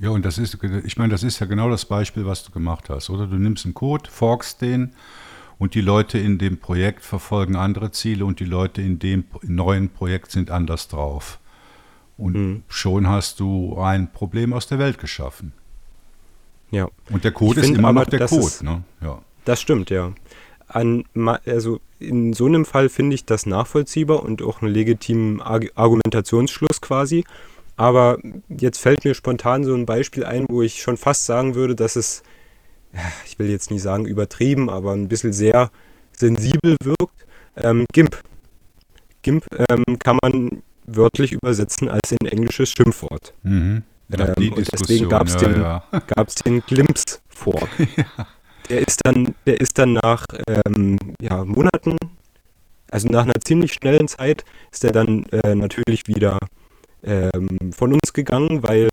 Ja, 0.00 0.10
und 0.10 0.24
das 0.24 0.38
ist, 0.38 0.58
ich 0.84 0.96
meine, 0.96 1.10
das 1.10 1.22
ist 1.22 1.38
ja 1.40 1.46
genau 1.46 1.68
das 1.68 1.84
Beispiel, 1.84 2.26
was 2.26 2.44
du 2.44 2.50
gemacht 2.50 2.88
hast, 2.88 3.10
oder? 3.10 3.26
Du 3.26 3.36
nimmst 3.36 3.64
einen 3.64 3.74
Code, 3.74 4.10
forkst 4.10 4.60
den 4.62 4.92
und 5.58 5.74
die 5.74 5.80
Leute 5.80 6.18
in 6.18 6.38
dem 6.38 6.58
Projekt 6.58 7.04
verfolgen 7.04 7.56
andere 7.56 7.92
Ziele 7.92 8.24
und 8.24 8.40
die 8.40 8.44
Leute 8.44 8.82
in 8.82 8.98
dem 8.98 9.24
neuen 9.42 9.90
Projekt 9.90 10.30
sind 10.32 10.50
anders 10.50 10.88
drauf. 10.88 11.38
Und 12.16 12.34
mhm. 12.34 12.62
schon 12.68 13.06
hast 13.08 13.40
du 13.40 13.78
ein 13.78 14.12
Problem 14.12 14.52
aus 14.52 14.66
der 14.66 14.78
Welt 14.78 14.98
geschaffen. 14.98 15.52
Ja. 16.70 16.88
Und 17.10 17.24
der 17.24 17.32
Code 17.32 17.60
ich 17.60 17.70
ist 17.70 17.76
immer 17.76 17.92
noch 17.92 18.06
der 18.06 18.26
Code, 18.26 18.64
ne? 18.64 18.82
Ja. 19.02 19.20
Das 19.44 19.60
stimmt, 19.60 19.90
ja. 19.90 20.12
An, 20.68 21.04
also 21.46 21.80
in 21.98 22.32
so 22.32 22.46
einem 22.46 22.64
Fall 22.64 22.88
finde 22.88 23.14
ich 23.14 23.24
das 23.24 23.46
nachvollziehbar 23.46 24.22
und 24.22 24.42
auch 24.42 24.62
einen 24.62 24.72
legitimen 24.72 25.40
Argumentationsschluss 25.40 26.80
quasi. 26.80 27.24
Aber 27.76 28.18
jetzt 28.48 28.78
fällt 28.78 29.04
mir 29.04 29.14
spontan 29.14 29.64
so 29.64 29.74
ein 29.74 29.86
Beispiel 29.86 30.24
ein, 30.24 30.46
wo 30.48 30.62
ich 30.62 30.82
schon 30.82 30.96
fast 30.96 31.26
sagen 31.26 31.54
würde, 31.54 31.74
dass 31.74 31.96
es, 31.96 32.22
ich 33.26 33.38
will 33.38 33.50
jetzt 33.50 33.70
nicht 33.70 33.82
sagen 33.82 34.06
übertrieben, 34.06 34.70
aber 34.70 34.92
ein 34.92 35.08
bisschen 35.08 35.32
sehr 35.32 35.70
sensibel 36.12 36.76
wirkt. 36.82 37.26
Ähm, 37.56 37.86
GIMP. 37.92 38.16
GIMP 39.22 39.46
ähm, 39.68 39.98
kann 39.98 40.18
man 40.22 40.62
wörtlich 40.86 41.32
übersetzen 41.32 41.88
als 41.88 42.12
ein 42.12 42.26
englisches 42.26 42.70
Schimpfwort. 42.70 43.34
Mhm. 43.42 43.82
Ja, 44.08 44.34
ähm, 44.36 44.52
und 44.52 44.72
deswegen 44.72 45.08
gab 45.08 45.26
es 45.26 45.36
den, 45.36 45.60
ja. 45.60 45.84
den 46.44 46.60
Glimpse 46.60 47.20
vor. 47.28 47.68
ja. 47.96 48.26
Der 48.68 48.80
ist 48.86 49.00
dann, 49.04 49.34
der 49.46 49.60
ist 49.60 49.78
dann 49.78 49.94
nach 49.94 50.26
ähm, 50.46 50.98
ja, 51.20 51.44
Monaten, 51.44 51.96
also 52.90 53.08
nach 53.08 53.24
einer 53.24 53.40
ziemlich 53.44 53.72
schnellen 53.72 54.08
Zeit, 54.08 54.44
ist 54.70 54.84
er 54.84 54.92
dann 54.92 55.24
äh, 55.26 55.54
natürlich 55.54 56.06
wieder 56.06 56.38
ähm, 57.02 57.72
von 57.72 57.92
uns 57.92 58.12
gegangen, 58.12 58.62
weil 58.62 58.88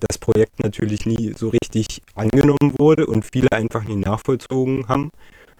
das 0.00 0.18
Projekt 0.18 0.62
natürlich 0.62 1.06
nie 1.06 1.34
so 1.36 1.50
richtig 1.50 2.02
angenommen 2.14 2.74
wurde 2.78 3.06
und 3.06 3.24
viele 3.24 3.50
einfach 3.52 3.84
nie 3.84 3.96
nachvollzogen 3.96 4.88
haben, 4.88 5.10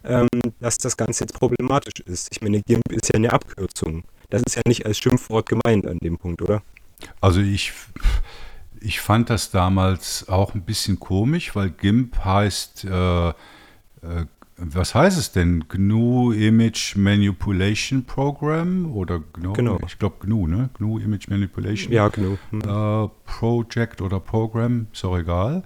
ähm, 0.05 0.29
dass 0.61 0.79
das 0.79 0.97
Ganze 0.97 1.25
jetzt 1.25 1.35
problematisch 1.35 2.01
ist. 2.05 2.29
Ich 2.33 2.43
meine, 2.43 2.61
GIMP 2.63 2.93
ist 2.93 3.09
ja 3.09 3.15
eine 3.15 3.33
Abkürzung. 3.33 4.05
Das 4.31 4.43
ist 4.47 4.57
ja 4.57 4.63
nicht 4.67 4.85
als 4.85 4.99
Schimpfwort 4.99 5.49
gemeint 5.49 5.87
an 5.87 5.99
dem 5.99 6.19
Punkt, 6.19 6.43
oder? 6.43 6.63
Also 7.21 7.41
ich, 7.41 7.73
ich 8.85 9.01
fand 9.01 9.30
das 9.30 9.51
damals 9.51 10.28
auch 10.28 10.55
ein 10.55 10.62
bisschen 10.62 11.01
komisch, 11.01 11.57
weil 11.57 11.70
GIMP 11.70 12.22
heißt, 12.22 12.85
äh, 12.85 13.28
äh, 13.28 13.32
was 14.57 14.95
heißt 14.95 15.18
es 15.18 15.32
denn? 15.32 15.64
GNU 15.68 16.32
Image 16.32 16.95
Manipulation 16.95 18.05
Program 18.05 18.95
oder 18.95 19.20
GNU? 19.20 19.55
Genau. 19.55 19.78
Ich 19.87 19.99
glaube 19.99 20.16
GNU, 20.20 20.47
ne? 20.47 20.68
GNU 20.78 20.99
Image 20.99 21.28
Manipulation. 21.28 21.93
Ja, 21.93 22.09
GNU. 22.09 22.37
Hm. 22.51 22.61
Äh, 22.61 23.09
Project 23.24 24.03
oder 24.03 24.20
Program, 24.20 24.87
ist 24.93 25.05
auch 25.05 25.16
egal. 25.16 25.64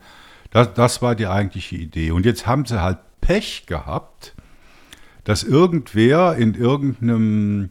Das, 0.51 0.73
das 0.75 1.03
war 1.03 1.15
die 1.15 1.27
eigentliche 1.27 1.77
Idee. 1.77 2.13
Und 2.13 2.25
jetzt 2.25 2.47
haben 2.47 2.65
sie 2.65 2.81
halt 2.81 2.99
Pech 3.21 3.67
gehabt, 3.67 4.35
dass 5.25 5.43
irgendwer 5.43 6.37
in 6.37 6.55
irgendeinem 6.55 7.71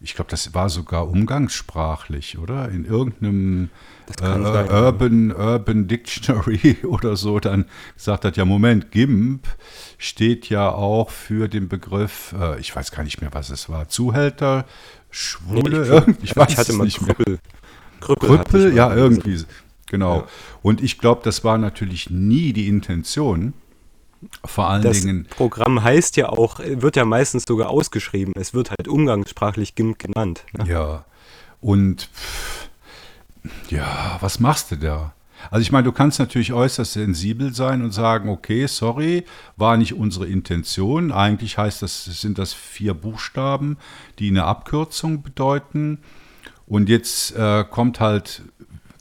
ich 0.00 0.14
glaube, 0.14 0.30
das 0.30 0.52
war 0.52 0.68
sogar 0.68 1.08
umgangssprachlich, 1.08 2.36
oder? 2.36 2.68
In 2.68 2.84
irgendeinem 2.84 3.70
äh, 4.20 4.26
Urban, 4.26 5.32
Urban 5.32 5.86
Dictionary 5.86 6.76
oder 6.84 7.16
so 7.16 7.40
dann 7.40 7.66
gesagt 7.96 8.24
hat, 8.24 8.36
ja 8.36 8.44
Moment, 8.44 8.90
GIMP 8.90 9.46
steht 9.98 10.48
ja 10.48 10.70
auch 10.70 11.10
für 11.10 11.48
den 11.48 11.68
Begriff, 11.68 12.34
äh, 12.38 12.60
ich 12.60 12.74
weiß 12.74 12.90
gar 12.90 13.02
nicht 13.02 13.20
mehr, 13.20 13.30
was 13.32 13.50
es 13.50 13.68
war, 13.68 13.88
Zuhälter, 13.88 14.66
Schwule, 15.10 16.04
nee, 16.04 16.12
ich, 16.18 16.30
ich, 16.30 16.36
weiß 16.36 16.52
ich 16.52 16.58
hatte 16.58 16.72
es 16.72 16.78
nicht 16.78 16.98
Krüppel. 16.98 17.24
mehr. 17.26 17.38
Krüppel, 18.00 18.28
Krüppel 18.28 18.74
ja, 18.74 18.94
irgendwie, 18.94 19.44
genau. 19.86 20.16
Ja. 20.18 20.26
Und 20.62 20.82
ich 20.82 20.98
glaube, 20.98 21.22
das 21.24 21.44
war 21.44 21.56
natürlich 21.56 22.10
nie 22.10 22.52
die 22.52 22.68
Intention, 22.68 23.54
vor 24.44 24.68
allen 24.68 24.82
das 24.82 25.02
Dingen. 25.02 25.26
Programm 25.28 25.82
heißt 25.82 26.16
ja 26.16 26.28
auch, 26.28 26.58
wird 26.58 26.96
ja 26.96 27.04
meistens 27.04 27.44
sogar 27.46 27.68
ausgeschrieben. 27.68 28.32
Es 28.36 28.54
wird 28.54 28.70
halt 28.70 28.88
umgangssprachlich 28.88 29.74
GIMP 29.74 29.98
genannt. 29.98 30.44
Ne? 30.52 30.66
Ja. 30.66 31.04
Und 31.60 32.08
ja, 33.68 34.16
was 34.20 34.40
machst 34.40 34.70
du 34.70 34.76
da? 34.76 35.14
Also 35.50 35.62
ich 35.62 35.72
meine, 35.72 35.84
du 35.84 35.92
kannst 35.92 36.18
natürlich 36.18 36.52
äußerst 36.52 36.94
sensibel 36.94 37.52
sein 37.54 37.82
und 37.82 37.92
sagen, 37.92 38.28
okay, 38.28 38.66
sorry, 38.66 39.24
war 39.56 39.76
nicht 39.76 39.94
unsere 39.94 40.26
Intention. 40.26 41.12
Eigentlich 41.12 41.58
heißt 41.58 41.82
das, 41.82 42.04
sind 42.04 42.38
das 42.38 42.52
vier 42.52 42.94
Buchstaben, 42.94 43.76
die 44.18 44.28
eine 44.28 44.44
Abkürzung 44.44 45.22
bedeuten. 45.22 45.98
Und 46.66 46.88
jetzt 46.88 47.36
äh, 47.36 47.64
kommt 47.68 48.00
halt 48.00 48.42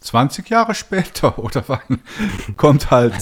20 0.01 0.49
Jahre 0.49 0.75
später 0.75 1.39
oder 1.43 1.63
wann 1.67 2.01
kommt 2.57 2.91
halt 2.91 3.13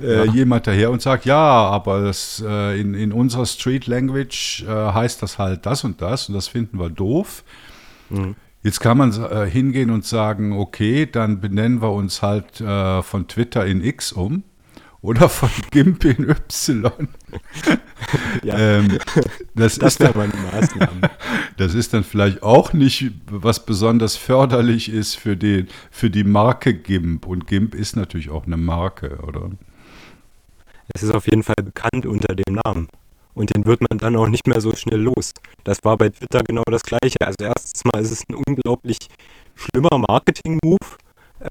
äh, 0.00 0.24
jemand 0.30 0.66
daher 0.66 0.90
und 0.90 1.02
sagt, 1.02 1.26
ja, 1.26 1.36
aber 1.36 2.00
das, 2.00 2.42
äh, 2.46 2.80
in, 2.80 2.94
in 2.94 3.12
unserer 3.12 3.46
Street 3.46 3.86
Language 3.86 4.64
äh, 4.66 4.68
heißt 4.68 5.22
das 5.22 5.38
halt 5.38 5.66
das 5.66 5.84
und 5.84 6.00
das 6.00 6.28
und 6.28 6.34
das 6.34 6.48
finden 6.48 6.78
wir 6.78 6.88
doof. 6.88 7.44
Mhm. 8.08 8.36
Jetzt 8.62 8.80
kann 8.80 8.98
man 8.98 9.12
äh, 9.12 9.48
hingehen 9.48 9.90
und 9.90 10.04
sagen, 10.04 10.52
okay, 10.52 11.06
dann 11.06 11.40
benennen 11.40 11.80
wir 11.80 11.92
uns 11.92 12.20
halt 12.20 12.60
äh, 12.60 13.02
von 13.02 13.26
Twitter 13.26 13.64
in 13.64 13.82
X 13.82 14.12
um 14.12 14.44
oder 15.00 15.30
von 15.30 15.48
GIMP 15.70 16.04
in 16.04 16.28
Y. 16.28 17.08
ja. 18.42 18.58
ähm, 18.58 18.98
das, 19.54 19.78
das 19.78 19.94
ist 19.94 20.00
dann, 20.00 20.12
meine 20.14 20.34
Maßnahme. 20.52 21.00
Das 21.56 21.74
ist 21.74 21.92
dann 21.92 22.04
vielleicht 22.04 22.42
auch 22.42 22.72
nicht, 22.72 23.12
was 23.30 23.66
besonders 23.66 24.16
förderlich 24.16 24.90
ist 24.90 25.14
für, 25.16 25.36
den, 25.36 25.68
für 25.90 26.08
die 26.08 26.24
Marke 26.24 26.72
GIMP. 26.72 27.26
Und 27.26 27.46
GIMP 27.46 27.74
ist 27.74 27.96
natürlich 27.96 28.30
auch 28.30 28.46
eine 28.46 28.56
Marke, 28.56 29.18
oder? 29.26 29.50
Es 30.94 31.02
ist 31.02 31.14
auf 31.14 31.26
jeden 31.26 31.42
Fall 31.42 31.62
bekannt 31.62 32.06
unter 32.06 32.34
dem 32.34 32.60
Namen. 32.64 32.88
Und 33.34 33.54
den 33.54 33.64
wird 33.64 33.80
man 33.80 33.98
dann 33.98 34.16
auch 34.16 34.28
nicht 34.28 34.46
mehr 34.46 34.60
so 34.60 34.74
schnell 34.74 35.00
los. 35.00 35.32
Das 35.64 35.78
war 35.82 35.96
bei 35.96 36.08
Twitter 36.08 36.42
genau 36.42 36.62
das 36.66 36.82
Gleiche. 36.82 37.18
Also 37.20 37.36
erstens 37.40 37.84
mal 37.84 38.00
ist 38.00 38.10
es 38.10 38.24
ein 38.28 38.34
unglaublich 38.34 38.98
schlimmer 39.54 39.98
Marketing-Move 39.98 40.78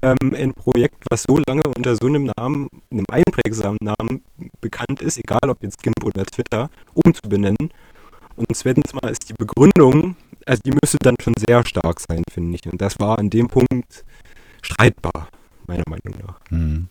ähm, 0.02 0.34
ein 0.34 0.54
Projekt, 0.54 1.04
was 1.10 1.24
so 1.24 1.40
lange 1.46 1.62
unter 1.76 1.96
so 1.96 2.06
einem 2.06 2.30
Namen, 2.36 2.68
einem 2.90 3.04
einprägsamen 3.10 3.78
Namen 3.82 4.22
bekannt 4.60 5.02
ist, 5.02 5.18
egal 5.18 5.48
ob 5.48 5.62
jetzt 5.62 5.82
GIMP 5.82 6.04
oder 6.04 6.24
Twitter, 6.24 6.70
umzubenennen. 6.94 7.70
Und 8.36 8.46
zweitens 8.54 8.94
mal 8.94 9.10
ist 9.10 9.28
die 9.28 9.34
Begründung, 9.34 10.16
also 10.46 10.62
die 10.64 10.72
müsste 10.72 10.98
dann 11.00 11.16
schon 11.20 11.34
sehr 11.36 11.64
stark 11.66 12.00
sein, 12.00 12.22
finde 12.30 12.56
ich. 12.56 12.72
Und 12.72 12.80
das 12.80 12.98
war 13.00 13.18
an 13.18 13.30
dem 13.30 13.48
Punkt 13.48 14.04
streitbar, 14.62 15.28
meiner 15.66 15.84
Meinung 15.88 16.20
nach. 16.26 16.40
Mhm. 16.50 16.88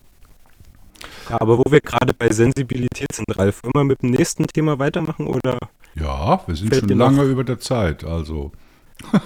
Ja, 1.30 1.42
aber 1.42 1.58
wo 1.58 1.64
wir 1.70 1.82
gerade 1.82 2.14
bei 2.14 2.30
Sensibilität 2.32 3.14
sind, 3.14 3.26
Ralf, 3.38 3.62
wollen 3.64 3.74
wir 3.74 3.84
mit 3.84 4.02
dem 4.02 4.12
nächsten 4.12 4.48
Thema 4.48 4.80
weitermachen 4.80 5.28
oder? 5.28 5.58
Ja, 5.96 6.42
wir 6.46 6.56
sind 6.56 6.74
schon 6.74 6.90
lange 6.90 7.24
über 7.24 7.44
der 7.44 7.60
Zeit, 7.60 8.04
also. 8.04 8.52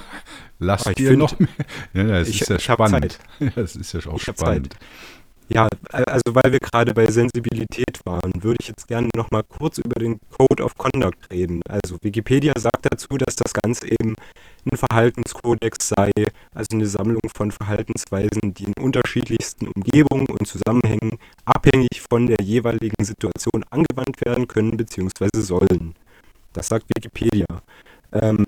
Lass 0.59 0.83
dir 0.83 1.09
find, 1.09 1.19
noch 1.19 1.37
mehr. 1.39 1.49
Ja, 1.93 2.03
ja, 2.03 2.19
es 2.19 2.29
ich, 2.29 2.41
ist 2.41 2.49
ja 2.49 2.59
spannend. 2.59 3.19
Ja, 3.39 3.51
es 3.57 3.75
ist 3.75 3.93
ja 3.93 3.99
auch 4.07 4.15
ich 4.15 4.23
spannend. 4.23 4.75
Ja, 5.49 5.67
also 5.91 6.23
weil 6.27 6.51
wir 6.51 6.59
gerade 6.59 6.93
bei 6.93 7.05
Sensibilität 7.07 7.99
waren, 8.05 8.31
würde 8.41 8.57
ich 8.61 8.69
jetzt 8.69 8.87
gerne 8.87 9.09
noch 9.15 9.29
mal 9.29 9.43
kurz 9.43 9.77
über 9.77 9.99
den 9.99 10.19
Code 10.37 10.63
of 10.63 10.75
Conduct 10.77 11.29
reden. 11.31 11.61
Also 11.67 11.97
Wikipedia 12.01 12.53
sagt 12.57 12.87
dazu, 12.89 13.17
dass 13.17 13.35
das 13.35 13.53
Ganze 13.53 13.91
eben 13.91 14.15
ein 14.71 14.77
Verhaltenskodex 14.77 15.89
sei, 15.89 16.11
also 16.53 16.67
eine 16.73 16.85
Sammlung 16.85 17.21
von 17.35 17.51
Verhaltensweisen, 17.51 18.53
die 18.53 18.65
in 18.65 18.73
unterschiedlichsten 18.79 19.67
Umgebungen 19.67 20.27
und 20.27 20.47
Zusammenhängen 20.47 21.17
abhängig 21.45 22.01
von 22.09 22.27
der 22.27 22.37
jeweiligen 22.41 23.03
Situation 23.03 23.63
angewandt 23.69 24.23
werden 24.25 24.47
können 24.47 24.77
bzw. 24.77 25.41
sollen. 25.41 25.95
Das 26.53 26.67
sagt 26.67 26.85
Wikipedia. 26.95 27.45
Ähm, 28.11 28.45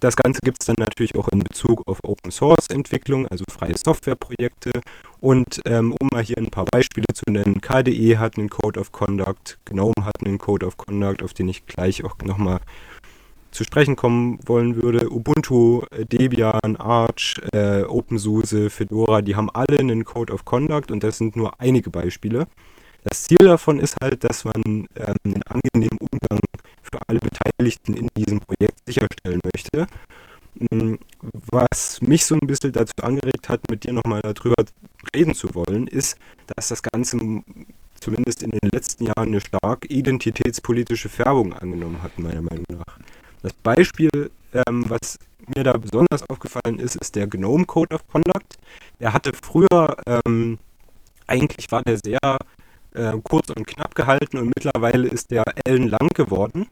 das 0.00 0.16
Ganze 0.16 0.40
gibt 0.40 0.58
es 0.60 0.66
dann 0.66 0.76
natürlich 0.78 1.14
auch 1.14 1.28
in 1.28 1.38
Bezug 1.38 1.86
auf 1.86 2.00
Open 2.02 2.32
Source 2.32 2.66
Entwicklung, 2.68 3.28
also 3.28 3.44
freie 3.48 3.76
Softwareprojekte. 3.76 4.72
Und 5.20 5.60
ähm, 5.66 5.94
um 6.00 6.08
mal 6.12 6.22
hier 6.22 6.38
ein 6.38 6.50
paar 6.50 6.64
Beispiele 6.64 7.06
zu 7.14 7.30
nennen, 7.30 7.60
KDE 7.60 8.18
hat 8.18 8.38
einen 8.38 8.50
Code 8.50 8.80
of 8.80 8.90
Conduct, 8.90 9.58
GNOME 9.66 9.94
hat 10.02 10.16
einen 10.24 10.38
Code 10.38 10.66
of 10.66 10.76
Conduct, 10.76 11.22
auf 11.22 11.32
den 11.32 11.48
ich 11.48 11.66
gleich 11.66 12.04
auch 12.04 12.16
nochmal 12.24 12.60
zu 13.58 13.64
sprechen 13.64 13.96
kommen 13.96 14.38
wollen 14.46 14.80
würde. 14.80 15.10
Ubuntu, 15.10 15.82
Debian, 16.12 16.76
Arch, 16.76 17.40
äh, 17.52 17.82
OpenSUSE, 17.82 18.70
Fedora, 18.70 19.20
die 19.20 19.34
haben 19.34 19.50
alle 19.50 19.80
einen 19.80 20.04
Code 20.04 20.32
of 20.32 20.44
Conduct 20.44 20.92
und 20.92 21.02
das 21.02 21.18
sind 21.18 21.34
nur 21.34 21.60
einige 21.60 21.90
Beispiele. 21.90 22.46
Das 23.02 23.24
Ziel 23.24 23.38
davon 23.40 23.80
ist 23.80 23.96
halt, 24.00 24.22
dass 24.22 24.44
man 24.44 24.54
ähm, 24.64 24.86
einen 25.24 25.42
angenehmen 25.42 25.98
Umgang 25.98 26.38
für 26.82 27.00
alle 27.08 27.18
Beteiligten 27.18 27.94
in 27.94 28.08
diesem 28.16 28.38
Projekt 28.38 28.78
sicherstellen 28.86 29.40
möchte. 29.52 29.88
Hm, 30.70 31.00
was 31.50 32.00
mich 32.00 32.26
so 32.26 32.36
ein 32.36 32.46
bisschen 32.46 32.70
dazu 32.70 33.02
angeregt 33.02 33.48
hat, 33.48 33.60
mit 33.68 33.82
dir 33.82 33.92
nochmal 33.92 34.20
darüber 34.22 34.54
reden 35.16 35.34
zu 35.34 35.52
wollen, 35.56 35.88
ist, 35.88 36.16
dass 36.54 36.68
das 36.68 36.80
Ganze 36.80 37.18
zumindest 37.98 38.44
in 38.44 38.50
den 38.50 38.70
letzten 38.70 39.06
Jahren 39.06 39.30
eine 39.30 39.40
stark 39.40 39.90
identitätspolitische 39.90 41.08
Färbung 41.08 41.52
angenommen 41.54 42.00
hat, 42.04 42.16
meiner 42.20 42.42
Meinung 42.42 42.66
nach. 42.70 42.98
Das 43.42 43.52
Beispiel, 43.52 44.30
ähm, 44.52 44.84
was 44.88 45.18
mir 45.54 45.64
da 45.64 45.72
besonders 45.72 46.28
aufgefallen 46.28 46.78
ist, 46.78 46.96
ist 46.96 47.14
der 47.14 47.26
GNOME 47.26 47.64
Code 47.66 47.94
of 47.94 48.06
Conduct. 48.08 48.58
Der 49.00 49.12
hatte 49.12 49.32
früher, 49.32 49.96
ähm, 50.06 50.58
eigentlich 51.26 51.70
war 51.70 51.82
der 51.82 51.98
sehr 51.98 52.38
äh, 52.94 53.12
kurz 53.22 53.50
und 53.50 53.66
knapp 53.66 53.94
gehalten 53.94 54.38
und 54.38 54.46
mittlerweile 54.46 55.08
ist 55.08 55.30
der 55.30 55.44
ellenlang 55.64 56.08
geworden. 56.14 56.66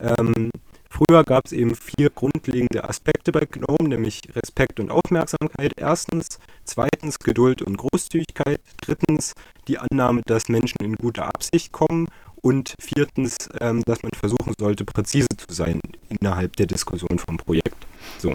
Ähm, 0.00 0.50
früher 0.92 1.24
gab 1.24 1.46
es 1.46 1.52
eben 1.52 1.74
vier 1.74 2.10
grundlegende 2.10 2.88
Aspekte 2.88 3.32
bei 3.32 3.46
GNOME, 3.46 3.88
nämlich 3.88 4.20
Respekt 4.34 4.78
und 4.80 4.90
Aufmerksamkeit. 4.90 5.72
Erstens, 5.76 6.38
zweitens 6.64 7.18
Geduld 7.18 7.62
und 7.62 7.76
Großzügigkeit. 7.76 8.60
Drittens 8.80 9.32
die 9.68 9.78
Annahme, 9.78 10.22
dass 10.26 10.48
Menschen 10.48 10.78
in 10.82 10.96
guter 10.96 11.26
Absicht 11.26 11.72
kommen. 11.72 12.08
Und 12.36 12.74
viertens, 12.80 13.36
ähm, 13.60 13.82
dass 13.86 14.02
man 14.02 14.10
versuchen 14.18 14.54
sollte, 14.58 14.84
präzise 14.84 15.28
zu 15.36 15.54
sein 15.54 15.80
innerhalb 16.08 16.56
der 16.56 16.66
Diskussion 16.66 17.18
vom 17.18 17.36
Projekt. 17.36 17.86
So. 18.18 18.34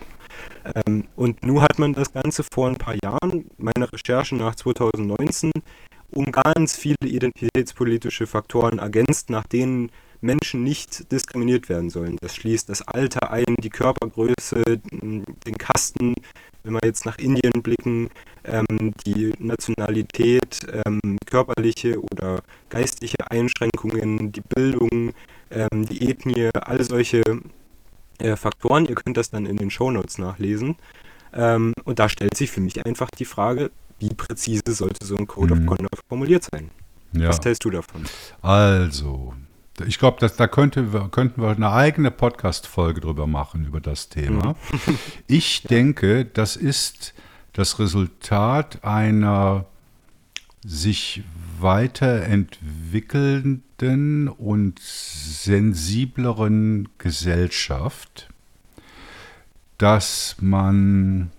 Ähm, 0.86 1.06
und 1.16 1.46
nun 1.46 1.62
hat 1.62 1.78
man 1.78 1.94
das 1.94 2.14
Ganze 2.14 2.44
vor 2.44 2.70
ein 2.70 2.78
paar 2.78 2.96
Jahren, 3.04 3.50
meine 3.58 3.92
Recherche 3.92 4.36
nach 4.36 4.56
2019, 4.56 5.52
um 6.12 6.26
ganz 6.32 6.76
viele 6.78 6.96
identitätspolitische 7.02 8.28
Faktoren 8.28 8.80
ergänzt, 8.80 9.30
nach 9.30 9.46
denen 9.46 9.92
Menschen 10.22 10.64
nicht 10.64 11.12
diskriminiert 11.12 11.70
werden 11.70 11.90
sollen. 11.90 12.18
Das 12.22 12.36
schließt 12.36 12.70
das 12.70 12.82
Alter 12.82 13.32
ein, 13.32 13.56
die 13.60 13.70
Körpergröße, 13.70 14.64
den 14.92 15.58
Kasten, 15.58 16.16
wenn 16.64 16.74
wir 16.74 16.82
jetzt 16.84 17.06
nach 17.06 17.18
Indien 17.18 17.62
blicken, 17.64 18.10
ähm, 18.44 18.94
die 19.06 19.34
Nationalität, 19.40 20.60
ähm, 20.86 21.18
körperliche 21.26 22.02
oder 22.02 22.42
geistliche 22.70 23.30
Einschränkungen, 23.30 24.32
die 24.32 24.42
Bildung, 24.42 25.14
ähm, 25.50 25.86
die 25.86 26.10
Ethnie, 26.10 26.50
all 26.54 26.84
solche 26.84 27.24
äh, 28.20 28.36
Faktoren. 28.36 28.86
Ihr 28.86 28.96
könnt 28.96 29.18
das 29.18 29.30
dann 29.30 29.46
in 29.46 29.58
den 29.58 29.70
Shownotes 29.70 30.18
nachlesen. 30.18 30.76
Ähm, 31.34 31.74
und 31.84 32.00
da 32.00 32.10
stellt 32.10 32.36
sich 32.36 32.52
für 32.52 32.62
mich 32.62 32.86
einfach 32.86 33.10
die 33.12 33.26
Frage, 33.26 33.72
wie 34.00 34.10
präzise 34.10 34.74
sollte 34.74 35.06
so 35.06 35.16
ein 35.16 35.28
Code 35.28 35.56
mhm. 35.56 35.62
of 35.62 35.78
Conduct 35.78 36.04
formuliert 36.08 36.44
sein? 36.44 36.70
Ja. 37.14 37.30
Was 37.30 37.40
hältst 37.44 37.64
du 37.64 37.70
davon? 37.70 38.04
Also, 38.42 39.34
ich 39.86 40.00
glaube, 40.00 40.28
da 40.28 40.48
könnte, 40.48 41.10
könnten 41.12 41.42
wir 41.42 41.50
eine 41.50 41.72
eigene 41.72 42.12
Podcast-Folge 42.12 43.02
drüber 43.02 43.28
machen, 43.28 43.66
über 43.66 43.80
das 43.80 44.10
Thema. 44.10 44.56
Mhm. 44.72 44.98
ich 45.28 45.64
denke, 45.64 46.26
das 46.26 46.56
ist 46.56 47.14
das 47.54 47.80
Resultat 47.80 48.84
einer 48.84 49.66
sich 50.64 51.24
weiterentwickelnden 51.60 54.28
und 54.28 54.80
sensibleren 54.80 56.90
Gesellschaft, 56.98 58.30
dass 59.78 60.36
man 60.40 61.32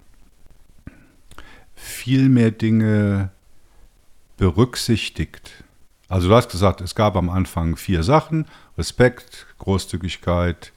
viel 1.75 2.29
mehr 2.29 2.51
Dinge 2.51 3.31
berücksichtigt. 4.37 5.65
Also 6.09 6.29
du 6.29 6.35
hast 6.35 6.51
gesagt, 6.51 6.81
es 6.81 6.95
gab 6.95 7.17
am 7.17 7.29
Anfang 7.29 7.77
vier 7.77 8.03
Sachen. 8.03 8.47
Respekt, 8.79 9.47
Großzügigkeit, 9.59 10.73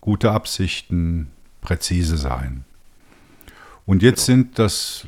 gute 0.00 0.32
Absichten, 0.32 1.30
präzise 1.60 2.16
sein. 2.16 2.64
Und 3.86 4.02
jetzt 4.02 4.26
genau. 4.26 4.36
sind 4.36 4.58
das, 4.58 5.06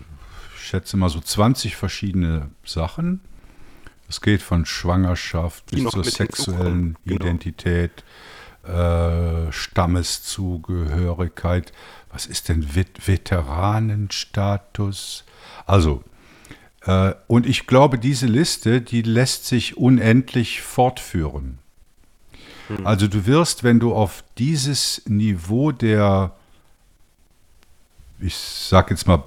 ich 0.57 0.63
schätze 0.63 0.97
mal 0.97 1.09
so 1.09 1.19
20 1.21 1.75
verschiedene 1.77 2.51
Sachen. 2.65 3.21
Es 4.09 4.21
geht 4.21 4.43
von 4.43 4.67
Schwangerschaft 4.67 5.67
bis 5.67 5.85
zur 5.85 6.03
sexuellen 6.05 6.97
genau. 7.05 7.17
Identität, 7.17 8.05
äh, 8.65 9.53
Stammeszugehörigkeit. 9.53 11.73
Was 12.13 12.27
ist 12.27 12.49
denn 12.49 12.75
Vet 12.75 13.07
Veteranenstatus? 13.07 15.23
Also, 15.67 16.03
und 17.27 17.47
ich 17.47 17.67
glaube, 17.67 17.99
diese 17.99 18.27
Liste, 18.27 18.81
die 18.81 19.03
lässt 19.03 19.45
sich 19.47 19.77
unendlich 19.77 20.63
fortführen. 20.63 21.59
Hm. 22.69 22.87
Also 22.87 23.07
du 23.07 23.27
wirst, 23.27 23.65
wenn 23.65 23.81
du 23.81 23.95
auf 23.95 24.25
dieses 24.39 25.03
Niveau 25.07 25.73
der, 25.73 26.35
ich 28.19 28.35
sag 28.35 28.91
jetzt 28.91 29.07
mal, 29.07 29.25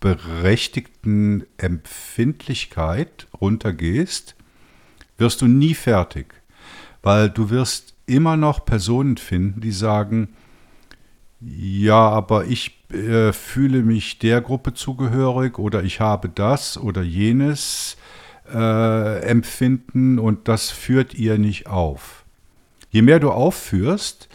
berechtigten 0.00 1.44
Empfindlichkeit 1.56 3.26
runtergehst, 3.40 4.34
wirst 5.18 5.42
du 5.42 5.46
nie 5.46 5.74
fertig, 5.74 6.34
weil 7.02 7.28
du 7.28 7.50
wirst 7.50 7.94
immer 8.06 8.36
noch 8.36 8.64
Personen 8.64 9.16
finden, 9.16 9.60
die 9.60 9.72
sagen, 9.72 10.28
ja, 11.40 12.08
aber 12.08 12.46
ich 12.46 12.78
äh, 12.92 13.32
fühle 13.32 13.82
mich 13.82 14.18
der 14.18 14.40
Gruppe 14.40 14.74
zugehörig 14.74 15.58
oder 15.58 15.82
ich 15.82 16.00
habe 16.00 16.28
das 16.28 16.78
oder 16.78 17.02
jenes 17.02 17.96
äh, 18.52 19.20
empfinden 19.22 20.18
und 20.18 20.48
das 20.48 20.70
führt 20.70 21.14
ihr 21.14 21.38
nicht 21.38 21.66
auf. 21.66 22.24
Je 22.90 23.02
mehr 23.02 23.20
du 23.20 23.30
aufführst, 23.30 24.28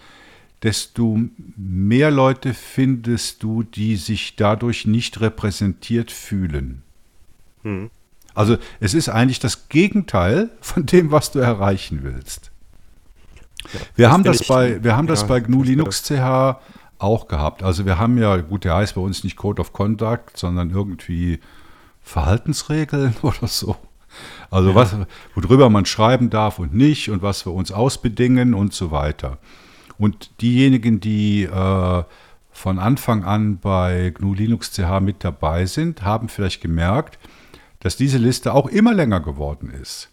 desto 0.62 1.20
mehr 1.58 2.12
Leute 2.12 2.54
findest 2.54 3.44
du, 3.44 3.64
die 3.64 3.98
sich 3.98 4.36
dadurch 4.36 4.86
nicht 4.86 5.20
repräsentiert 5.20 6.12
fühlen. 6.12 6.84
Hm. 7.64 7.90
Also 8.34 8.58
es 8.80 8.94
ist 8.94 9.10
eigentlich 9.10 9.40
das 9.40 9.68
Gegenteil 9.70 10.50
von 10.62 10.86
dem, 10.86 11.12
was 11.12 11.32
du 11.32 11.40
erreichen 11.40 12.00
willst. 12.04 12.52
Ja, 13.74 13.80
wir, 13.96 14.12
haben 14.12 14.24
das 14.24 14.48
bei, 14.48 14.84
wir 14.84 14.96
haben 14.96 15.08
ja, 15.08 15.12
das 15.12 15.28
bei 15.28 15.40
GNU 15.40 15.64
Linux 15.64 16.04
CH 16.04 16.58
auch 17.04 17.28
gehabt. 17.28 17.64
Also 17.64 17.86
wir 17.86 18.00
haben 18.00 18.18
ja, 18.18 18.38
gut, 18.38 18.64
der 18.64 18.76
heißt 18.76 18.96
bei 18.96 19.02
uns 19.02 19.24
nicht 19.24 19.36
Code 19.36 19.62
of 19.62 19.74
Conduct, 19.74 20.38
sondern 20.38 20.72
irgendwie 20.72 21.40
Verhaltensregeln 22.02 23.16
oder 23.22 23.48
so. 23.48 23.76
Also 24.50 24.70
ja. 24.70 24.76
was, 24.76 24.96
worüber 25.36 25.70
man 25.70 25.86
schreiben 25.86 26.30
darf 26.30 26.60
und 26.60 26.74
nicht 26.74 27.10
und 27.10 27.22
was 27.22 27.46
wir 27.46 27.54
uns 27.54 27.72
ausbedingen 27.72 28.54
und 28.54 28.74
so 28.74 28.92
weiter. 28.92 29.38
Und 29.98 30.42
diejenigen, 30.42 31.00
die 31.00 31.44
äh, 31.44 32.04
von 32.52 32.80
Anfang 32.80 33.24
an 33.24 33.58
bei 33.58 34.12
GNU 34.16 34.34
Linux 34.34 34.72
CH 34.72 35.00
mit 35.02 35.24
dabei 35.24 35.66
sind, 35.66 36.04
haben 36.04 36.30
vielleicht 36.30 36.62
gemerkt, 36.62 37.20
dass 37.80 37.98
diese 37.98 38.18
Liste 38.18 38.54
auch 38.54 38.68
immer 38.68 38.94
länger 38.94 39.20
geworden 39.20 39.70
ist. 39.70 40.10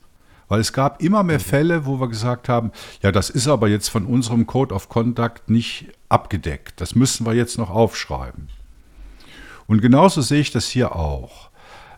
Weil 0.50 0.60
es 0.60 0.72
gab 0.72 1.00
immer 1.00 1.22
mehr. 1.22 1.38
Fälle, 1.38 1.86
wo 1.86 2.00
wir 2.00 2.08
gesagt 2.08 2.48
haben, 2.48 2.72
ja, 3.02 3.12
das 3.12 3.30
ist 3.30 3.46
aber 3.46 3.68
jetzt 3.68 3.88
von 3.88 4.04
unserem 4.04 4.46
Code 4.46 4.74
of 4.74 4.88
Conduct 4.88 5.48
nicht 5.48 5.86
abgedeckt. 6.08 6.80
Das 6.80 6.96
müssen 6.96 7.24
wir 7.24 7.34
jetzt 7.34 7.56
noch 7.56 7.70
aufschreiben. 7.70 8.48
Und 9.68 9.80
genauso 9.80 10.20
sehe 10.20 10.40
ich 10.40 10.50
das 10.50 10.66
hier 10.66 10.96
auch. 10.96 11.50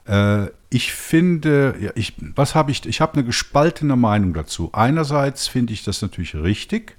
Äh, 0.07 0.49
ich 0.69 0.93
finde, 0.93 1.93
ich, 1.95 2.13
was 2.37 2.55
habe 2.55 2.71
ich, 2.71 2.85
ich 2.85 3.01
habe 3.01 3.15
eine 3.15 3.25
gespaltene 3.25 3.97
Meinung 3.97 4.35
dazu. 4.35 4.69
Einerseits 4.75 5.49
finde 5.49 5.73
ich 5.73 5.83
das 5.83 6.03
natürlich 6.03 6.35
richtig, 6.35 6.99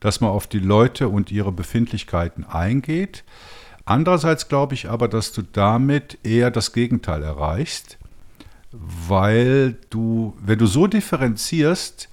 dass 0.00 0.22
man 0.22 0.30
auf 0.30 0.46
die 0.46 0.58
Leute 0.58 1.08
und 1.08 1.30
ihre 1.30 1.52
Befindlichkeiten 1.52 2.44
eingeht. 2.44 3.24
Andererseits 3.84 4.48
glaube 4.48 4.72
ich 4.72 4.88
aber, 4.88 5.06
dass 5.08 5.32
du 5.32 5.42
damit 5.42 6.18
eher 6.22 6.50
das 6.50 6.72
Gegenteil 6.72 7.22
erreichst, 7.22 7.97
weil 8.72 9.76
du, 9.90 10.36
wenn 10.40 10.58
du 10.58 10.66
so 10.66 10.86
differenzierst, 10.86 12.08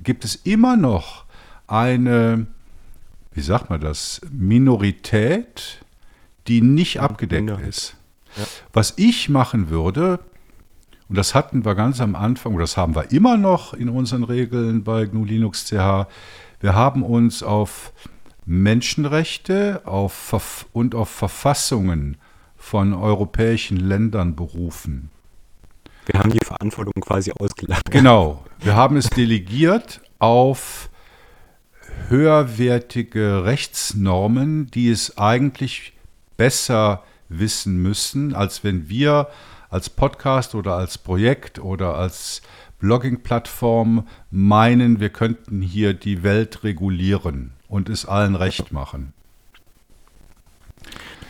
gibt 0.00 0.24
es 0.24 0.36
immer 0.36 0.76
noch 0.76 1.24
eine, 1.66 2.46
wie 3.32 3.40
sagt 3.40 3.70
man 3.70 3.80
das, 3.80 4.20
Minorität, 4.30 5.84
die 6.46 6.60
nicht 6.62 7.00
abgedeckt 7.00 7.50
ist. 7.68 7.96
Ja. 8.36 8.44
Was 8.72 8.94
ich 8.96 9.28
machen 9.28 9.68
würde, 9.70 10.20
und 11.08 11.16
das 11.16 11.34
hatten 11.34 11.64
wir 11.64 11.74
ganz 11.74 12.00
am 12.00 12.14
Anfang, 12.14 12.54
und 12.54 12.60
das 12.60 12.76
haben 12.76 12.94
wir 12.94 13.10
immer 13.12 13.36
noch 13.36 13.74
in 13.74 13.88
unseren 13.88 14.24
Regeln 14.24 14.84
bei 14.84 15.06
GNU 15.06 15.24
Linux 15.24 15.66
CH, 15.66 16.06
wir 16.60 16.74
haben 16.74 17.02
uns 17.02 17.42
auf 17.42 17.92
Menschenrechte 18.44 19.82
auf 19.84 20.66
und 20.72 20.94
auf 20.94 21.08
Verfassungen 21.08 22.16
von 22.56 22.94
europäischen 22.94 23.76
Ländern 23.76 24.34
berufen. 24.34 25.10
Wir 26.08 26.20
haben 26.20 26.30
die 26.30 26.44
Verantwortung 26.44 27.02
quasi 27.02 27.32
ausgelagert. 27.32 27.90
Genau. 27.90 28.42
Wir 28.60 28.74
haben 28.74 28.96
es 28.96 29.10
delegiert 29.10 30.00
auf 30.18 30.88
höherwertige 32.08 33.44
Rechtsnormen, 33.44 34.70
die 34.70 34.90
es 34.90 35.18
eigentlich 35.18 35.92
besser 36.38 37.04
wissen 37.28 37.82
müssen, 37.82 38.34
als 38.34 38.64
wenn 38.64 38.88
wir 38.88 39.28
als 39.68 39.90
Podcast 39.90 40.54
oder 40.54 40.76
als 40.76 40.96
Projekt 40.96 41.58
oder 41.58 41.96
als 41.96 42.40
Blogging-Plattform 42.78 44.08
meinen, 44.30 45.00
wir 45.00 45.10
könnten 45.10 45.60
hier 45.60 45.92
die 45.92 46.22
Welt 46.22 46.64
regulieren 46.64 47.52
und 47.68 47.90
es 47.90 48.06
allen 48.06 48.34
recht 48.34 48.72
machen. 48.72 49.12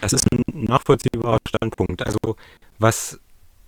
Das 0.01 0.13
ist 0.13 0.25
ein 0.33 0.43
nachvollziehbarer 0.53 1.41
Standpunkt. 1.49 2.07
Also 2.07 2.37
was 2.79 3.19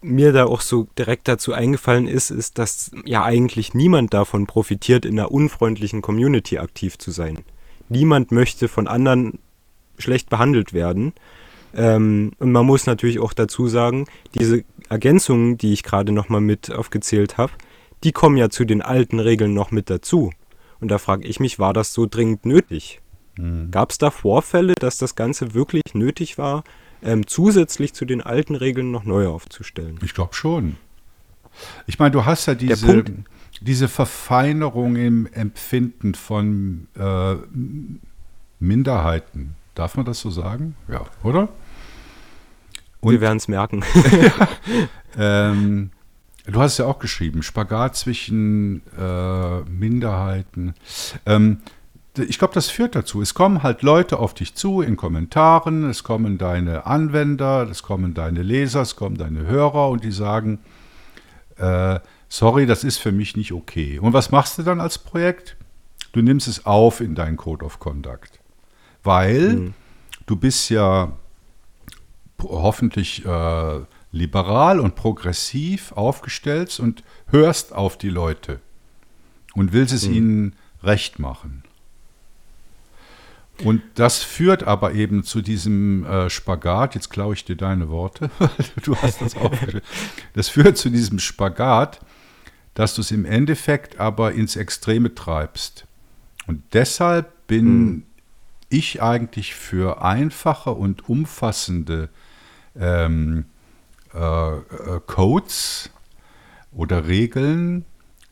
mir 0.03 0.33
da 0.33 0.47
auch 0.47 0.61
so 0.61 0.89
direkt 0.99 1.29
dazu 1.29 1.53
eingefallen 1.53 2.09
ist, 2.09 2.31
ist, 2.31 2.59
dass 2.59 2.91
ja 3.05 3.25
eigentlich 3.25 3.75
niemand 3.75 4.15
davon 4.15 4.47
profitiert, 4.47 5.05
in 5.05 5.19
einer 5.19 5.31
unfreundlichen 5.31 6.03
Community 6.03 6.59
aktiv 6.59 6.99
zu 6.99 7.11
sein. 7.11 7.41
Niemand 7.89 8.33
möchte 8.33 8.69
von 8.69 8.87
anderen 8.87 9.39
schlecht 9.99 10.31
behandelt 10.31 10.73
werden. 10.73 11.13
Ähm, 11.75 12.33
und 12.39 12.53
man 12.53 12.67
muss 12.67 12.87
natürlich 12.87 13.21
auch 13.21 13.33
dazu 13.33 13.69
sagen, 13.69 14.07
diese 14.39 14.65
Ergänzungen, 14.89 15.59
die 15.59 15.73
ich 15.73 15.83
gerade 15.83 16.13
nochmal 16.13 16.41
mit 16.41 16.73
aufgezählt 16.73 17.37
habe, 17.37 17.53
die 18.03 18.13
kommen 18.13 18.37
ja 18.37 18.49
zu 18.49 18.65
den 18.65 18.83
alten 18.83 19.21
Regeln 19.21 19.55
noch 19.55 19.71
mit 19.71 19.91
dazu. 19.91 20.33
Und 20.81 20.89
da 20.89 20.99
frage 20.99 21.27
ich 21.27 21.41
mich, 21.41 21.59
war 21.59 21.73
das 21.73 21.93
so 21.93 22.07
dringend 22.07 22.47
nötig? 22.47 23.01
Mhm. 23.37 23.71
Gab 23.71 23.91
es 23.91 23.99
da 23.99 24.11
Vorfälle, 24.11 24.75
dass 24.75 24.99
das 24.99 25.15
Ganze 25.15 25.55
wirklich 25.55 25.95
nötig 25.95 26.39
war, 26.39 26.65
ähm, 27.03 27.27
zusätzlich 27.27 27.95
zu 27.95 28.05
den 28.05 28.21
alten 28.21 28.55
Regeln 28.55 28.91
noch 28.91 29.05
neue 29.05 29.29
aufzustellen. 29.29 29.99
Ich 30.03 30.15
glaube 30.15 30.35
schon. 30.35 30.77
Ich 31.87 31.99
meine, 31.99 32.13
du 32.13 32.25
hast 32.25 32.47
ja 32.47 32.55
diese, 32.55 33.05
diese 33.61 33.89
Verfeinerung 33.89 34.97
im 34.97 35.27
Empfinden 35.27 36.15
von 36.15 36.89
äh, 36.97 37.37
Minderheiten. 38.59 39.57
Darf 39.75 39.97
man 39.97 40.05
das 40.05 40.21
so 40.21 40.31
sagen? 40.31 40.77
Ja, 40.89 41.07
oder? 41.23 41.49
Und, 43.01 43.13
Wir 43.13 43.21
werden 43.21 43.39
es 43.39 43.49
merken. 43.49 43.83
ähm, 45.19 45.91
du 46.47 46.61
hast 46.61 46.79
ja 46.79 46.87
auch 46.87 46.99
geschrieben, 46.99 47.43
Spagat 47.43 47.97
zwischen 47.97 48.83
äh, 48.99 49.61
Minderheiten. 49.63 50.75
Ähm, 51.27 51.63
ich 52.19 52.39
glaube, 52.39 52.55
das 52.55 52.69
führt 52.69 52.95
dazu. 52.95 53.23
Es 53.23 53.35
kommen 53.35 53.63
halt 53.63 53.83
Leute 53.83 54.19
auf 54.19 54.35
dich 54.35 54.55
zu 54.55 54.81
in 54.81 54.97
Kommentaren, 54.97 55.89
es 55.89 56.03
kommen 56.03 56.39
deine 56.39 56.87
Anwender, 56.87 57.69
es 57.71 57.83
kommen 57.83 58.15
deine 58.15 58.43
Leser, 58.43 58.83
es 58.83 58.97
kommen 58.97 59.17
deine 59.17 59.47
Hörer 59.47 59.91
und 59.91 60.03
die 60.03 60.13
sagen, 60.13 60.59
äh, 61.57 62.01
sorry, 62.29 62.67
das 62.67 62.85
ist 62.85 62.99
für 62.99 63.13
mich 63.13 63.37
nicht 63.37 63.53
okay. 63.53 63.99
Und 63.99 64.13
was 64.13 64.31
machst 64.31 64.59
du 64.59 64.63
dann 64.63 64.81
als 64.81 64.99
Projekt? 64.99 65.57
Du 66.13 66.23
nimmst 66.23 66.49
es 66.49 66.67
auf 66.67 67.01
in 67.01 67.15
deinen 67.15 67.37
Code 67.37 67.65
of 67.65 67.79
Conduct. 67.79 68.41
Weil 69.03 69.53
mhm. 69.55 69.75
du 70.27 70.37
bist 70.37 70.69
ja 70.71 71.13
hoffentlich 72.43 73.25
äh, 73.25 73.81
liberal 74.13 74.81
und 74.81 74.97
progressiv 74.97 75.93
aufgestellt 75.93 76.81
und 76.81 77.05
hörst 77.29 77.73
auf 77.73 77.97
die 77.97 78.09
Leute 78.09 78.61
und 79.55 79.73
willst 79.73 79.93
es 79.93 80.09
mhm. 80.09 80.15
ihnen 80.15 80.57
recht 80.83 81.19
machen. 81.19 81.63
Und 83.65 83.83
das 83.95 84.23
führt 84.23 84.65
aber 84.65 84.95
eben 84.95 85.23
zu 85.23 85.43
diesem 85.43 86.05
äh, 86.05 86.31
Spagat, 86.31 86.95
jetzt 86.95 87.11
klaue 87.11 87.35
ich 87.35 87.45
dir 87.45 87.57
deine 87.57 87.89
Worte, 87.89 88.31
du 88.85 88.97
hast 88.97 89.21
das 89.21 89.37
auch. 89.37 89.53
das 90.35 90.49
führt 90.49 90.79
zu 90.79 90.91
diesem 90.91 91.19
Spagat, 91.19 92.01
dass 92.75 92.95
du 92.95 93.03
es 93.03 93.11
im 93.11 93.25
Endeffekt 93.25 94.01
aber 94.01 94.33
ins 94.33 94.57
Extreme 94.57 95.15
treibst. 95.15 95.87
Und 96.47 96.63
deshalb 96.73 97.47
bin 97.47 97.67
hm. 97.67 98.03
ich 98.69 99.03
eigentlich 99.03 99.55
für 99.55 100.03
einfache 100.03 100.71
und 100.71 101.09
umfassende 101.09 102.09
ähm, 102.79 103.45
äh, 104.15 104.19
äh, 104.19 105.01
Codes 105.07 105.91
oder 106.73 107.07
Regeln, 107.07 107.85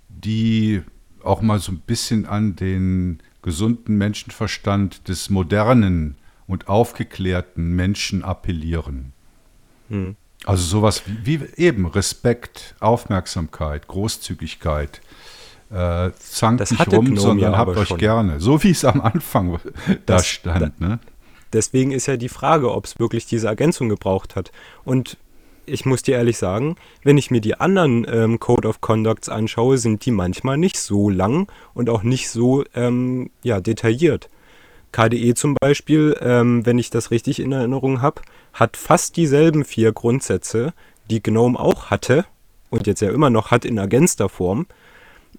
die 0.09 0.83
auch 1.22 1.41
mal 1.41 1.59
so 1.59 1.72
ein 1.72 1.81
bisschen 1.81 2.26
an 2.26 2.57
den 2.57 3.20
gesunden 3.49 3.96
Menschenverstand 3.96 5.09
des 5.09 5.30
modernen 5.30 6.16
und 6.46 6.68
aufgeklärten 6.68 7.74
Menschen 7.74 8.22
appellieren. 8.22 9.14
Hm. 9.88 10.16
Also 10.44 10.64
sowas 10.64 11.05
wie, 11.07 11.40
wie, 11.40 11.46
eben 11.57 11.86
Respekt, 11.86 12.74
Aufmerksamkeit, 12.78 13.88
Großzügigkeit. 13.88 15.01
Äh, 15.70 16.11
zankt 16.18 16.61
das 16.61 16.72
nicht 16.72 16.92
rum, 16.92 17.07
Gnome 17.07 17.20
sondern 17.20 17.57
habt 17.57 17.74
euch 17.74 17.88
schon. 17.88 17.96
gerne. 17.96 18.38
So 18.38 18.62
wie 18.62 18.70
es 18.70 18.84
am 18.84 19.01
Anfang 19.01 19.59
da 20.07 20.22
stand. 20.22 20.78
Ne? 20.78 20.99
Deswegen 21.55 21.92
ist 21.92 22.05
ja 22.05 22.18
die 22.18 22.28
Frage, 22.28 22.70
ob 22.70 22.84
es 22.84 22.99
wirklich 22.99 23.24
diese 23.24 23.49
Ergänzung 23.49 23.88
gebraucht 23.88 24.36
hat. 24.36 24.53
Und 24.84 25.16
ich 25.69 25.85
muss 25.85 26.03
dir 26.03 26.16
ehrlich 26.16 26.39
sagen, 26.39 26.77
wenn 27.03 27.19
ich 27.19 27.31
mir 27.31 27.41
die 27.41 27.55
anderen 27.55 28.07
ähm, 28.11 28.41
Code 28.41 28.69
of 28.69 28.81
Conducts 28.81 29.29
anschaue, 29.29 29.79
sind 29.79 30.05
die 30.05 30.11
manchmal 30.11 30.59
nicht 30.59 30.79
so 30.79 31.11
lang 31.11 31.51
und 31.75 31.91
auch 31.91 32.03
nicht 32.03 32.31
so 32.31 32.64
ähm, 32.75 33.31
ja, 33.43 33.61
detailliert. 33.61 34.29
KDE 34.93 35.35
zum 35.35 35.55
Beispiel, 35.61 36.16
ähm, 36.21 36.64
wenn 36.64 36.79
ich 36.79 36.91
das 36.91 37.11
richtig 37.11 37.41
in 37.41 37.53
Erinnerung 37.53 38.03
habe, 38.03 38.23
hat 38.53 38.77
fast 38.77 39.16
dieselben 39.16 39.64
vier 39.64 39.93
Grundsätze, 39.93 40.73
die 41.11 41.23
GNOME 41.23 41.59
auch 41.59 41.87
hatte 41.87 42.25
und 42.71 42.87
jetzt 42.87 43.01
ja 43.01 43.11
immer 43.11 43.31
noch 43.31 43.51
hat 43.51 43.64
in 43.64 43.79
ergänzter 43.79 44.29
Form, 44.29 44.66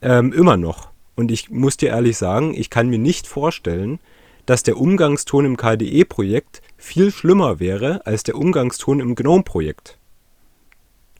ähm, 0.01 0.31
immer 0.33 0.57
noch. 0.57 0.89
Und 1.15 1.31
ich 1.31 1.49
muss 1.49 1.77
dir 1.77 1.89
ehrlich 1.89 2.17
sagen, 2.17 2.53
ich 2.55 2.69
kann 2.69 2.89
mir 2.89 2.99
nicht 2.99 3.27
vorstellen, 3.27 3.99
dass 4.45 4.63
der 4.63 4.77
Umgangston 4.77 5.45
im 5.45 5.57
KDE-Projekt 5.57 6.63
viel 6.77 7.11
schlimmer 7.11 7.59
wäre 7.59 8.05
als 8.07 8.23
der 8.23 8.35
Umgangston 8.35 8.99
im 8.99 9.13
GNOME-Projekt. 9.13 9.98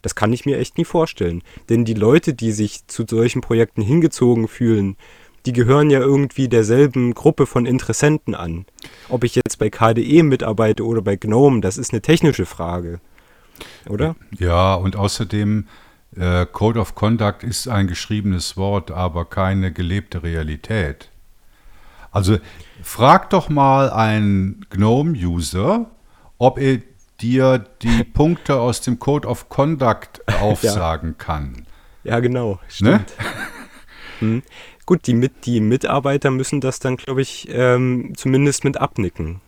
Das 0.02 0.16
kann 0.16 0.34
ich 0.34 0.46
mir 0.46 0.58
echt 0.58 0.78
nie 0.78 0.86
vorstellen. 0.86 1.44
Denn 1.70 1.86
die 1.86 1.94
Leute, 1.94 2.34
die 2.34 2.52
sich 2.52 2.88
zu 2.88 3.06
solchen 3.08 3.42
Projekten 3.42 3.82
hingezogen 3.82 4.48
fühlen, 4.48 4.96
die 5.46 5.54
gehören 5.54 5.90
ja 5.90 6.00
irgendwie 6.00 6.48
derselben 6.48 7.14
Gruppe 7.14 7.46
von 7.46 7.66
Interessenten 7.66 8.36
an. 8.36 8.66
Ob 9.08 9.24
ich 9.24 9.36
jetzt 9.36 9.58
bei 9.58 9.70
KDE 9.70 10.24
mitarbeite 10.24 10.86
oder 10.86 11.02
bei 11.02 11.16
GNOME, 11.16 11.62
das 11.62 11.78
ist 11.78 11.92
eine 11.92 12.02
technische 12.02 12.46
Frage. 12.46 13.00
Oder? 13.88 14.16
Ja, 14.38 14.76
und 14.76 14.96
außerdem, 14.96 15.68
äh, 16.16 16.46
Code 16.46 16.80
of 16.80 16.96
Conduct 16.96 17.44
ist 17.44 17.68
ein 17.68 17.88
geschriebenes 17.88 18.58
Wort, 18.58 18.92
aber 18.92 19.26
keine 19.26 19.72
gelebte 19.72 20.24
Realität. 20.24 21.10
Also 22.12 22.38
frag 22.82 23.30
doch 23.30 23.50
mal 23.50 23.90
einen 23.92 24.66
GNOME-User, 24.70 25.90
ob 26.38 26.60
er 26.60 26.80
dir 27.22 27.66
die 27.82 28.04
Punkte 28.14 28.60
aus 28.60 28.82
dem 28.82 29.00
Code 29.00 29.28
of 29.28 29.50
Conduct 29.50 30.22
aufsagen 30.42 31.16
ja. 31.18 31.26
kann. 31.26 31.66
Ja, 32.04 32.20
genau, 32.20 32.60
stimmt. 32.68 33.14
Ne? 33.18 33.26
Hm. 34.20 34.44
Gut, 34.86 35.08
die, 35.08 35.14
mit, 35.14 35.46
die 35.46 35.62
Mitarbeiter 35.62 36.30
müssen 36.30 36.60
das 36.60 36.80
dann, 36.80 36.98
glaube 36.98 37.22
ich, 37.22 37.48
ähm, 37.52 38.12
zumindest 38.18 38.66
mit 38.66 38.76
abnicken. 38.76 39.40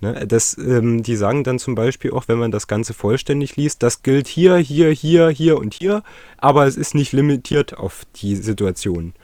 Ne? 0.00 0.26
Das, 0.26 0.58
ähm, 0.58 1.02
die 1.02 1.16
sagen 1.16 1.44
dann 1.44 1.58
zum 1.58 1.74
Beispiel 1.74 2.10
auch, 2.10 2.28
wenn 2.28 2.38
man 2.38 2.50
das 2.50 2.66
Ganze 2.66 2.92
vollständig 2.92 3.56
liest, 3.56 3.82
das 3.82 4.02
gilt 4.02 4.28
hier, 4.28 4.56
hier, 4.56 4.90
hier, 4.90 5.30
hier 5.30 5.58
und 5.58 5.74
hier, 5.74 6.02
aber 6.36 6.66
es 6.66 6.76
ist 6.76 6.94
nicht 6.94 7.12
limitiert 7.12 7.78
auf 7.78 8.02
die 8.16 8.36
Situation. 8.36 9.14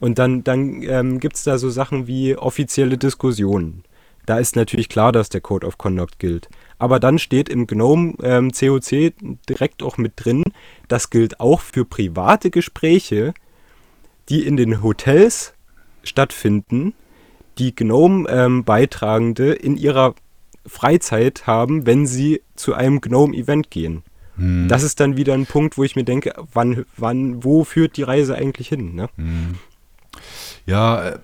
Und 0.00 0.18
dann, 0.18 0.44
dann 0.44 0.82
ähm, 0.82 1.20
gibt 1.20 1.36
es 1.36 1.44
da 1.44 1.58
so 1.58 1.70
Sachen 1.70 2.06
wie 2.06 2.36
offizielle 2.36 2.98
Diskussionen. 2.98 3.84
Da 4.26 4.38
ist 4.38 4.56
natürlich 4.56 4.88
klar, 4.88 5.10
dass 5.10 5.30
der 5.30 5.40
Code 5.40 5.66
of 5.66 5.78
Conduct 5.78 6.18
gilt. 6.18 6.48
Aber 6.78 7.00
dann 7.00 7.18
steht 7.18 7.48
im 7.48 7.66
GNOME 7.66 8.14
ähm, 8.22 8.52
COC 8.52 9.12
direkt 9.48 9.82
auch 9.82 9.98
mit 9.98 10.12
drin, 10.16 10.44
das 10.86 11.10
gilt 11.10 11.40
auch 11.40 11.60
für 11.60 11.84
private 11.84 12.50
Gespräche, 12.50 13.34
die 14.28 14.46
in 14.46 14.56
den 14.56 14.82
Hotels 14.82 15.54
stattfinden, 16.04 16.94
die 17.58 17.74
GNOME-Beitragende 17.74 19.54
ähm, 19.54 19.64
in 19.64 19.76
ihrer 19.76 20.14
Freizeit 20.66 21.46
haben, 21.46 21.86
wenn 21.86 22.06
sie 22.06 22.42
zu 22.54 22.74
einem 22.74 23.00
GNOME-Event 23.00 23.70
gehen. 23.70 24.02
Hm. 24.36 24.68
Das 24.68 24.82
ist 24.82 25.00
dann 25.00 25.16
wieder 25.16 25.34
ein 25.34 25.46
Punkt, 25.46 25.76
wo 25.76 25.84
ich 25.84 25.96
mir 25.96 26.04
denke, 26.04 26.34
wann, 26.52 26.84
wann, 26.96 27.42
wo 27.42 27.64
führt 27.64 27.96
die 27.96 28.04
Reise 28.04 28.36
eigentlich 28.36 28.68
hin? 28.68 28.94
Ne? 28.94 29.08
Hm. 29.16 29.58
Ja, 30.68 31.02
äh, 31.02 31.18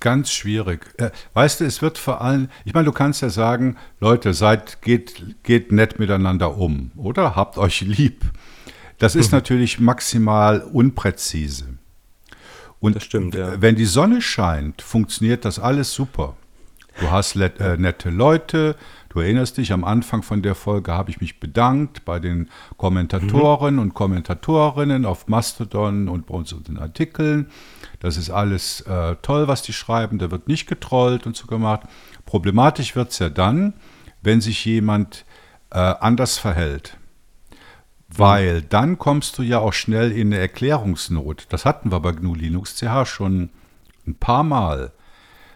ganz 0.00 0.30
schwierig. 0.30 0.86
Äh, 0.98 1.10
weißt 1.32 1.60
du, 1.60 1.64
es 1.64 1.80
wird 1.80 1.96
vor 1.96 2.20
allem, 2.20 2.50
ich 2.66 2.74
meine, 2.74 2.84
du 2.84 2.92
kannst 2.92 3.22
ja 3.22 3.30
sagen, 3.30 3.78
Leute, 4.00 4.34
seid, 4.34 4.82
geht, 4.82 5.42
geht 5.42 5.72
nett 5.72 5.98
miteinander 5.98 6.58
um, 6.58 6.90
oder? 6.96 7.34
Habt 7.34 7.56
euch 7.56 7.80
lieb. 7.80 8.22
Das 8.98 9.14
ist 9.14 9.32
mhm. 9.32 9.38
natürlich 9.38 9.80
maximal 9.80 10.60
unpräzise. 10.60 11.78
Und 12.80 12.96
das 12.96 13.04
stimmt, 13.04 13.34
ja. 13.34 13.62
wenn 13.62 13.76
die 13.76 13.86
Sonne 13.86 14.20
scheint, 14.20 14.82
funktioniert 14.82 15.46
das 15.46 15.58
alles 15.58 15.94
super. 15.94 16.36
Du 17.00 17.10
hast 17.10 17.34
äh, 17.36 17.78
nette 17.78 18.10
Leute, 18.10 18.76
du 19.08 19.20
erinnerst 19.20 19.56
dich, 19.56 19.72
am 19.72 19.84
Anfang 19.84 20.22
von 20.22 20.42
der 20.42 20.54
Folge 20.54 20.92
habe 20.92 21.10
ich 21.10 21.22
mich 21.22 21.40
bedankt 21.40 22.04
bei 22.04 22.18
den 22.18 22.50
Kommentatoren 22.76 23.76
mhm. 23.76 23.80
und 23.80 23.94
Kommentatorinnen 23.94 25.06
auf 25.06 25.28
Mastodon 25.28 26.10
und 26.10 26.26
bei 26.26 26.34
unseren 26.34 26.76
Artikeln. 26.76 27.46
Das 28.02 28.16
ist 28.16 28.30
alles 28.30 28.80
äh, 28.80 29.14
toll, 29.22 29.46
was 29.46 29.62
die 29.62 29.72
schreiben. 29.72 30.18
Da 30.18 30.32
wird 30.32 30.48
nicht 30.48 30.66
getrollt 30.66 31.24
und 31.24 31.36
so 31.36 31.46
gemacht. 31.46 31.82
Problematisch 32.26 32.96
wird 32.96 33.12
es 33.12 33.20
ja 33.20 33.28
dann, 33.28 33.74
wenn 34.22 34.40
sich 34.40 34.64
jemand 34.64 35.24
äh, 35.70 35.78
anders 35.78 36.36
verhält. 36.36 36.98
Weil 38.08 38.60
dann 38.62 38.98
kommst 38.98 39.38
du 39.38 39.44
ja 39.44 39.60
auch 39.60 39.72
schnell 39.72 40.10
in 40.10 40.32
eine 40.32 40.38
Erklärungsnot. 40.38 41.46
Das 41.50 41.64
hatten 41.64 41.92
wir 41.92 42.00
bei 42.00 42.10
GNU 42.10 42.34
Linux 42.34 42.74
CH 42.74 43.06
schon 43.06 43.50
ein 44.04 44.16
paar 44.16 44.42
Mal. 44.42 44.90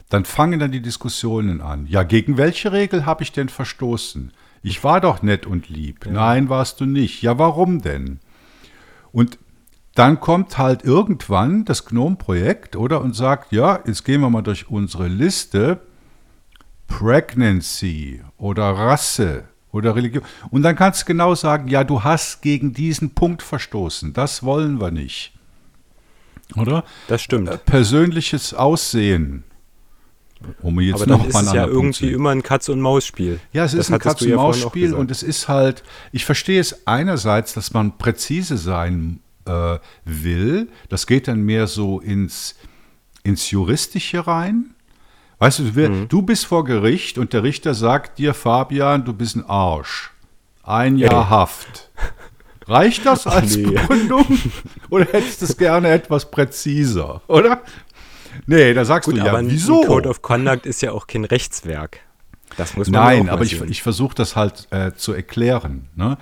Dann 0.08 0.24
fangen 0.24 0.60
dann 0.60 0.70
die 0.70 0.80
Diskussionen 0.80 1.60
an. 1.60 1.88
Ja, 1.88 2.04
gegen 2.04 2.36
welche 2.36 2.70
Regel 2.70 3.06
habe 3.06 3.24
ich 3.24 3.32
denn 3.32 3.48
verstoßen? 3.48 4.32
Ich 4.62 4.84
war 4.84 5.00
doch 5.00 5.20
nett 5.20 5.46
und 5.46 5.68
lieb. 5.68 6.06
Ja. 6.06 6.12
Nein, 6.12 6.48
warst 6.48 6.80
du 6.80 6.86
nicht. 6.86 7.22
Ja, 7.22 7.40
warum 7.40 7.82
denn? 7.82 8.20
Und 9.10 9.36
dann 9.96 10.20
kommt 10.20 10.58
halt 10.58 10.84
irgendwann 10.84 11.64
das 11.64 11.86
GNOME-Projekt, 11.86 12.76
oder? 12.76 13.00
Und 13.00 13.16
sagt, 13.16 13.52
ja, 13.52 13.80
jetzt 13.86 14.04
gehen 14.04 14.20
wir 14.20 14.30
mal 14.30 14.42
durch 14.42 14.70
unsere 14.70 15.08
Liste. 15.08 15.80
Pregnancy 16.86 18.22
oder 18.38 18.70
Rasse 18.70 19.44
oder 19.72 19.96
Religion. 19.96 20.22
Und 20.50 20.62
dann 20.62 20.76
kannst 20.76 21.02
du 21.02 21.06
genau 21.06 21.34
sagen, 21.34 21.68
ja, 21.68 21.82
du 21.82 22.04
hast 22.04 22.42
gegen 22.42 22.72
diesen 22.72 23.10
Punkt 23.10 23.42
verstoßen. 23.42 24.12
Das 24.12 24.42
wollen 24.42 24.80
wir 24.80 24.90
nicht. 24.90 25.32
Oder? 26.54 26.84
Das 27.08 27.22
stimmt. 27.22 27.48
Äh, 27.48 27.58
persönliches 27.58 28.54
Aussehen. 28.54 29.44
Um 30.62 30.78
jetzt 30.80 30.96
Aber 30.96 31.06
dann 31.06 31.18
noch 31.18 31.26
ist 31.26 31.34
es 31.34 31.52
ja 31.52 31.66
irgendwie 31.66 32.12
immer 32.12 32.30
ein 32.30 32.42
Katz-und-Maus-Spiel. 32.42 33.40
Ja, 33.52 33.64
es 33.64 33.72
das 33.72 33.80
ist 33.80 33.92
ein 33.92 33.98
Katz-und-Maus-Spiel 33.98 34.90
ja 34.90 34.96
und 34.96 35.10
es 35.10 35.22
ist 35.22 35.48
halt, 35.48 35.82
ich 36.12 36.24
verstehe 36.24 36.60
es 36.60 36.86
einerseits, 36.86 37.54
dass 37.54 37.72
man 37.72 37.96
präzise 37.96 38.58
sein 38.58 39.20
äh, 39.46 39.78
will. 40.04 40.68
Das 40.88 41.06
geht 41.06 41.28
dann 41.28 41.42
mehr 41.42 41.66
so 41.66 42.00
ins, 42.00 42.56
ins 43.22 43.50
Juristische 43.50 44.26
rein. 44.26 44.74
Weißt 45.38 45.58
du, 45.58 45.64
du, 45.64 45.88
mhm. 45.88 46.08
du 46.08 46.22
bist 46.22 46.46
vor 46.46 46.64
Gericht 46.64 47.18
und 47.18 47.32
der 47.32 47.42
Richter 47.42 47.74
sagt 47.74 48.18
dir, 48.18 48.34
Fabian, 48.34 49.04
du 49.04 49.12
bist 49.12 49.36
ein 49.36 49.44
Arsch. 49.44 50.10
Ein 50.62 50.96
Jahr 50.96 51.24
Ey. 51.24 51.30
Haft. 51.30 51.90
Reicht 52.66 53.06
das 53.06 53.26
als 53.26 53.56
nee. 53.56 53.64
Begründung? 53.64 54.26
Oder 54.90 55.04
hättest 55.04 55.42
du 55.42 55.44
es 55.46 55.56
gerne 55.56 55.90
etwas 55.90 56.30
präziser, 56.30 57.22
oder? 57.28 57.62
Nee, 58.46 58.74
da 58.74 58.84
sagst 58.84 59.06
Gut, 59.06 59.16
du 59.16 59.24
ja, 59.24 59.32
aber 59.32 59.48
wieso? 59.48 59.82
Ein 59.82 59.86
Code 59.86 60.08
of 60.08 60.22
Conduct 60.22 60.66
ist 60.66 60.82
ja 60.82 60.92
auch 60.92 61.06
kein 61.06 61.24
Rechtswerk. 61.24 62.00
Das 62.56 62.76
muss 62.76 62.88
man 62.88 63.02
Nein, 63.02 63.28
aber 63.28 63.44
ich, 63.44 63.60
ich 63.60 63.82
versuche 63.82 64.14
das 64.14 64.34
halt 64.34 64.68
äh, 64.70 64.92
zu 64.94 65.12
erklären. 65.12 65.88
Ne? 65.94 66.16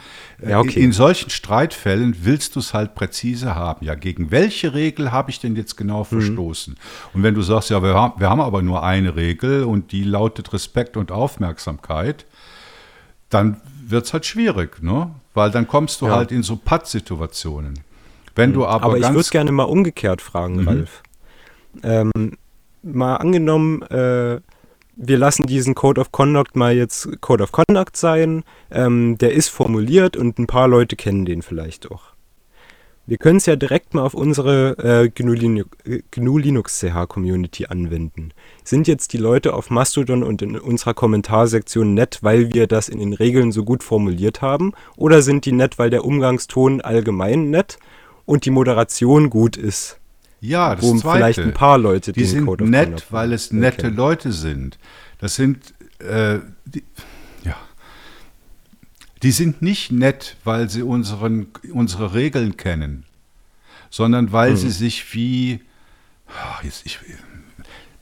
Ja, 0.44 0.60
okay. 0.60 0.80
in, 0.80 0.86
in, 0.86 0.92
solchen 0.92 1.30
Streitfällen 1.30 2.16
willst 2.22 2.56
du 2.56 2.60
es 2.60 2.74
halt 2.74 2.94
präzise 2.94 3.54
haben. 3.54 3.84
Ja, 3.84 3.94
gegen 3.94 4.30
welche 4.30 4.74
Regel 4.74 5.12
habe 5.12 5.30
ich 5.30 5.38
denn 5.38 5.54
jetzt 5.54 5.76
genau 5.76 6.00
mhm. 6.00 6.06
verstoßen? 6.06 6.76
Und 7.12 7.22
wenn 7.22 7.34
du 7.34 7.42
sagst, 7.42 7.70
ja, 7.70 7.82
wir 7.82 7.94
haben, 7.94 8.20
wir 8.20 8.28
haben 8.28 8.40
aber 8.40 8.62
nur 8.62 8.82
eine 8.82 9.14
Regel 9.14 9.64
und 9.64 9.92
die 9.92 10.02
lautet 10.02 10.52
Respekt 10.52 10.96
und 10.96 11.12
Aufmerksamkeit, 11.12 12.26
dann 13.30 13.60
wird 13.86 14.06
es 14.06 14.12
halt 14.12 14.26
schwierig, 14.26 14.82
ne? 14.82 15.10
weil 15.34 15.50
dann 15.50 15.68
kommst 15.68 16.00
du 16.00 16.06
ja. 16.06 16.16
halt 16.16 16.32
in 16.32 16.42
so 16.42 16.56
Pattsituationen. 16.56 17.80
Wenn 18.34 18.50
mhm. 18.50 18.54
du 18.54 18.66
aber, 18.66 18.84
aber 18.84 18.98
ich 18.98 19.12
würde 19.12 19.28
gerne 19.28 19.52
mal 19.52 19.64
umgekehrt 19.64 20.20
fragen, 20.20 20.62
mhm. 20.62 20.68
Ralf. 20.68 21.02
Ähm, 21.82 22.10
mal 22.82 23.16
angenommen, 23.16 23.82
äh, 23.82 24.40
wir 24.96 25.18
lassen 25.18 25.46
diesen 25.46 25.74
Code 25.74 26.00
of 26.00 26.12
Conduct 26.12 26.56
mal 26.56 26.74
jetzt 26.74 27.20
Code 27.20 27.42
of 27.42 27.52
Conduct 27.52 27.96
sein. 27.96 28.44
Ähm, 28.70 29.18
der 29.18 29.32
ist 29.32 29.48
formuliert 29.48 30.16
und 30.16 30.38
ein 30.38 30.46
paar 30.46 30.68
Leute 30.68 30.96
kennen 30.96 31.24
den 31.24 31.42
vielleicht 31.42 31.90
auch. 31.90 32.14
Wir 33.06 33.18
können 33.18 33.36
es 33.36 33.44
ja 33.44 33.54
direkt 33.54 33.92
mal 33.92 34.00
auf 34.00 34.14
unsere 34.14 34.78
äh, 34.78 35.10
GNU 35.10 36.38
Linux 36.38 36.80
CH 36.80 37.06
Community 37.06 37.66
anwenden. 37.66 38.30
Sind 38.62 38.88
jetzt 38.88 39.12
die 39.12 39.18
Leute 39.18 39.52
auf 39.52 39.68
Mastodon 39.68 40.22
und 40.22 40.40
in 40.40 40.58
unserer 40.58 40.94
Kommentarsektion 40.94 41.92
nett, 41.92 42.20
weil 42.22 42.54
wir 42.54 42.66
das 42.66 42.88
in 42.88 43.00
den 43.00 43.12
Regeln 43.12 43.52
so 43.52 43.62
gut 43.62 43.82
formuliert 43.82 44.40
haben? 44.40 44.72
Oder 44.96 45.20
sind 45.20 45.44
die 45.44 45.52
nett, 45.52 45.78
weil 45.78 45.90
der 45.90 46.06
Umgangston 46.06 46.80
allgemein 46.80 47.50
nett 47.50 47.78
und 48.24 48.46
die 48.46 48.50
Moderation 48.50 49.28
gut 49.28 49.58
ist? 49.58 50.00
Ja, 50.44 50.74
das 50.74 50.84
wo 50.84 50.94
Zweite. 50.96 51.16
vielleicht 51.16 51.38
ein 51.38 51.54
paar 51.54 51.78
Leute 51.78 52.12
die 52.12 52.24
sind 52.24 52.44
Code 52.44 52.68
nett, 52.68 53.06
weil 53.10 53.32
es 53.32 53.50
nette 53.50 53.86
okay. 53.86 53.96
Leute 53.96 54.32
sind. 54.32 54.78
Das 55.18 55.36
sind 55.36 55.72
äh, 56.00 56.40
die, 56.66 56.84
ja, 57.44 57.56
die 59.22 59.30
sind 59.30 59.62
nicht 59.62 59.90
nett, 59.90 60.36
weil 60.44 60.68
sie 60.68 60.82
unseren, 60.82 61.46
unsere 61.72 62.12
Regeln 62.12 62.58
kennen, 62.58 63.04
sondern 63.88 64.32
weil 64.32 64.50
hm. 64.50 64.56
sie 64.58 64.70
sich 64.70 65.14
wie 65.14 65.60
jetzt, 66.62 66.84
ich, 66.84 66.98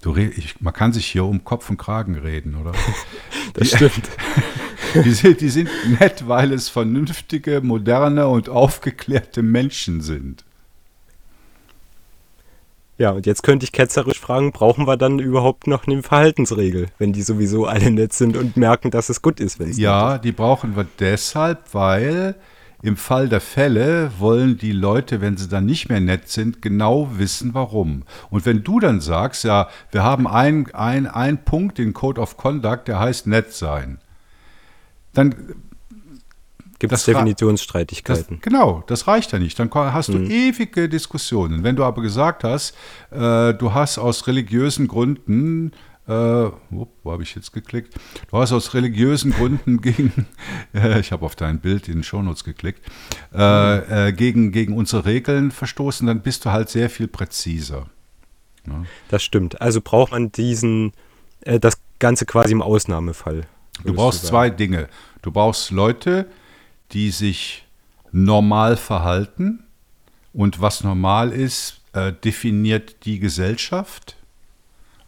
du, 0.01 0.17
ich, 0.17 0.61
man 0.61 0.75
kann 0.75 0.93
sich 0.93 1.07
hier 1.07 1.25
um 1.25 1.45
Kopf 1.45 1.71
und 1.71 1.77
Kragen 1.77 2.17
reden, 2.17 2.57
oder? 2.57 2.73
das 3.55 3.71
die, 3.71 3.77
stimmt. 3.77 4.11
Die 4.95 5.13
sind, 5.13 5.41
die 5.41 5.49
sind 5.49 5.71
nett, 6.01 6.29
weil 6.29 6.53
es 6.53 6.69
vernünftige, 6.69 7.63
moderne 7.63 8.29
und 8.29 8.51
aufgeklärte 8.51 9.43
Menschen 9.43 10.03
sind. 10.03 10.45
Ja, 12.99 13.11
und 13.11 13.27
jetzt 13.27 13.43
könnte 13.43 13.65
ich 13.65 13.73
ketzerisch 13.73 14.21
fragen, 14.21 14.53
brauchen 14.53 14.87
wir 14.87 14.97
dann 14.97 15.19
überhaupt 15.19 15.67
noch 15.67 15.87
eine 15.87 16.03
Verhaltensregel, 16.03 16.89
wenn 16.99 17.13
die 17.13 17.23
sowieso 17.23 17.67
alle 17.67 17.91
nett 17.91 18.13
sind 18.13 18.37
und 18.37 18.57
merken, 18.57 18.91
dass 18.91 19.09
es 19.09 19.23
gut 19.23 19.41
ist, 19.41 19.59
wenn 19.59 19.71
es 19.71 19.79
Ja, 19.79 20.19
die 20.19 20.33
brauchen 20.33 20.77
wir 20.77 20.87
deshalb, 20.99 21.73
weil 21.75 22.37
im 22.83 22.97
Fall 22.97 23.29
der 23.29 23.41
Fälle 23.41 24.11
wollen 24.19 24.59
die 24.59 24.73
Leute, 24.73 25.21
wenn 25.21 25.37
sie 25.37 25.49
dann 25.49 25.65
nicht 25.65 25.89
mehr 25.89 26.01
nett 26.01 26.29
sind, 26.29 26.61
genau 26.61 27.11
wissen, 27.17 27.55
warum. 27.55 28.03
Und 28.29 28.45
wenn 28.45 28.65
du 28.65 28.81
dann 28.81 29.01
sagst, 29.01 29.45
ja, 29.45 29.69
wir 29.93 30.03
haben 30.03 30.27
einen 30.27 30.67
ein 30.73 31.45
Punkt, 31.45 31.79
den 31.79 31.93
Code 31.93 32.21
of 32.21 32.37
Conduct, 32.37 32.89
der 32.89 32.99
heißt 32.99 33.29
nett 33.29 33.53
sein, 33.53 33.99
dann 35.15 35.55
Gibt 36.83 36.95
es 36.95 37.05
Definitionsstreitigkeiten? 37.05 38.39
Das, 38.39 38.43
genau, 38.43 38.83
das 38.89 39.07
reicht 39.07 39.31
ja 39.31 39.39
nicht. 39.39 39.57
Dann 39.57 39.71
hast 39.73 40.09
du 40.09 40.19
mhm. 40.19 40.29
ewige 40.29 40.89
Diskussionen. 40.89 41.63
Wenn 41.63 41.77
du 41.77 41.85
aber 41.85 42.03
gesagt 42.03 42.43
hast, 42.43 42.75
äh, 43.13 43.55
du 43.55 43.73
hast 43.73 43.99
aus 43.99 44.27
religiösen 44.27 44.89
Gründen 44.89 45.71
äh, 46.09 46.11
wo 46.11 46.89
habe 47.07 47.23
ich 47.23 47.37
jetzt 47.37 47.53
geklickt? 47.53 47.95
Du 48.29 48.37
hast 48.37 48.51
aus 48.51 48.75
religiösen 48.75 49.31
Gründen 49.31 49.81
gegen, 49.81 50.27
äh, 50.75 50.99
ich 50.99 51.13
habe 51.13 51.25
auf 51.25 51.37
dein 51.37 51.61
Bild 51.61 51.87
in 51.87 51.99
den 51.99 52.03
Shownotes 52.03 52.43
geklickt, 52.43 52.85
äh, 53.33 54.09
äh, 54.09 54.13
gegen, 54.13 54.51
gegen 54.51 54.77
unsere 54.77 55.05
Regeln 55.05 55.53
verstoßen, 55.53 56.05
dann 56.09 56.23
bist 56.23 56.45
du 56.45 56.51
halt 56.51 56.69
sehr 56.69 56.91
viel 56.91 57.07
präziser. 57.07 57.87
Ja. 58.67 58.83
Das 59.09 59.23
stimmt. 59.23 59.61
Also 59.61 59.81
braucht 59.81 60.11
man 60.11 60.33
diesen, 60.33 60.93
äh, 61.43 61.61
das 61.61 61.79
Ganze 62.01 62.27
quasi 62.27 62.51
im 62.51 62.63
Ausnahmefall. 62.63 63.47
Du 63.85 63.95
brauchst 63.95 64.25
du 64.25 64.27
zwei 64.27 64.51
Dinge. 64.51 64.89
Du 65.23 65.31
brauchst 65.31 65.71
Leute, 65.71 66.27
die 66.93 67.11
sich 67.11 67.65
normal 68.11 68.77
verhalten. 68.77 69.65
Und 70.33 70.61
was 70.61 70.83
normal 70.83 71.33
ist, 71.33 71.81
äh, 71.93 72.13
definiert 72.13 73.05
die 73.05 73.19
Gesellschaft. 73.19 74.17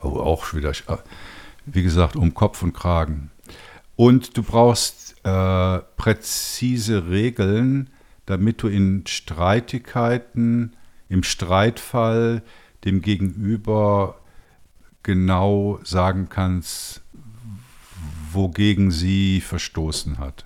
Oh, 0.01 0.19
auch 0.19 0.53
wieder, 0.53 0.71
äh, 0.71 0.99
wie 1.67 1.83
gesagt, 1.83 2.17
um 2.17 2.35
Kopf 2.35 2.63
und 2.63 2.75
Kragen. 2.75 3.31
Und 3.97 4.37
du 4.37 4.43
brauchst 4.43 5.17
äh, 5.25 5.79
präzise 5.97 7.09
Regeln, 7.09 7.91
damit 8.27 8.63
du 8.63 8.69
in 8.69 9.07
Streitigkeiten, 9.07 10.75
im 11.09 11.23
Streitfall 11.23 12.43
dem 12.85 13.01
Gegenüber 13.01 14.17
genau 15.03 15.79
sagen 15.85 16.29
kannst, 16.29 17.03
wogegen 18.33 18.91
sie 18.91 19.41
verstoßen 19.41 20.19
hat. 20.19 20.45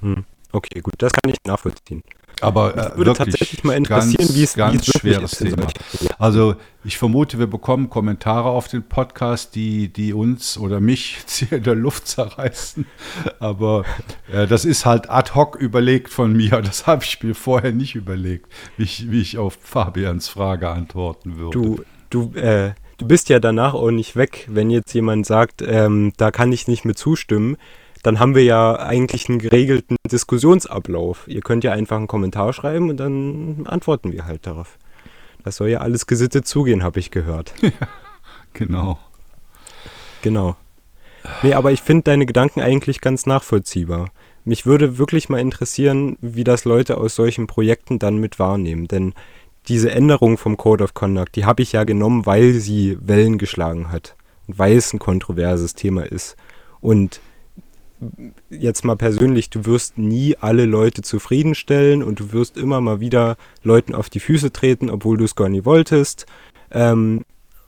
Hm. 0.00 0.24
Okay, 0.52 0.80
gut, 0.80 0.94
das 0.98 1.12
kann 1.12 1.32
ich 1.32 1.38
nachvollziehen. 1.46 2.02
Aber 2.40 2.76
äh, 2.76 2.96
würde 2.96 3.12
tatsächlich 3.12 3.62
mal 3.62 3.74
interessieren, 3.74 4.18
ganz, 4.18 4.34
wie 4.34 4.42
es 4.42 4.54
ganz 4.54 4.86
schweres 4.86 5.30
Thema. 5.32 5.66
Also 6.18 6.56
ich 6.82 6.98
vermute, 6.98 7.38
wir 7.38 7.46
bekommen 7.46 7.88
Kommentare 7.88 8.48
auf 8.48 8.68
den 8.68 8.82
Podcast, 8.82 9.54
die, 9.54 9.92
die 9.92 10.12
uns 10.12 10.58
oder 10.58 10.80
mich 10.80 11.18
hier 11.28 11.58
in 11.58 11.62
der 11.62 11.76
Luft 11.76 12.08
zerreißen. 12.08 12.86
Aber 13.38 13.84
äh, 14.32 14.46
das 14.46 14.64
ist 14.64 14.84
halt 14.84 15.08
ad 15.08 15.34
hoc 15.34 15.56
überlegt 15.56 16.08
von 16.08 16.32
mir. 16.32 16.60
Das 16.62 16.86
habe 16.86 17.04
ich 17.04 17.22
mir 17.22 17.34
vorher 17.34 17.72
nicht 17.72 17.94
überlegt, 17.94 18.50
wie 18.76 18.84
ich, 18.84 19.10
wie 19.10 19.20
ich 19.20 19.38
auf 19.38 19.56
Fabians 19.60 20.28
Frage 20.28 20.68
antworten 20.68 21.36
würde. 21.36 21.52
Du, 21.52 21.84
du, 22.10 22.38
äh, 22.38 22.74
du 22.98 23.06
bist 23.06 23.28
ja 23.28 23.38
danach 23.38 23.74
auch 23.74 23.90
nicht 23.90 24.16
weg, 24.16 24.48
wenn 24.50 24.68
jetzt 24.68 24.92
jemand 24.92 25.26
sagt, 25.26 25.62
ähm, 25.62 26.12
da 26.16 26.30
kann 26.30 26.50
ich 26.50 26.66
nicht 26.66 26.84
mit 26.84 26.98
zustimmen 26.98 27.56
dann 28.02 28.18
haben 28.18 28.34
wir 28.34 28.44
ja 28.44 28.76
eigentlich 28.76 29.28
einen 29.28 29.38
geregelten 29.38 29.96
Diskussionsablauf. 30.10 31.28
Ihr 31.28 31.40
könnt 31.40 31.64
ja 31.64 31.72
einfach 31.72 31.96
einen 31.96 32.08
Kommentar 32.08 32.52
schreiben 32.52 32.90
und 32.90 32.96
dann 32.98 33.64
antworten 33.66 34.12
wir 34.12 34.26
halt 34.26 34.46
darauf. 34.46 34.78
Das 35.44 35.56
soll 35.56 35.68
ja 35.68 35.78
alles 35.78 36.06
gesittet 36.06 36.46
zugehen, 36.46 36.82
habe 36.82 37.00
ich 37.00 37.10
gehört. 37.10 37.54
Ja, 37.62 38.58
genau. 38.66 38.98
Genau. 40.20 40.56
Nee, 41.42 41.54
aber 41.54 41.72
ich 41.72 41.80
finde 41.80 42.04
deine 42.04 42.26
Gedanken 42.26 42.60
eigentlich 42.60 43.00
ganz 43.00 43.24
nachvollziehbar. 43.24 44.10
Mich 44.44 44.66
würde 44.66 44.98
wirklich 44.98 45.28
mal 45.28 45.40
interessieren, 45.40 46.18
wie 46.20 46.44
das 46.44 46.64
Leute 46.64 46.98
aus 46.98 47.14
solchen 47.14 47.46
Projekten 47.46 47.98
dann 47.98 48.18
mit 48.18 48.38
wahrnehmen. 48.38 48.88
Denn 48.88 49.14
diese 49.68 49.90
Änderung 49.90 50.36
vom 50.36 50.56
Code 50.56 50.84
of 50.84 50.94
Conduct, 50.94 51.34
die 51.36 51.46
habe 51.46 51.62
ich 51.62 51.72
ja 51.72 51.84
genommen, 51.84 52.26
weil 52.26 52.54
sie 52.54 52.98
Wellen 53.00 53.38
geschlagen 53.38 53.90
hat. 53.90 54.16
Und 54.46 54.58
weil 54.58 54.76
es 54.76 54.92
ein 54.92 54.98
kontroverses 54.98 55.74
Thema 55.74 56.02
ist. 56.02 56.36
Und 56.80 57.20
jetzt 58.50 58.84
mal 58.84 58.96
persönlich, 58.96 59.50
du 59.50 59.64
wirst 59.64 59.98
nie 59.98 60.36
alle 60.40 60.66
Leute 60.66 61.02
zufriedenstellen 61.02 62.02
und 62.02 62.20
du 62.20 62.32
wirst 62.32 62.56
immer 62.56 62.80
mal 62.80 63.00
wieder 63.00 63.36
Leuten 63.62 63.94
auf 63.94 64.10
die 64.10 64.20
Füße 64.20 64.52
treten, 64.52 64.90
obwohl 64.90 65.16
du 65.16 65.24
es 65.24 65.34
gar 65.34 65.48
nicht 65.48 65.64
wolltest. 65.64 66.26
Ähm, 66.70 67.24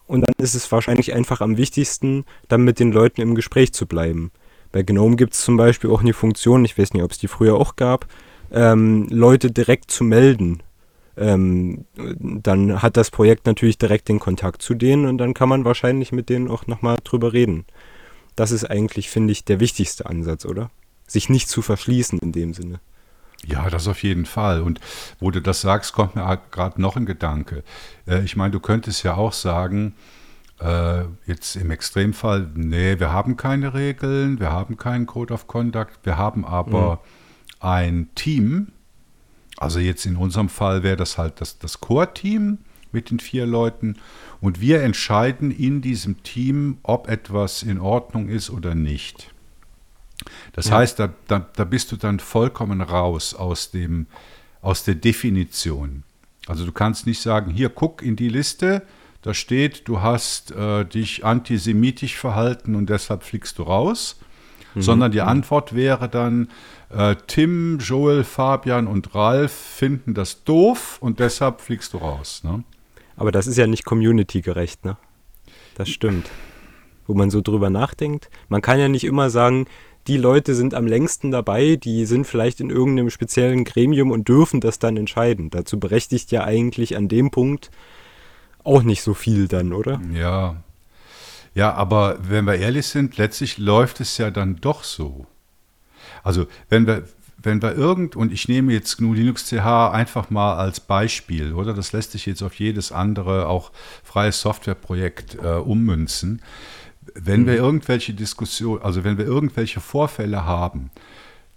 und 0.07 0.23
dann 0.23 0.35
ist 0.39 0.55
es 0.55 0.71
wahrscheinlich 0.71 1.15
einfach 1.15 1.41
am 1.41 1.57
wichtigsten, 1.57 2.25
dann 2.49 2.63
mit 2.63 2.79
den 2.79 2.93
Leuten 2.93 3.21
im 3.21 3.35
Gespräch 3.35 3.73
zu 3.73 3.87
bleiben. 3.87 4.31
Bei 4.73 4.83
GNOME 4.83 5.17
gibt 5.17 5.35
es 5.35 5.45
zum 5.45 5.57
Beispiel 5.57 5.91
auch 5.91 6.01
eine 6.01 6.13
Funktion, 6.13 6.65
ich 6.65 6.77
weiß 6.77 6.93
nicht, 6.93 7.03
ob 7.03 7.13
es 7.13 7.19
die 7.19 7.29
früher 7.29 7.55
auch 7.55 7.77
gab, 7.77 8.07
ähm, 8.53 9.07
Leute 9.09 9.51
direkt 9.51 9.91
zu 9.91 10.05
melden. 10.05 10.63
Ähm, 11.17 11.85
dann 11.95 12.83
hat 12.83 12.97
das 12.97 13.11
Projekt 13.11 13.47
natürlich 13.47 13.79
direkt 13.79 14.09
den 14.09 14.19
Kontakt 14.19 14.63
zu 14.63 14.75
denen 14.75 15.07
und 15.07 15.19
dann 15.19 15.33
kann 15.33 15.49
man 15.49 15.65
wahrscheinlich 15.65 16.11
mit 16.11 16.29
denen 16.29 16.51
auch 16.51 16.67
nochmal 16.67 16.99
drüber 17.05 17.33
reden. 17.33 17.67
Das 18.37 18.51
ist 18.51 18.65
eigentlich, 18.65 19.11
finde 19.11 19.33
ich, 19.33 19.45
der 19.45 19.61
wichtigste 19.61 20.07
Ansatz, 20.07 20.45
oder? 20.45 20.71
Sich 21.07 21.29
nicht 21.29 21.49
zu 21.49 21.63
verschließen 21.63 22.19
in 22.19 22.33
dem 22.33 22.55
Sinne. 22.55 22.81
Ja, 23.47 23.69
das 23.69 23.89
auf 23.89 24.03
jeden 24.03 24.27
Fall. 24.27 24.63
Und 24.63 24.81
wo 25.21 25.31
du 25.31 25.41
das 25.41 25.61
sagst, 25.61 25.93
kommt 25.93 26.17
mir 26.17 26.41
gerade 26.51 26.81
noch 26.81 26.97
ein 26.97 27.07
Gedanke. 27.07 27.63
Äh, 28.07 28.25
ich 28.25 28.37
meine, 28.37 28.53
du 28.53 28.61
könntest 28.61 29.03
ja 29.03 29.15
auch 29.15 29.33
sagen, 29.33 29.95
äh, 30.61 31.05
jetzt 31.27 31.57
im 31.57 31.71
Extremfall, 31.71 32.51
nee, 32.55 32.99
wir 32.99 33.13
haben 33.13 33.37
keine 33.37 33.75
Regeln, 33.75 34.41
wir 34.41 34.51
haben 34.51 34.77
keinen 34.77 35.07
Code 35.07 35.35
of 35.35 35.47
Conduct, 35.47 35.99
wir 36.05 36.17
haben 36.17 36.45
aber 36.45 36.97
mhm. 36.97 36.99
ein 37.61 38.09
Team. 38.15 38.69
Also 39.57 39.79
jetzt 39.79 40.07
in 40.07 40.17
unserem 40.17 40.49
Fall 40.49 40.83
wäre 40.83 40.97
das 40.97 41.19
halt 41.19 41.41
das, 41.41 41.59
das 41.59 41.81
Core-Team 41.81 42.59
mit 42.95 43.11
den 43.11 43.19
vier 43.19 43.45
Leuten 43.45 43.97
und 44.41 44.61
wir 44.61 44.83
entscheiden 44.83 45.51
in 45.51 45.83
diesem 45.83 46.23
Team, 46.23 46.79
ob 46.83 47.09
etwas 47.09 47.63
in 47.63 47.79
Ordnung 47.79 48.29
ist 48.29 48.51
oder 48.51 48.75
nicht. 48.75 49.35
Das 50.53 50.69
ja. 50.69 50.77
heißt, 50.77 50.99
da, 50.99 51.13
da, 51.27 51.47
da 51.55 51.65
bist 51.65 51.93
du 51.93 51.97
dann 51.97 52.21
vollkommen 52.21 52.81
raus 52.81 53.35
aus, 53.35 53.71
dem, 53.71 54.07
aus 54.63 54.85
der 54.85 54.95
Definition. 54.95 56.05
Also 56.47 56.65
du 56.65 56.73
kannst 56.73 57.07
nicht 57.07 57.21
sagen, 57.21 57.51
hier 57.51 57.69
guck 57.69 58.03
in 58.03 58.17
die 58.17 58.29
Liste, 58.29 58.83
da 59.23 59.33
steht, 59.33 59.89
du 59.89 60.03
hast 60.03 60.51
äh, 60.51 60.85
dich 60.85 61.25
antisemitisch 61.25 62.17
verhalten 62.17 62.75
und 62.75 62.91
deshalb 62.91 63.23
fliegst 63.23 63.59
du 63.59 63.63
raus, 63.63 64.21
mhm. 64.75 64.83
sondern 64.83 65.13
die 65.13 65.23
Antwort 65.23 65.75
wäre 65.75 66.11
dann, 66.11 66.49
äh, 66.91 67.17
Tim, 67.27 67.79
Joel, 67.79 68.25
Fabian 68.25 68.87
und 68.87 69.15
Ralf 69.15 69.53
finden 69.53 70.13
das 70.13 70.45
doof 70.45 70.99
und 71.01 71.21
deshalb 71.21 71.63
fliegst 71.63 71.95
du 71.95 71.99
raus. 71.99 72.43
Ne? 72.45 72.63
Aber 73.17 73.33
das 73.33 73.47
ist 73.47 73.57
ja 73.57 73.67
nicht 73.67 73.85
community-gerecht, 73.85 74.85
ne? 74.85 74.97
Das 75.75 75.89
stimmt. 75.89 76.31
Wo 77.07 77.15
man 77.15 77.31
so 77.31 77.41
drüber 77.41 77.71
nachdenkt. 77.71 78.31
Man 78.49 78.63
kann 78.63 78.79
ja 78.79 78.89
nicht 78.89 79.05
immer 79.05 79.31
sagen, 79.31 79.67
die 80.07 80.17
Leute 80.17 80.55
sind 80.55 80.75
am 80.75 80.87
längsten 80.87 81.31
dabei, 81.31 81.77
die 81.77 82.05
sind 82.05 82.27
vielleicht 82.27 82.61
in 82.61 82.71
irgendeinem 82.71 83.11
speziellen 83.11 83.65
Gremium 83.65 84.11
und 84.11 84.29
dürfen 84.29 84.61
das 84.61 84.79
dann 84.79 84.97
entscheiden. 84.97 85.51
Dazu 85.51 85.79
berechtigt 85.81 86.31
ja 86.31 86.45
eigentlich 86.45 86.97
an 86.97 87.09
dem 87.09 87.31
Punkt 87.31 87.71
auch 88.63 88.83
nicht 88.83 89.03
so 89.03 89.15
viel 89.15 89.49
dann, 89.49 89.73
oder? 89.73 90.01
Ja. 90.13 90.63
Ja, 91.55 91.73
aber 91.73 92.19
wenn 92.21 92.47
wir 92.47 92.57
ehrlich 92.57 92.87
sind, 92.87 93.17
letztlich 93.17 93.59
läuft 93.59 94.01
es 94.01 94.19
ja 94.19 94.31
dann 94.31 94.57
doch 94.57 94.83
so. 94.83 95.27
Also, 96.23 96.47
wenn 96.69 96.87
wir, 96.87 97.05
wenn 97.45 97.63
wir 97.63 97.75
irgend, 97.75 98.17
und 98.17 98.33
ich 98.33 98.49
nehme 98.49 98.73
jetzt 98.73 98.97
GNU 98.97 99.15
Linux 99.15 99.47
CH 99.47 99.91
einfach 99.93 100.31
mal 100.31 100.57
als 100.57 100.81
Beispiel, 100.81 101.53
oder? 101.53 101.75
Das 101.75 101.93
lässt 101.93 102.13
sich 102.13 102.27
jetzt 102.27 102.43
auf 102.43 102.55
jedes 102.55 102.93
andere, 102.93 103.49
auch 103.49 103.73
freies 104.03 104.41
Softwareprojekt 104.41 105.37
äh, 105.37 105.57
ummünzen. 105.57 106.43
Wenn 107.15 107.43
mhm. 107.43 107.47
wir 107.47 107.55
irgendwelche 107.55 108.15
Diskussionen, 108.15 108.83
also 108.83 109.05
wenn 109.05 109.19
wir 109.19 109.27
irgendwelche 109.27 109.81
Vorfälle 109.81 110.45
haben, 110.45 110.91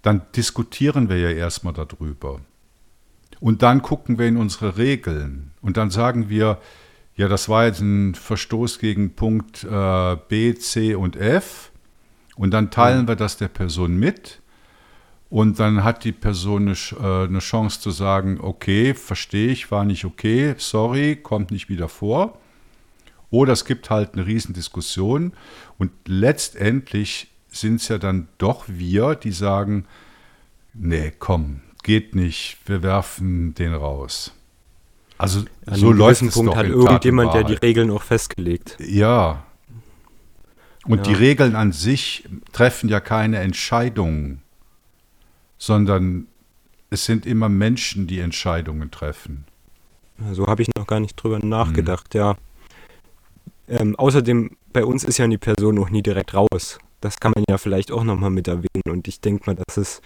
dann 0.02 0.22
diskutieren 0.36 1.08
wir 1.08 1.18
ja 1.18 1.30
erstmal 1.30 1.72
darüber. 1.72 2.40
Und 3.40 3.62
dann 3.62 3.82
gucken 3.82 4.18
wir 4.18 4.26
in 4.26 4.36
unsere 4.36 4.76
Regeln 4.76 5.52
und 5.60 5.76
dann 5.76 5.90
sagen 5.90 6.28
wir, 6.28 6.58
ja, 7.18 7.26
das 7.26 7.48
war 7.48 7.66
jetzt 7.66 7.80
ein 7.80 8.14
Verstoß 8.14 8.78
gegen 8.78 9.14
Punkt 9.14 9.64
äh, 9.64 10.16
B, 10.28 10.54
C 10.54 10.94
und 10.94 11.16
F. 11.16 11.72
Und 12.36 12.52
dann 12.52 12.70
teilen 12.70 13.02
mhm. 13.02 13.08
wir 13.08 13.16
das 13.16 13.36
der 13.36 13.48
Person 13.48 13.96
mit. 13.96 14.40
Und 15.30 15.60
dann 15.60 15.84
hat 15.84 16.04
die 16.04 16.12
Person 16.12 16.68
eine, 16.68 16.76
äh, 17.00 17.26
eine 17.26 17.40
Chance 17.40 17.80
zu 17.80 17.90
sagen, 17.90 18.38
okay, 18.40 18.94
verstehe 18.94 19.50
ich, 19.50 19.70
war 19.70 19.84
nicht 19.84 20.04
okay, 20.04 20.54
sorry, 20.56 21.16
kommt 21.16 21.50
nicht 21.50 21.68
wieder 21.68 21.88
vor. 21.88 22.38
Oder 23.30 23.52
es 23.52 23.66
gibt 23.66 23.90
halt 23.90 24.14
eine 24.14 24.26
Riesendiskussion. 24.26 25.32
Und 25.76 25.90
letztendlich 26.06 27.28
sind 27.48 27.76
es 27.76 27.88
ja 27.88 27.98
dann 27.98 28.28
doch 28.38 28.64
wir, 28.68 29.14
die 29.16 29.32
sagen, 29.32 29.84
nee, 30.72 31.12
komm, 31.18 31.60
geht 31.82 32.14
nicht, 32.14 32.58
wir 32.66 32.82
werfen 32.82 33.54
den 33.54 33.74
raus. 33.74 34.32
Also 35.18 35.44
An 35.66 35.74
so 35.74 35.92
läuft 35.92 36.22
es 36.22 36.34
Punkt 36.34 36.52
doch 36.52 36.56
hat 36.56 36.66
irgendjemand 36.66 37.34
ja 37.34 37.42
die 37.42 37.54
Regeln 37.54 37.90
auch 37.90 38.02
festgelegt. 38.02 38.76
Ja. 38.80 39.42
Und 40.84 40.98
ja. 40.98 41.02
die 41.02 41.14
Regeln 41.14 41.56
an 41.56 41.72
sich 41.72 42.26
treffen 42.52 42.88
ja 42.88 43.00
keine 43.00 43.38
Entscheidungen, 43.38 44.42
sondern 45.58 46.26
es 46.90 47.04
sind 47.04 47.26
immer 47.26 47.48
Menschen, 47.48 48.06
die 48.06 48.20
Entscheidungen 48.20 48.90
treffen. 48.90 49.44
So 50.32 50.46
habe 50.46 50.62
ich 50.62 50.68
noch 50.76 50.86
gar 50.86 51.00
nicht 51.00 51.16
drüber 51.16 51.38
nachgedacht, 51.38 52.14
mhm. 52.14 52.20
ja. 52.20 52.36
Ähm, 53.68 53.96
außerdem, 53.96 54.56
bei 54.72 54.84
uns 54.84 55.04
ist 55.04 55.18
ja 55.18 55.26
die 55.26 55.38
Person 55.38 55.74
noch 55.74 55.90
nie 55.90 56.02
direkt 56.02 56.34
raus. 56.34 56.78
Das 57.00 57.20
kann 57.20 57.32
man 57.34 57.44
ja 57.48 57.58
vielleicht 57.58 57.92
auch 57.92 58.02
nochmal 58.02 58.30
mit 58.30 58.48
erwähnen. 58.48 58.88
Und 58.88 59.06
ich 59.06 59.20
denke 59.20 59.44
mal, 59.46 59.54
dass 59.54 59.76
es 59.76 60.00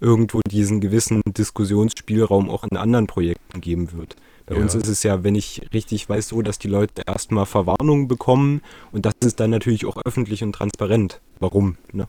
irgendwo 0.00 0.40
diesen 0.46 0.80
gewissen 0.80 1.22
Diskussionsspielraum 1.26 2.50
auch 2.50 2.64
in 2.64 2.76
anderen 2.76 3.06
Projekten 3.06 3.60
geben 3.60 3.92
wird. 3.92 4.16
Bei 4.44 4.54
ja. 4.54 4.60
uns 4.60 4.74
ist 4.74 4.86
es 4.86 5.02
ja, 5.02 5.24
wenn 5.24 5.34
ich 5.34 5.62
richtig 5.72 6.08
weiß, 6.08 6.28
so, 6.28 6.42
dass 6.42 6.58
die 6.58 6.68
Leute 6.68 7.02
erstmal 7.06 7.46
Verwarnungen 7.46 8.06
bekommen 8.06 8.60
und 8.92 9.06
das 9.06 9.14
ist 9.24 9.40
dann 9.40 9.50
natürlich 9.50 9.86
auch 9.86 9.96
öffentlich 10.04 10.44
und 10.44 10.52
transparent. 10.52 11.20
Warum? 11.40 11.78
Ne? 11.92 12.06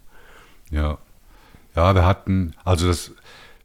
Ja. 0.70 1.00
Ja, 1.78 1.93
wir 1.93 2.07
hatten, 2.07 2.55
also 2.63 2.88
das 2.88 3.11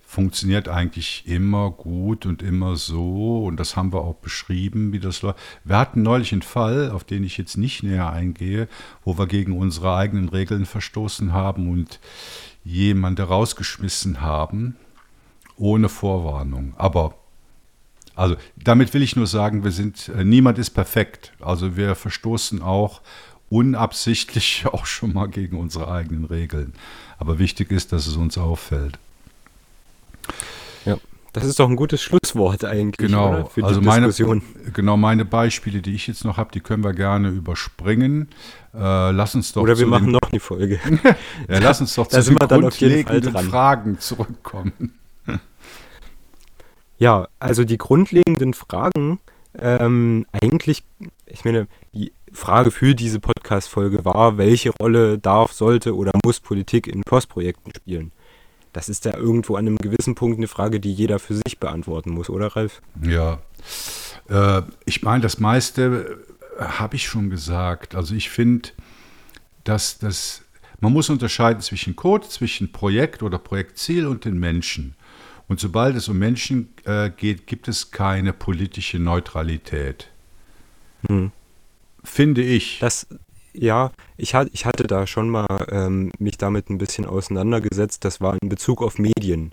funktioniert 0.03 0.69
eigentlich 0.69 1.27
immer 1.27 1.71
gut 1.71 2.27
und 2.27 2.43
immer 2.43 2.77
so 2.77 3.47
und 3.47 3.57
das 3.57 3.75
haben 3.75 3.95
wir 3.95 4.03
auch 4.03 4.17
beschrieben, 4.17 4.93
wie 4.93 5.01
das 5.01 5.23
läuft. 5.23 5.39
Wir 5.65 5.79
hatten 5.79 6.03
neulich 6.03 6.31
einen 6.33 6.43
Fall, 6.43 6.91
auf 6.91 7.05
den 7.05 7.25
ich 7.25 7.39
jetzt 7.39 7.57
nicht 7.57 7.83
näher 7.83 8.11
eingehe, 8.11 8.69
wo 9.03 9.17
wir 9.17 9.27
gegen 9.27 9.57
unsere 9.57 9.97
eigenen 9.97 10.29
Regeln 10.29 10.67
verstoßen 10.67 11.33
haben 11.33 11.71
und 11.71 12.01
jemanden 12.65 13.25
rausgeschmissen 13.25 14.21
haben, 14.21 14.77
ohne 15.57 15.89
Vorwarnung. 15.89 16.75
Aber 16.77 17.15
also 18.15 18.37
damit 18.63 18.93
will 18.93 19.01
ich 19.01 19.17
nur 19.17 19.27
sagen, 19.27 19.65
wir 19.65 19.71
sind, 19.71 20.11
äh, 20.11 20.23
niemand 20.23 20.59
ist 20.59 20.71
perfekt. 20.71 21.33
Also 21.41 21.79
wir 21.79 21.95
verstoßen 21.95 22.61
auch 22.61 23.01
unabsichtlich 23.53 24.65
auch 24.73 24.87
schon 24.87 25.13
mal 25.13 25.29
gegen 25.29 25.59
unsere 25.59 25.91
eigenen 25.91 26.25
Regeln. 26.25 26.73
Aber 27.19 27.39
wichtig 27.39 27.71
ist, 27.71 27.93
dass 27.93 28.07
es 28.07 28.17
uns 28.17 28.39
auffällt. 28.39 28.99
Ja, 30.85 30.97
das 31.33 31.45
ist 31.45 31.61
doch 31.61 31.69
ein 31.69 31.77
gutes 31.77 32.03
Schlusswort 32.03 32.65
eigentlich 32.65 32.97
genau, 32.97 33.45
für 33.45 33.61
die 33.61 33.67
also 33.67 33.81
meine, 33.81 34.07
Diskussion. 34.07 34.43
Genau, 34.73 34.97
meine 34.97 35.25
Beispiele, 35.25 35.83
die 35.83 35.95
ich 35.95 36.07
jetzt 36.07 36.25
noch 36.25 36.37
habe, 36.37 36.51
die 36.53 36.61
können 36.61 36.83
wir 36.83 36.95
gerne 36.95 37.29
überspringen. 37.29 38.29
Äh, 38.75 39.11
lass 39.11 39.35
uns 39.35 39.53
doch 39.53 39.63
oder 39.63 39.79
wir 39.79 39.87
machen 39.87 40.11
noch 40.11 40.23
eine 40.31 40.41
Folge. 40.41 40.81
ja, 41.49 41.59
lass 41.59 41.81
uns 41.81 41.95
doch 41.95 42.07
zu 42.07 42.23
den 42.23 42.37
grundlegenden 42.37 43.33
Fragen 43.33 43.99
zurückkommen. 44.01 44.95
Ja, 46.99 47.27
also 47.41 47.65
die 47.65 47.79
grundlegenden 47.79 48.55
Fragen, 48.55 49.19
ähm, 49.59 50.25
eigentlich, 50.33 50.85
ich 51.27 51.45
meine, 51.45 51.67
die 51.93 52.13
Frage 52.33 52.71
für 52.71 52.95
diese 52.95 53.21
Podcast-Folge 53.21 54.05
war, 54.05 54.39
welche 54.39 54.71
Rolle 54.71 55.19
darf, 55.19 55.53
sollte 55.53 55.95
oder 55.95 56.13
muss 56.25 56.41
Politik 56.41 56.87
in 56.87 57.03
Postprojekten 57.03 57.73
spielen? 57.77 58.13
Das 58.73 58.89
ist 58.89 59.05
ja 59.05 59.17
irgendwo 59.17 59.57
an 59.57 59.67
einem 59.67 59.77
gewissen 59.77 60.15
Punkt 60.15 60.39
eine 60.39 60.49
Frage, 60.49 60.81
die 60.81 60.93
jeder 60.93 61.19
für 61.19 61.35
sich 61.35 61.61
beantworten 61.61 62.11
muss, 62.11 62.31
oder 62.31 62.49
Ralf? 62.49 62.81
Ja. 63.03 63.41
Äh, 64.29 64.63
ich 64.87 65.03
meine, 65.03 65.21
das 65.21 65.39
meiste 65.39 66.19
äh, 66.59 66.63
habe 66.63 66.97
ich 66.97 67.07
schon 67.07 67.29
gesagt. 67.29 67.95
Also 67.95 68.15
ich 68.15 68.31
finde, 68.31 68.71
dass 69.65 69.99
das, 69.99 70.43
man 70.81 70.93
muss 70.93 71.11
unterscheiden 71.11 71.61
zwischen 71.61 71.97
Code, 71.97 72.27
zwischen 72.29 72.73
Projekt 72.73 73.23
oder 73.23 73.39
Projektziel 73.39 74.07
und 74.07 74.25
den 74.25 74.39
Menschen. 74.39 74.95
Und 75.49 75.61
sobald 75.61 75.95
es 75.97 76.09
um 76.09 76.19
Menschen 76.19 76.73
äh, 76.85 77.11
geht, 77.11 77.47
gibt 77.47 77.69
es 77.69 77.91
keine 77.91 78.33
politische 78.33 78.99
Neutralität. 78.99 80.09
Hm. 81.07 81.31
Finde 82.05 82.43
ich. 82.43 82.79
Das, 82.81 83.07
ja, 83.53 83.93
ich, 84.17 84.35
hat, 84.35 84.49
ich 84.53 84.67
hatte 84.67 84.85
da 84.85 85.07
schon 85.07 85.29
mal 85.29 85.67
ähm, 85.71 86.11
mich 86.19 86.39
damit 86.39 86.71
ein 86.71 86.79
bisschen 86.79 87.05
auseinandergesetzt. 87.05 88.05
Das 88.05 88.21
war 88.21 88.37
in 88.41 88.49
Bezug 88.49 88.83
auf 88.83 88.99
Medien. 88.99 89.53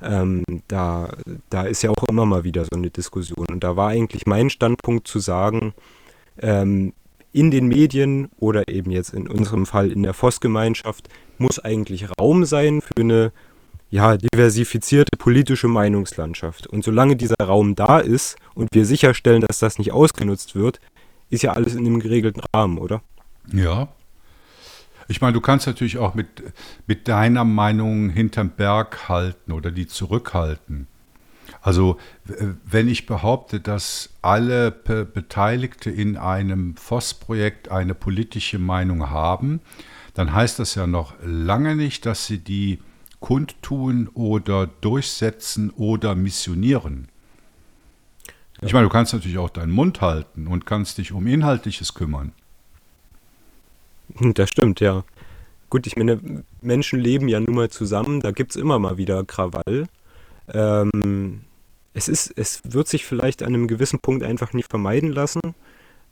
Ähm, 0.00 0.44
da, 0.68 1.14
da 1.50 1.62
ist 1.62 1.82
ja 1.82 1.90
auch 1.90 2.08
immer 2.08 2.26
mal 2.26 2.44
wieder 2.44 2.64
so 2.64 2.76
eine 2.76 2.90
Diskussion. 2.90 3.46
Und 3.50 3.62
da 3.62 3.76
war 3.76 3.88
eigentlich 3.88 4.26
mein 4.26 4.50
Standpunkt 4.50 5.06
zu 5.06 5.18
sagen, 5.18 5.74
ähm, 6.40 6.92
in 7.32 7.50
den 7.50 7.66
Medien 7.66 8.28
oder 8.38 8.68
eben 8.68 8.90
jetzt 8.90 9.14
in 9.14 9.26
unserem 9.28 9.66
Fall 9.66 9.90
in 9.90 10.02
der 10.02 10.12
FOS-Gemeinschaft 10.14 11.08
muss 11.38 11.58
eigentlich 11.58 12.06
Raum 12.20 12.44
sein 12.44 12.82
für 12.82 13.00
eine 13.00 13.32
ja, 13.90 14.16
diversifizierte 14.16 15.16
politische 15.18 15.68
Meinungslandschaft. 15.68 16.66
Und 16.66 16.84
solange 16.84 17.16
dieser 17.16 17.36
Raum 17.40 17.74
da 17.74 17.98
ist 17.98 18.36
und 18.54 18.68
wir 18.72 18.86
sicherstellen, 18.86 19.42
dass 19.42 19.58
das 19.58 19.78
nicht 19.78 19.92
ausgenutzt 19.92 20.54
wird, 20.54 20.80
ist 21.32 21.42
ja 21.42 21.52
alles 21.52 21.74
in 21.74 21.86
einem 21.86 21.98
geregelten 21.98 22.42
Rahmen, 22.54 22.78
oder? 22.78 23.02
Ja. 23.52 23.88
Ich 25.08 25.20
meine, 25.20 25.32
du 25.32 25.40
kannst 25.40 25.66
natürlich 25.66 25.98
auch 25.98 26.14
mit, 26.14 26.28
mit 26.86 27.08
deiner 27.08 27.44
Meinung 27.44 28.10
hinterm 28.10 28.50
Berg 28.50 29.08
halten 29.08 29.52
oder 29.52 29.70
die 29.70 29.86
zurückhalten. 29.86 30.86
Also 31.62 31.96
wenn 32.64 32.86
ich 32.86 33.06
behaupte, 33.06 33.60
dass 33.60 34.10
alle 34.20 34.70
Be 34.70 35.04
Beteiligte 35.04 35.90
in 35.90 36.16
einem 36.16 36.76
FOS-Projekt 36.76 37.70
eine 37.70 37.94
politische 37.94 38.58
Meinung 38.58 39.10
haben, 39.10 39.60
dann 40.14 40.34
heißt 40.34 40.58
das 40.58 40.74
ja 40.74 40.86
noch 40.86 41.14
lange 41.24 41.76
nicht, 41.76 42.04
dass 42.04 42.26
sie 42.26 42.38
die 42.38 42.78
kundtun 43.20 44.08
oder 44.08 44.66
durchsetzen 44.66 45.70
oder 45.70 46.14
missionieren. 46.14 47.08
Ich 48.64 48.72
meine, 48.72 48.86
du 48.86 48.92
kannst 48.92 49.12
natürlich 49.12 49.38
auch 49.38 49.50
deinen 49.50 49.72
Mund 49.72 50.00
halten 50.00 50.46
und 50.46 50.66
kannst 50.66 50.98
dich 50.98 51.12
um 51.12 51.26
Inhaltliches 51.26 51.94
kümmern. 51.94 52.32
Das 54.34 54.50
stimmt, 54.50 54.80
ja. 54.80 55.04
Gut, 55.68 55.86
ich 55.86 55.96
meine, 55.96 56.44
Menschen 56.60 57.00
leben 57.00 57.28
ja 57.28 57.40
nun 57.40 57.54
mal 57.54 57.70
zusammen, 57.70 58.20
da 58.20 58.30
gibt 58.30 58.52
es 58.52 58.56
immer 58.56 58.78
mal 58.78 58.98
wieder 58.98 59.24
Krawall. 59.24 59.86
Ähm, 60.52 61.40
es, 61.94 62.08
ist, 62.08 62.32
es 62.36 62.60
wird 62.64 62.88
sich 62.88 63.04
vielleicht 63.04 63.42
an 63.42 63.54
einem 63.54 63.68
gewissen 63.68 63.98
Punkt 63.98 64.22
einfach 64.22 64.52
nicht 64.52 64.68
vermeiden 64.68 65.10
lassen, 65.10 65.40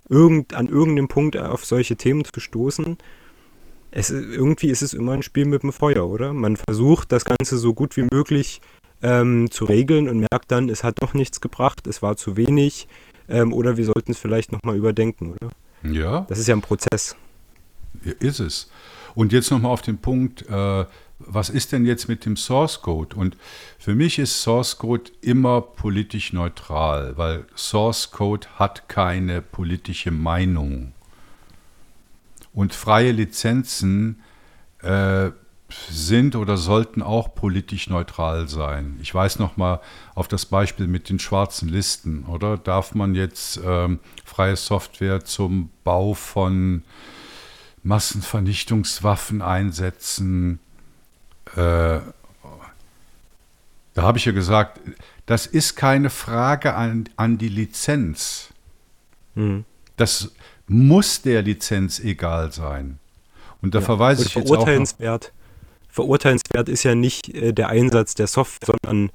irgend, 0.09 0.55
an 0.55 0.67
irgendeinem 0.67 1.09
Punkt 1.09 1.37
auf 1.37 1.65
solche 1.65 1.97
Themen 1.97 2.25
zu 2.25 2.41
stoßen. 2.41 2.97
Es, 3.93 4.11
irgendwie 4.11 4.71
ist 4.71 4.83
es 4.83 4.95
immer 4.95 5.13
ein 5.13 5.23
Spiel 5.23 5.45
mit 5.45 5.63
dem 5.63 5.73
Feuer, 5.73 6.09
oder? 6.09 6.33
Man 6.33 6.57
versucht, 6.57 7.13
das 7.13 7.25
Ganze 7.25 7.59
so 7.59 7.75
gut 7.75 7.97
wie 7.97 8.07
möglich 8.11 8.61
ähm, 9.03 9.51
zu 9.51 9.65
regeln 9.65 10.09
und 10.09 10.19
merkt 10.19 10.51
dann, 10.51 10.69
es 10.69 10.85
hat 10.85 10.97
doch 11.01 11.15
nichts 11.15 11.41
gebracht, 11.41 11.87
es 11.87 12.03
war 12.03 12.17
zu 12.17 12.37
wenig 12.37 12.89
ähm, 13.29 13.53
oder 13.53 13.77
wir 13.77 13.85
sollten 13.85 14.13
es 14.13 14.19
vielleicht 14.19 14.53
nochmal 14.53 14.77
überdenken, 14.77 15.33
oder? 15.33 15.51
Ja. 15.83 16.27
Das 16.29 16.39
ist 16.39 16.49
ja 16.49 16.55
ein 16.55 16.61
Prozess. 16.61 17.17
Ist 18.03 18.41
es. 18.41 18.71
Und 19.15 19.33
jetzt 19.33 19.51
nochmal 19.51 19.73
auf 19.73 19.83
den 19.83 19.99
Punkt, 19.99 20.49
äh, 20.49 20.85
was 21.19 21.51
ist 21.51 21.73
denn 21.73 21.85
jetzt 21.85 22.09
mit 22.09 22.25
dem 22.25 22.37
Source 22.37 22.81
Code? 22.81 23.15
Und 23.17 23.37
für 23.79 23.95
mich 23.95 24.19
ist 24.19 24.43
Source 24.43 24.79
Code 24.79 25.11
immer 25.21 25.61
politisch 25.61 26.33
neutral, 26.33 27.17
weil 27.17 27.45
Source 27.57 28.11
Code 28.11 28.47
hat 28.57 28.89
keine 28.89 29.43
politische 29.43 30.11
Meinung. 30.11 30.93
Und 32.53 32.75
freie 32.75 33.13
Lizenzen 33.13 34.23
äh, 34.83 35.31
sind 35.91 36.37
oder 36.37 36.57
sollten 36.57 37.03
auch 37.03 37.35
politisch 37.35 37.89
neutral 37.89 38.49
sein. 38.49 38.99
Ich 39.03 39.14
weiß 39.14 39.39
noch 39.39 39.57
mal 39.57 39.81
auf 40.14 40.29
das 40.29 40.47
Beispiel 40.47 40.87
mit 40.87 41.09
den 41.09 41.18
schwarzen 41.18 41.68
Listen, 41.68 42.25
oder? 42.25 42.57
Darf 42.59 42.95
man 42.95 43.14
jetzt 43.14 43.61
ähm, 43.64 44.01
freie 44.25 44.57
Software 44.57 45.25
zum 45.25 45.71
Bau 45.85 46.14
von 46.14 46.83
Massenvernichtungswaffen 47.83 49.43
einsetzen? 49.43 50.61
Äh, 51.57 52.01
da 53.95 54.03
habe 54.03 54.18
ich 54.18 54.25
ja 54.25 54.33
gesagt, 54.33 54.81
das 55.27 55.47
ist 55.47 55.77
keine 55.77 56.11
Frage 56.11 56.75
an, 56.75 57.09
an 57.16 57.39
die 57.39 57.49
Lizenz. 57.49 58.49
Mhm. 59.35 59.64
Das 59.97 60.33
muss 60.66 61.23
der 61.23 61.43
Lizenz 61.43 61.99
egal 62.01 62.53
sein. 62.53 62.99
Und 63.62 63.75
da 63.75 63.81
ja, 63.81 63.85
verweise 63.85 64.25
ich 64.25 64.35
jetzt 64.35 64.51
auch 64.51 64.66
noch, 64.66 65.21
verurteilenswert 65.91 66.68
ist 66.68 66.84
ja 66.84 66.95
nicht 66.95 67.34
äh, 67.34 67.53
der 67.53 67.68
Einsatz 67.68 68.14
der 68.14 68.26
Software, 68.26 68.76
sondern 68.82 69.11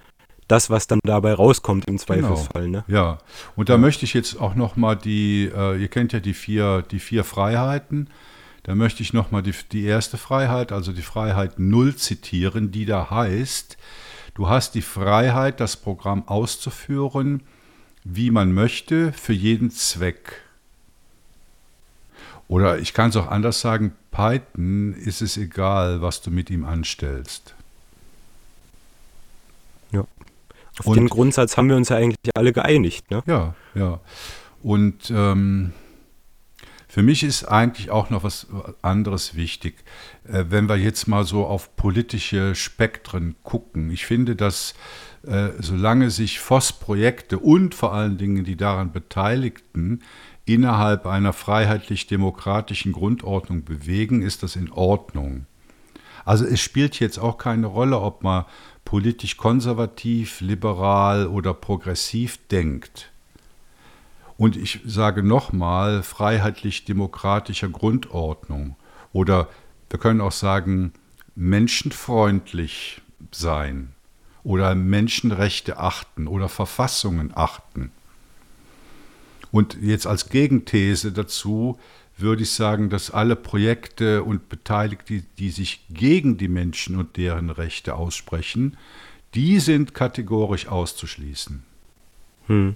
das, 0.48 0.70
was 0.70 0.88
dann 0.88 1.00
dabei 1.04 1.34
rauskommt 1.34 1.88
im 1.88 1.98
Zweifelsfall. 1.98 2.66
Genau. 2.66 2.78
Ne? 2.80 2.86
Ja, 2.88 3.18
und 3.56 3.70
da 3.70 3.74
ja. 3.74 3.78
möchte 3.78 4.06
ich 4.06 4.14
jetzt 4.14 4.40
auch 4.40 4.56
noch 4.56 4.76
mal 4.76 4.96
die, 4.96 5.52
äh, 5.56 5.82
ihr 5.82 5.88
kennt 5.88 6.14
ja 6.14 6.20
die 6.20 6.34
vier, 6.34 6.84
die 6.84 7.00
vier 7.00 7.24
Freiheiten, 7.24 8.10
da 8.64 8.76
möchte 8.76 9.04
ich 9.04 9.14
noch 9.14 9.32
mal 9.32 9.42
die, 9.42 9.54
die 9.72 9.86
erste 9.86 10.18
Freiheit, 10.18 10.72
also 10.72 10.92
die 10.92 11.02
Freiheit 11.02 11.60
Null 11.60 11.96
zitieren, 11.96 12.72
die 12.72 12.86
da 12.86 13.10
heißt, 13.10 13.78
du 14.34 14.50
hast 14.50 14.76
die 14.76 14.82
Freiheit, 14.82 15.60
das 15.60 15.78
Programm 15.78 16.28
auszuführen, 16.28 17.44
wie 18.04 18.32
man 18.32 18.54
möchte, 18.54 19.14
für 19.14 19.34
jeden 19.34 19.72
Zweck. 19.72 20.42
Oder 22.48 22.80
ich 22.80 22.94
kann 22.94 23.10
es 23.10 23.16
auch 23.16 23.28
anders 23.28 23.62
sagen, 23.62 23.96
Python 24.16 24.94
ist 24.94 25.22
es 25.22 25.36
egal, 25.36 26.02
was 26.02 26.22
du 26.22 26.32
mit 26.32 26.50
ihm 26.50 26.64
anstellst. 26.64 27.54
Ja. 29.92 30.06
Auf 30.80 30.88
Und, 30.88 30.96
den 30.96 31.10
Grundsatz 31.10 31.58
haben 31.58 31.68
wir 31.68 31.76
uns 31.76 31.90
ja 31.90 31.98
eigentlich 31.98 32.36
alle 32.36 32.54
geeinigt, 32.54 33.12
ne? 33.12 33.24
Ja, 33.26 33.56
ja. 33.74 34.00
Und 34.64 35.12
ähm, 35.12 35.74
für 36.88 37.04
mich 37.04 37.24
ist 37.24 37.44
eigentlich 37.44 37.92
auch 37.92 38.10
noch 38.10 38.24
was 38.24 38.48
anderes 38.82 39.36
wichtig. 39.36 39.84
Äh, 40.28 40.46
wenn 40.50 40.68
wir 40.68 40.78
jetzt 40.78 41.08
mal 41.08 41.24
so 41.24 41.46
auf 41.46 41.76
politische 41.76 42.56
Spektren 42.56 43.36
gucken. 43.44 43.92
Ich 43.92 44.06
finde, 44.06 44.36
dass 44.36 44.74
äh, 45.24 45.50
solange 45.60 46.10
sich 46.10 46.40
FOS-Projekte 46.40 47.40
und 47.40 47.76
vor 47.76 47.94
allen 47.94 48.18
Dingen 48.18 48.44
die 48.44 48.56
daran 48.58 48.92
Beteiligten 48.92 50.02
innerhalb 50.46 51.08
einer 51.08 51.34
freiheitlich-demokratischen 51.34 52.92
Grundordnung 52.92 53.64
bewegen, 53.64 54.22
ist 54.22 54.44
das 54.44 54.56
in 54.56 54.72
Ordnung. 54.72 55.48
Also 56.24 56.46
es 56.46 56.60
spielt 56.60 57.00
jetzt 57.00 57.20
auch 57.20 57.38
keine 57.38 57.68
Rolle, 57.68 58.00
ob 58.00 58.24
man 58.24 58.46
politisch 58.84 59.38
konservativ, 59.38 60.42
liberal 60.42 61.28
oder 61.28 61.54
progressiv 61.54 62.40
denkt. 62.48 63.12
Und 64.38 64.58
ich 64.58 64.82
sage 64.86 65.24
nochmal, 65.24 66.04
freiheitlich-demokratischer 66.04 67.70
Grundordnung. 67.70 68.76
Oder 69.14 69.48
wir 69.90 70.00
können 70.00 70.22
auch 70.22 70.32
sagen, 70.32 70.94
menschenfreundlich 71.36 73.02
sein 73.32 73.94
oder 74.44 74.76
Menschenrechte 74.76 75.78
achten 75.78 76.28
oder 76.28 76.50
Verfassungen 76.50 77.32
achten. 77.36 77.92
Und 79.52 79.78
jetzt 79.82 80.08
als 80.08 80.30
Gegenthese 80.30 81.12
dazu 81.12 81.80
würde 82.18 82.44
ich 82.44 82.52
sagen, 82.52 82.90
dass 82.90 83.12
alle 83.12 83.36
Projekte 83.36 84.24
und 84.24 84.48
Beteiligte, 84.50 85.24
die 85.38 85.50
sich 85.50 85.86
gegen 85.90 86.38
die 86.38 86.48
Menschen 86.48 86.96
und 86.96 87.18
deren 87.18 87.50
Rechte 87.50 87.96
aussprechen, 87.96 88.78
die 89.34 89.60
sind 89.60 89.94
kategorisch 89.94 90.68
auszuschließen. 90.68 91.64
Hm. 92.48 92.76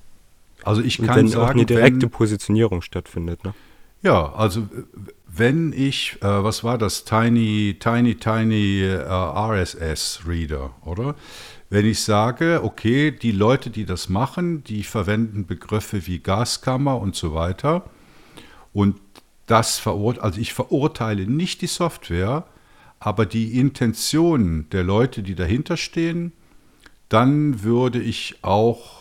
Also 0.64 0.82
ich 0.82 0.98
kann 0.98 1.16
wenn 1.16 1.28
sagen, 1.30 1.44
auch 1.44 1.50
eine 1.50 1.66
direkte 1.66 2.04
wenn, 2.04 2.10
Positionierung 2.10 2.82
stattfindet, 2.82 3.44
ne? 3.46 3.54
Ja, 4.02 4.34
also 4.34 4.68
wenn 5.28 5.74
ich, 5.74 6.18
äh, 6.22 6.44
was 6.44 6.64
war 6.64 6.78
das, 6.78 7.04
Tiny, 7.04 7.78
Tiny, 7.80 8.16
Tiny 8.16 8.82
äh, 8.82 8.96
RSS 8.98 10.22
Reader, 10.28 10.72
oder? 10.86 11.16
Wenn 11.70 11.86
ich 11.86 12.02
sage, 12.02 12.62
okay, 12.64 13.12
die 13.12 13.32
Leute, 13.32 13.70
die 13.70 13.86
das 13.86 14.10
machen, 14.10 14.64
die 14.64 14.84
verwenden 14.84 15.46
Begriffe 15.46 16.08
wie 16.08 16.20
Gaskammer 16.20 17.00
und 17.00 17.16
so 17.16 17.36
weiter. 17.36 17.84
Und 18.74 18.96
das 19.46 19.78
verurteile, 19.80 20.24
also 20.24 20.40
ich 20.40 20.54
verurteile 20.54 21.28
nicht 21.28 21.62
die 21.62 21.68
Software, 21.68 22.46
aber 23.00 23.26
die 23.26 23.60
Intention 23.60 24.68
der 24.72 24.84
Leute, 24.84 25.24
die 25.24 25.36
dahinter 25.36 25.78
stehen, 25.78 26.32
dann 27.08 27.64
würde 27.64 28.02
ich 28.02 28.40
auch 28.44 28.99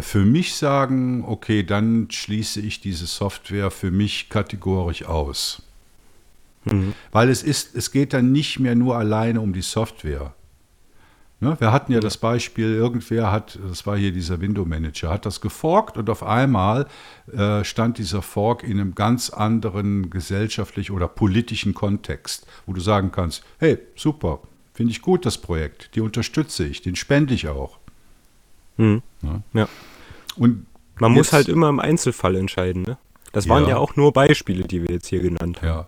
für 0.00 0.24
mich 0.24 0.54
sagen, 0.54 1.24
okay, 1.26 1.62
dann 1.62 2.08
schließe 2.10 2.60
ich 2.60 2.80
diese 2.80 3.06
Software 3.06 3.70
für 3.70 3.90
mich 3.90 4.28
kategorisch 4.28 5.04
aus. 5.04 5.62
Mhm. 6.64 6.92
Weil 7.12 7.30
es 7.30 7.42
ist, 7.42 7.74
es 7.74 7.90
geht 7.90 8.12
dann 8.12 8.32
nicht 8.32 8.58
mehr 8.58 8.74
nur 8.74 8.96
alleine 8.96 9.40
um 9.40 9.52
die 9.52 9.62
Software. 9.62 10.34
Ne, 11.42 11.56
wir 11.58 11.72
hatten 11.72 11.92
ja 11.92 12.00
das 12.00 12.18
Beispiel, 12.18 12.74
irgendwer 12.74 13.32
hat, 13.32 13.58
das 13.66 13.86
war 13.86 13.96
hier 13.96 14.12
dieser 14.12 14.42
Window 14.42 14.66
Manager, 14.66 15.08
hat 15.08 15.24
das 15.24 15.40
geforkt 15.40 15.96
und 15.96 16.10
auf 16.10 16.22
einmal 16.22 16.86
äh, 17.32 17.64
stand 17.64 17.96
dieser 17.96 18.20
Fork 18.20 18.62
in 18.62 18.78
einem 18.78 18.94
ganz 18.94 19.30
anderen 19.30 20.10
gesellschaftlichen 20.10 20.92
oder 20.94 21.08
politischen 21.08 21.72
Kontext, 21.72 22.46
wo 22.66 22.74
du 22.74 22.82
sagen 22.82 23.10
kannst, 23.10 23.42
hey, 23.58 23.78
super, 23.96 24.40
finde 24.74 24.90
ich 24.90 25.00
gut 25.00 25.24
das 25.24 25.38
Projekt, 25.38 25.94
die 25.94 26.02
unterstütze 26.02 26.66
ich, 26.66 26.82
den 26.82 26.94
spende 26.94 27.32
ich 27.32 27.48
auch. 27.48 27.78
Hm. 28.76 29.02
Ja. 29.22 29.42
ja. 29.52 29.68
Und 30.36 30.66
man 30.98 31.12
muss 31.12 31.32
halt 31.32 31.48
immer 31.48 31.68
im 31.68 31.80
Einzelfall 31.80 32.36
entscheiden. 32.36 32.82
Ne? 32.82 32.98
Das 33.32 33.48
waren 33.48 33.64
ja. 33.64 33.70
ja 33.70 33.76
auch 33.78 33.96
nur 33.96 34.12
Beispiele, 34.12 34.64
die 34.64 34.82
wir 34.82 34.94
jetzt 34.94 35.08
hier 35.08 35.20
genannt 35.20 35.62
haben. 35.62 35.68
Ja. 35.68 35.86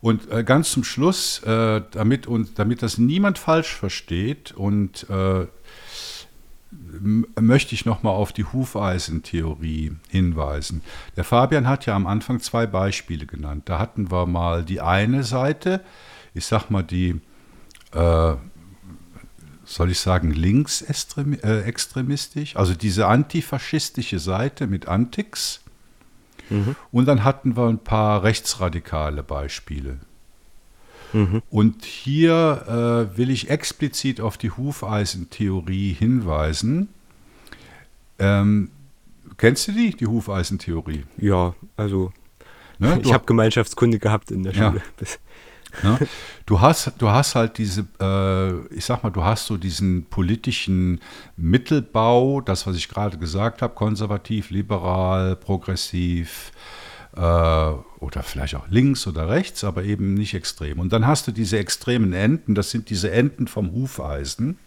Und 0.00 0.30
äh, 0.32 0.42
ganz 0.42 0.72
zum 0.72 0.82
Schluss, 0.82 1.42
äh, 1.44 1.80
damit, 1.92 2.26
uns, 2.26 2.54
damit 2.54 2.82
das 2.82 2.98
niemand 2.98 3.38
falsch 3.38 3.74
versteht 3.74 4.52
und 4.52 5.08
äh, 5.08 5.46
möchte 7.40 7.74
ich 7.74 7.84
nochmal 7.84 8.14
auf 8.14 8.32
die 8.32 8.44
Hufeisentheorie 8.44 9.92
hinweisen. 10.08 10.82
Der 11.16 11.24
Fabian 11.24 11.68
hat 11.68 11.86
ja 11.86 11.94
am 11.94 12.06
Anfang 12.06 12.40
zwei 12.40 12.66
Beispiele 12.66 13.26
genannt. 13.26 13.64
Da 13.66 13.78
hatten 13.78 14.10
wir 14.10 14.26
mal 14.26 14.64
die 14.64 14.80
eine 14.80 15.22
Seite, 15.22 15.82
ich 16.34 16.46
sag 16.46 16.70
mal 16.70 16.82
die, 16.82 17.20
äh, 17.92 18.34
soll 19.64 19.90
ich 19.90 20.00
sagen, 20.00 20.32
linksextremistisch, 20.32 22.56
also 22.56 22.74
diese 22.74 23.06
antifaschistische 23.06 24.18
Seite 24.18 24.66
mit 24.66 24.88
Antix 24.88 25.62
Mhm. 26.52 26.76
Und 26.90 27.06
dann 27.06 27.24
hatten 27.24 27.56
wir 27.56 27.68
ein 27.68 27.78
paar 27.78 28.22
rechtsradikale 28.22 29.22
Beispiele. 29.22 29.98
Mhm. 31.12 31.42
Und 31.50 31.84
hier 31.84 33.08
äh, 33.12 33.16
will 33.16 33.30
ich 33.30 33.50
explizit 33.50 34.20
auf 34.20 34.38
die 34.38 34.50
Hufeisentheorie 34.50 35.92
hinweisen. 35.92 36.88
Ähm, 38.18 38.70
kennst 39.36 39.68
du 39.68 39.72
die, 39.72 39.90
die 39.90 40.06
Hufeisentheorie? 40.06 41.04
Ja, 41.18 41.54
also 41.76 42.12
ne? 42.78 43.00
ich 43.02 43.12
habe 43.12 43.26
Gemeinschaftskunde 43.26 43.98
gehabt 43.98 44.30
in 44.30 44.42
der 44.42 44.52
Schule. 44.52 44.82
Ja. 45.00 45.06
Ne? 45.82 45.98
Du, 46.44 46.60
hast, 46.60 46.92
du 46.98 47.08
hast 47.08 47.36
halt 47.36 47.56
diese, 47.56 47.86
äh, 48.00 48.74
ich 48.74 48.84
sag 48.84 49.04
mal, 49.04 49.10
du 49.10 49.22
hast 49.22 49.46
so 49.46 49.56
diesen 49.56 50.06
politischen 50.06 51.00
Mittelbau, 51.36 52.40
das, 52.40 52.66
was 52.66 52.76
ich 52.76 52.88
gerade 52.88 53.16
gesagt 53.16 53.62
habe, 53.62 53.74
konservativ, 53.74 54.50
liberal, 54.50 55.36
progressiv 55.36 56.52
äh, 57.16 57.20
oder 57.20 58.22
vielleicht 58.22 58.56
auch 58.56 58.68
links 58.68 59.06
oder 59.06 59.28
rechts, 59.28 59.64
aber 59.64 59.84
eben 59.84 60.14
nicht 60.14 60.34
extrem. 60.34 60.80
Und 60.80 60.92
dann 60.92 61.06
hast 61.06 61.26
du 61.28 61.32
diese 61.32 61.58
extremen 61.58 62.12
Enden, 62.12 62.54
das 62.54 62.70
sind 62.70 62.90
diese 62.90 63.10
Enden 63.12 63.46
vom 63.46 63.72
Hufeisen. 63.72 64.58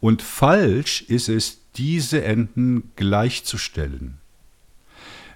Und 0.00 0.22
falsch 0.22 1.02
ist 1.02 1.28
es, 1.28 1.58
diese 1.76 2.24
Enden 2.24 2.90
gleichzustellen. 2.96 4.18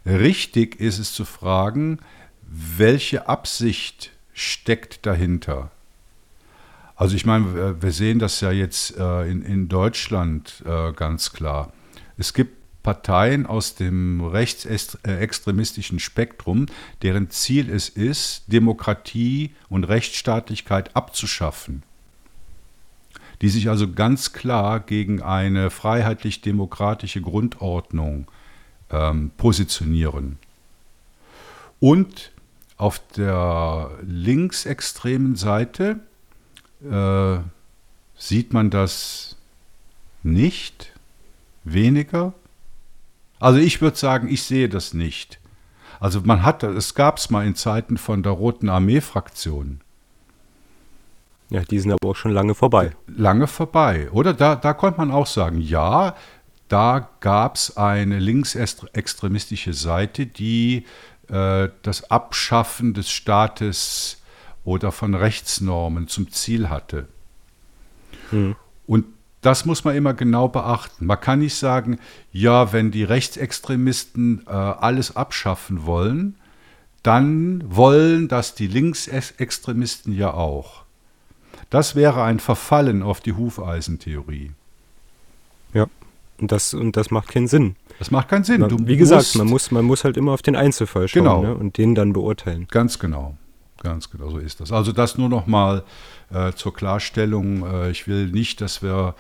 Richtig 0.05 0.81
ist 0.81 0.99
es 0.99 1.13
zu 1.13 1.25
fragen, 1.25 2.01
welche 2.43 3.29
Absicht 3.29 4.11
steckt 4.35 5.07
dahinter? 5.07 5.71
Also 6.97 7.17
ich 7.17 7.27
meine, 7.27 7.83
wir 7.83 7.93
sehen 7.93 8.19
das 8.19 8.41
ja 8.41 8.53
jetzt 8.53 8.97
äh, 8.97 9.29
in, 9.29 9.43
in 9.43 9.69
Deutschland 9.69 10.63
äh, 10.65 10.93
ganz 10.93 11.33
klar. 11.33 11.73
Es 12.17 12.35
gibt 12.35 12.65
Parteien 12.85 13.47
aus 13.47 13.75
dem 13.75 14.23
rechtsextremistischen 14.23 15.99
Spektrum, 15.99 16.67
deren 17.03 17.31
Ziel 17.31 17.71
es 17.71 17.89
ist, 17.89 18.45
Demokratie 18.47 19.55
und 19.71 19.85
Rechtsstaatlichkeit 19.85 20.95
abzuschaffen, 20.95 21.83
die 23.41 23.49
sich 23.49 23.71
also 23.71 23.91
ganz 23.91 24.35
klar 24.35 24.81
gegen 24.81 25.23
eine 25.23 25.71
freiheitlich-demokratische 25.71 27.23
Grundordnung 27.23 28.31
ähm, 28.91 29.31
positionieren. 29.39 30.39
Und 31.81 32.33
auf 32.77 33.01
der 33.17 33.91
linksextremen 34.03 35.37
Seite 35.37 36.01
äh, 36.83 37.39
sieht 38.17 38.53
man 38.53 38.71
das 38.71 39.37
nicht, 40.23 40.93
weniger. 41.65 42.33
Also 43.39 43.59
ich 43.59 43.81
würde 43.81 43.97
sagen, 43.97 44.29
ich 44.29 44.43
sehe 44.43 44.69
das 44.69 44.95
nicht. 44.95 45.39
Also 46.01 46.21
man 46.23 46.43
hat, 46.43 46.63
es 46.63 46.95
gab 46.95 47.19
es 47.19 47.31
mal 47.31 47.47
in 47.47 47.55
Zeiten 47.55 47.97
von 47.97 48.23
der 48.23 48.33
Roten 48.33 48.69
Armee-Fraktion. 48.69 49.81
Ja, 51.51 51.63
die 51.63 51.79
sind 51.79 51.93
aber 51.93 52.11
auch 52.11 52.17
schon 52.17 52.33
lange 52.33 52.55
vorbei. 52.55 52.93
Lange 53.07 53.47
vorbei, 53.47 54.11
oder? 54.11 54.35
Da, 54.35 54.57
da 54.57 54.73
konnte 54.73 54.99
man 54.99 55.11
auch 55.11 55.27
sagen, 55.27 55.61
ja, 55.61 56.17
da 56.69 57.09
gab 57.21 57.57
es 57.57 57.77
eine 57.77 58.19
linksextremistische 58.19 59.75
Seite, 59.75 60.27
die 60.27 60.87
das 61.35 62.11
Abschaffen 62.11 62.95
des 62.95 63.11
Staates 63.11 64.23
oder 64.65 64.93
von 64.93 65.15
Rechtsnormen 65.15 66.09
zum 66.09 66.31
Ziel 66.31 66.69
hatte. 66.69 67.09
Hm. 68.31 68.57
Und 68.87 69.07
das 69.41 69.67
muss 69.67 69.85
man 69.85 69.95
immer 69.95 70.15
genau 70.15 70.49
beachten. 70.49 71.07
Man 71.07 71.21
kann 71.21 71.41
nicht 71.41 71.57
sagen, 71.57 71.99
ja, 72.33 72.73
wenn 72.73 72.91
die 72.91 73.05
Rechtsextremisten 73.05 74.47
äh, 74.47 74.51
alles 74.51 75.17
abschaffen 75.17 75.85
wollen, 75.85 76.37
dann 77.03 77.63
wollen 77.67 78.29
das 78.29 78.55
die 78.55 78.67
Linksextremisten 78.67 80.15
ja 80.15 80.33
auch. 80.33 80.85
Das 81.69 81.95
wäre 81.95 82.23
ein 82.23 82.41
Verfallen 82.41 83.03
auf 83.03 83.21
die 83.21 83.35
Hufeisentheorie. 83.35 84.53
Ja, 85.75 85.87
und 86.41 86.53
das, 86.53 86.75
und 86.75 86.97
das 86.97 87.11
macht 87.11 87.29
keinen 87.29 87.49
Sinn. 87.49 87.77
Das 87.99 88.11
macht 88.11 88.29
keinen 88.29 88.45
Sinn. 88.45 88.69
Du 88.69 88.77
Wie 88.87 88.97
gesagt, 88.97 89.35
man 89.37 89.47
muss, 89.47 89.71
man 89.71 89.85
muss 89.85 90.05
halt 90.05 90.17
immer 90.17 90.33
auf 90.33 90.43
den 90.43 90.57
Einzelfall 90.57 91.09
schauen 91.09 91.25
genau. 91.25 91.43
ne, 91.43 91.55
und 91.55 91.79
den 91.79 91.95
dann 91.95 92.13
beurteilen. 92.13 92.67
Ganz 92.71 92.99
genau. 92.99 93.37
Ganz 93.83 94.11
genau, 94.11 94.31
so 94.31 94.39
ist 94.39 94.61
das. 94.61 94.73
Also 94.73 94.93
das 94.93 95.19
nur 95.19 95.29
noch 95.29 95.47
mal 95.47 95.85
äh, 96.33 96.53
zur 96.53 96.73
Klarstellung. 96.73 97.67
Äh, 97.67 97.91
ich 97.91 98.09
will 98.09 98.29
nicht, 98.29 98.63
dass 98.63 98.83
wir 98.83 99.15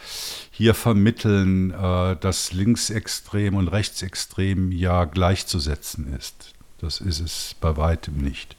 hier 0.50 0.74
vermitteln, 0.74 1.70
äh, 1.70 2.16
dass 2.16 2.52
linksextrem 2.52 3.56
und 3.56 3.68
rechtsextrem 3.68 4.72
ja 4.72 5.04
gleichzusetzen 5.04 6.14
ist. 6.14 6.54
Das 6.78 7.00
ist 7.00 7.20
es 7.20 7.56
bei 7.60 7.76
weitem 7.76 8.16
nicht. 8.16 8.56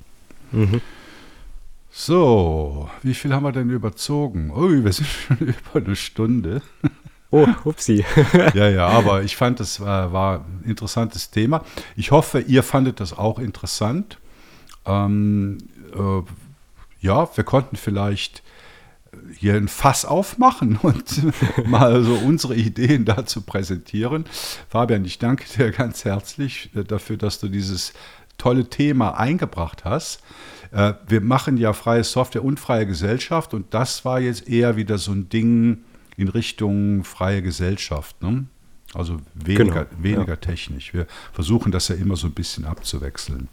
Mhm. 0.52 0.82
So, 1.90 2.90
wie 3.02 3.14
viel 3.14 3.34
haben 3.34 3.44
wir 3.44 3.52
denn 3.52 3.70
überzogen? 3.70 4.52
Ui, 4.52 4.84
wir 4.84 4.94
sind 4.94 5.08
schon 5.28 5.38
über 5.38 5.76
eine 5.76 5.96
Stunde. 5.96 6.62
Oh, 7.32 7.48
upsi. 7.66 8.06
ja, 8.54 8.70
ja, 8.70 8.88
aber 8.88 9.24
ich 9.24 9.36
fand, 9.36 9.60
das 9.60 9.80
war, 9.80 10.14
war, 10.14 10.40
ein 10.40 10.64
interessantes 10.66 11.32
Thema. 11.32 11.64
Ich 11.96 12.12
hoffe, 12.12 12.40
ihr 12.40 12.64
fandet 12.64 13.00
das 13.00 13.18
auch 13.18 13.40
interessant. 13.40 14.18
Ähm, 14.86 15.58
äh, 15.94 16.22
ja, 17.02 17.30
wir 17.36 17.44
konnten 17.44 17.76
vielleicht 17.76 18.44
hier 19.38 19.56
ein 19.56 19.68
Fass 19.68 20.06
aufmachen 20.06 20.78
und 20.82 21.68
mal 21.68 22.04
so 22.04 22.16
unsere 22.16 22.56
Ideen 22.56 23.06
dazu 23.06 23.42
präsentieren. 23.42 24.26
Fabian, 24.70 25.06
ich 25.06 25.20
danke 25.20 25.46
dir 25.58 25.72
ganz 25.72 26.06
herzlich 26.06 26.70
äh, 26.76 26.84
dafür, 26.84 27.18
dass 27.18 27.40
du 27.40 27.48
dieses 27.48 27.94
tolle 28.38 28.70
Thema 28.70 29.18
eingebracht 29.18 29.86
hast. 29.86 30.22
Äh, 30.72 30.94
wir 31.08 31.22
machen 31.22 31.58
ja 31.58 31.74
freie 31.74 32.04
Software 32.04 32.44
und 32.44 32.60
freie 32.60 32.86
Gesellschaft 32.86 33.54
und 33.54 33.74
das 33.74 34.06
war 34.06 34.20
jetzt 34.20 34.48
eher 34.48 34.76
wieder 34.76 34.98
so 34.98 35.12
ein 35.12 35.30
Ding 35.30 35.84
in 36.18 36.28
Richtung 36.28 37.04
freie 37.04 37.42
Gesellschaft. 37.42 38.22
Ne? 38.22 38.46
Also 38.94 39.20
weniger, 39.34 39.86
genau, 39.86 40.04
weniger 40.04 40.34
ja. 40.34 40.36
technisch. 40.38 40.94
Wir 40.94 41.08
versuchen 41.34 41.72
das 41.72 41.90
ja 41.90 41.96
immer 41.96 42.16
so 42.16 42.28
ein 42.28 42.34
bisschen 42.34 42.66
abzuwechseln. 42.66 43.50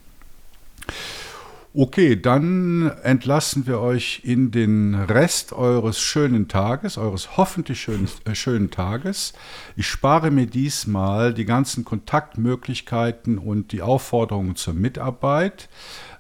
Okay, 1.75 2.21
dann 2.21 2.93
entlassen 3.03 3.67
wir 3.67 3.81
euch 3.81 4.21
in 4.25 4.51
den 4.51 4.95
Rest 4.95 5.55
eures 5.55 6.03
schönen 6.03 6.47
Tages, 6.47 6.99
eures 6.99 7.39
hoffentlich 7.39 7.81
schönen, 7.81 8.09
äh, 8.27 8.35
schönen 8.35 8.71
Tages. 8.71 9.33
Ich 9.75 9.87
spare 9.87 10.31
mir 10.31 10.45
diesmal 10.45 11.33
die 11.33 11.47
ganzen 11.47 11.87
Kontaktmöglichkeiten 11.87 13.39
und 13.39 13.73
die 13.73 13.81
Aufforderungen 13.81 14.55
zur 14.55 14.75
Mitarbeit. 14.75 15.71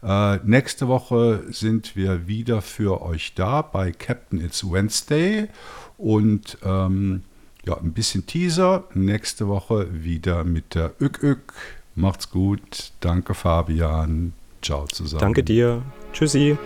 Äh, 0.03 0.37
nächste 0.39 0.89
Woche 0.89 1.45
sind 1.51 1.97
wir 1.97 2.27
wieder 2.27 2.63
für 2.63 3.03
euch 3.03 3.35
da 3.35 3.61
bei 3.61 3.93
Captain 3.93 4.41
It's 4.41 4.65
Wednesday 4.65 5.49
und 5.99 6.59
ähm, 6.65 7.23
ja, 7.65 7.77
ein 7.79 7.93
bisschen 7.93 8.27
Teaser. 8.27 8.85
Nächste 8.95 9.49
Woche 9.49 9.89
wieder 9.93 10.45
mit 10.45 10.75
der 10.75 10.95
Ük 11.01 11.23
Ük. 11.23 11.53
Macht's 11.95 12.31
gut. 12.31 12.93
Danke, 13.01 13.35
Fabian. 13.35 14.33
Ciao 14.63 14.87
zusammen. 14.87 15.21
Danke 15.21 15.43
dir. 15.43 15.83
Tschüssi. 16.13 16.57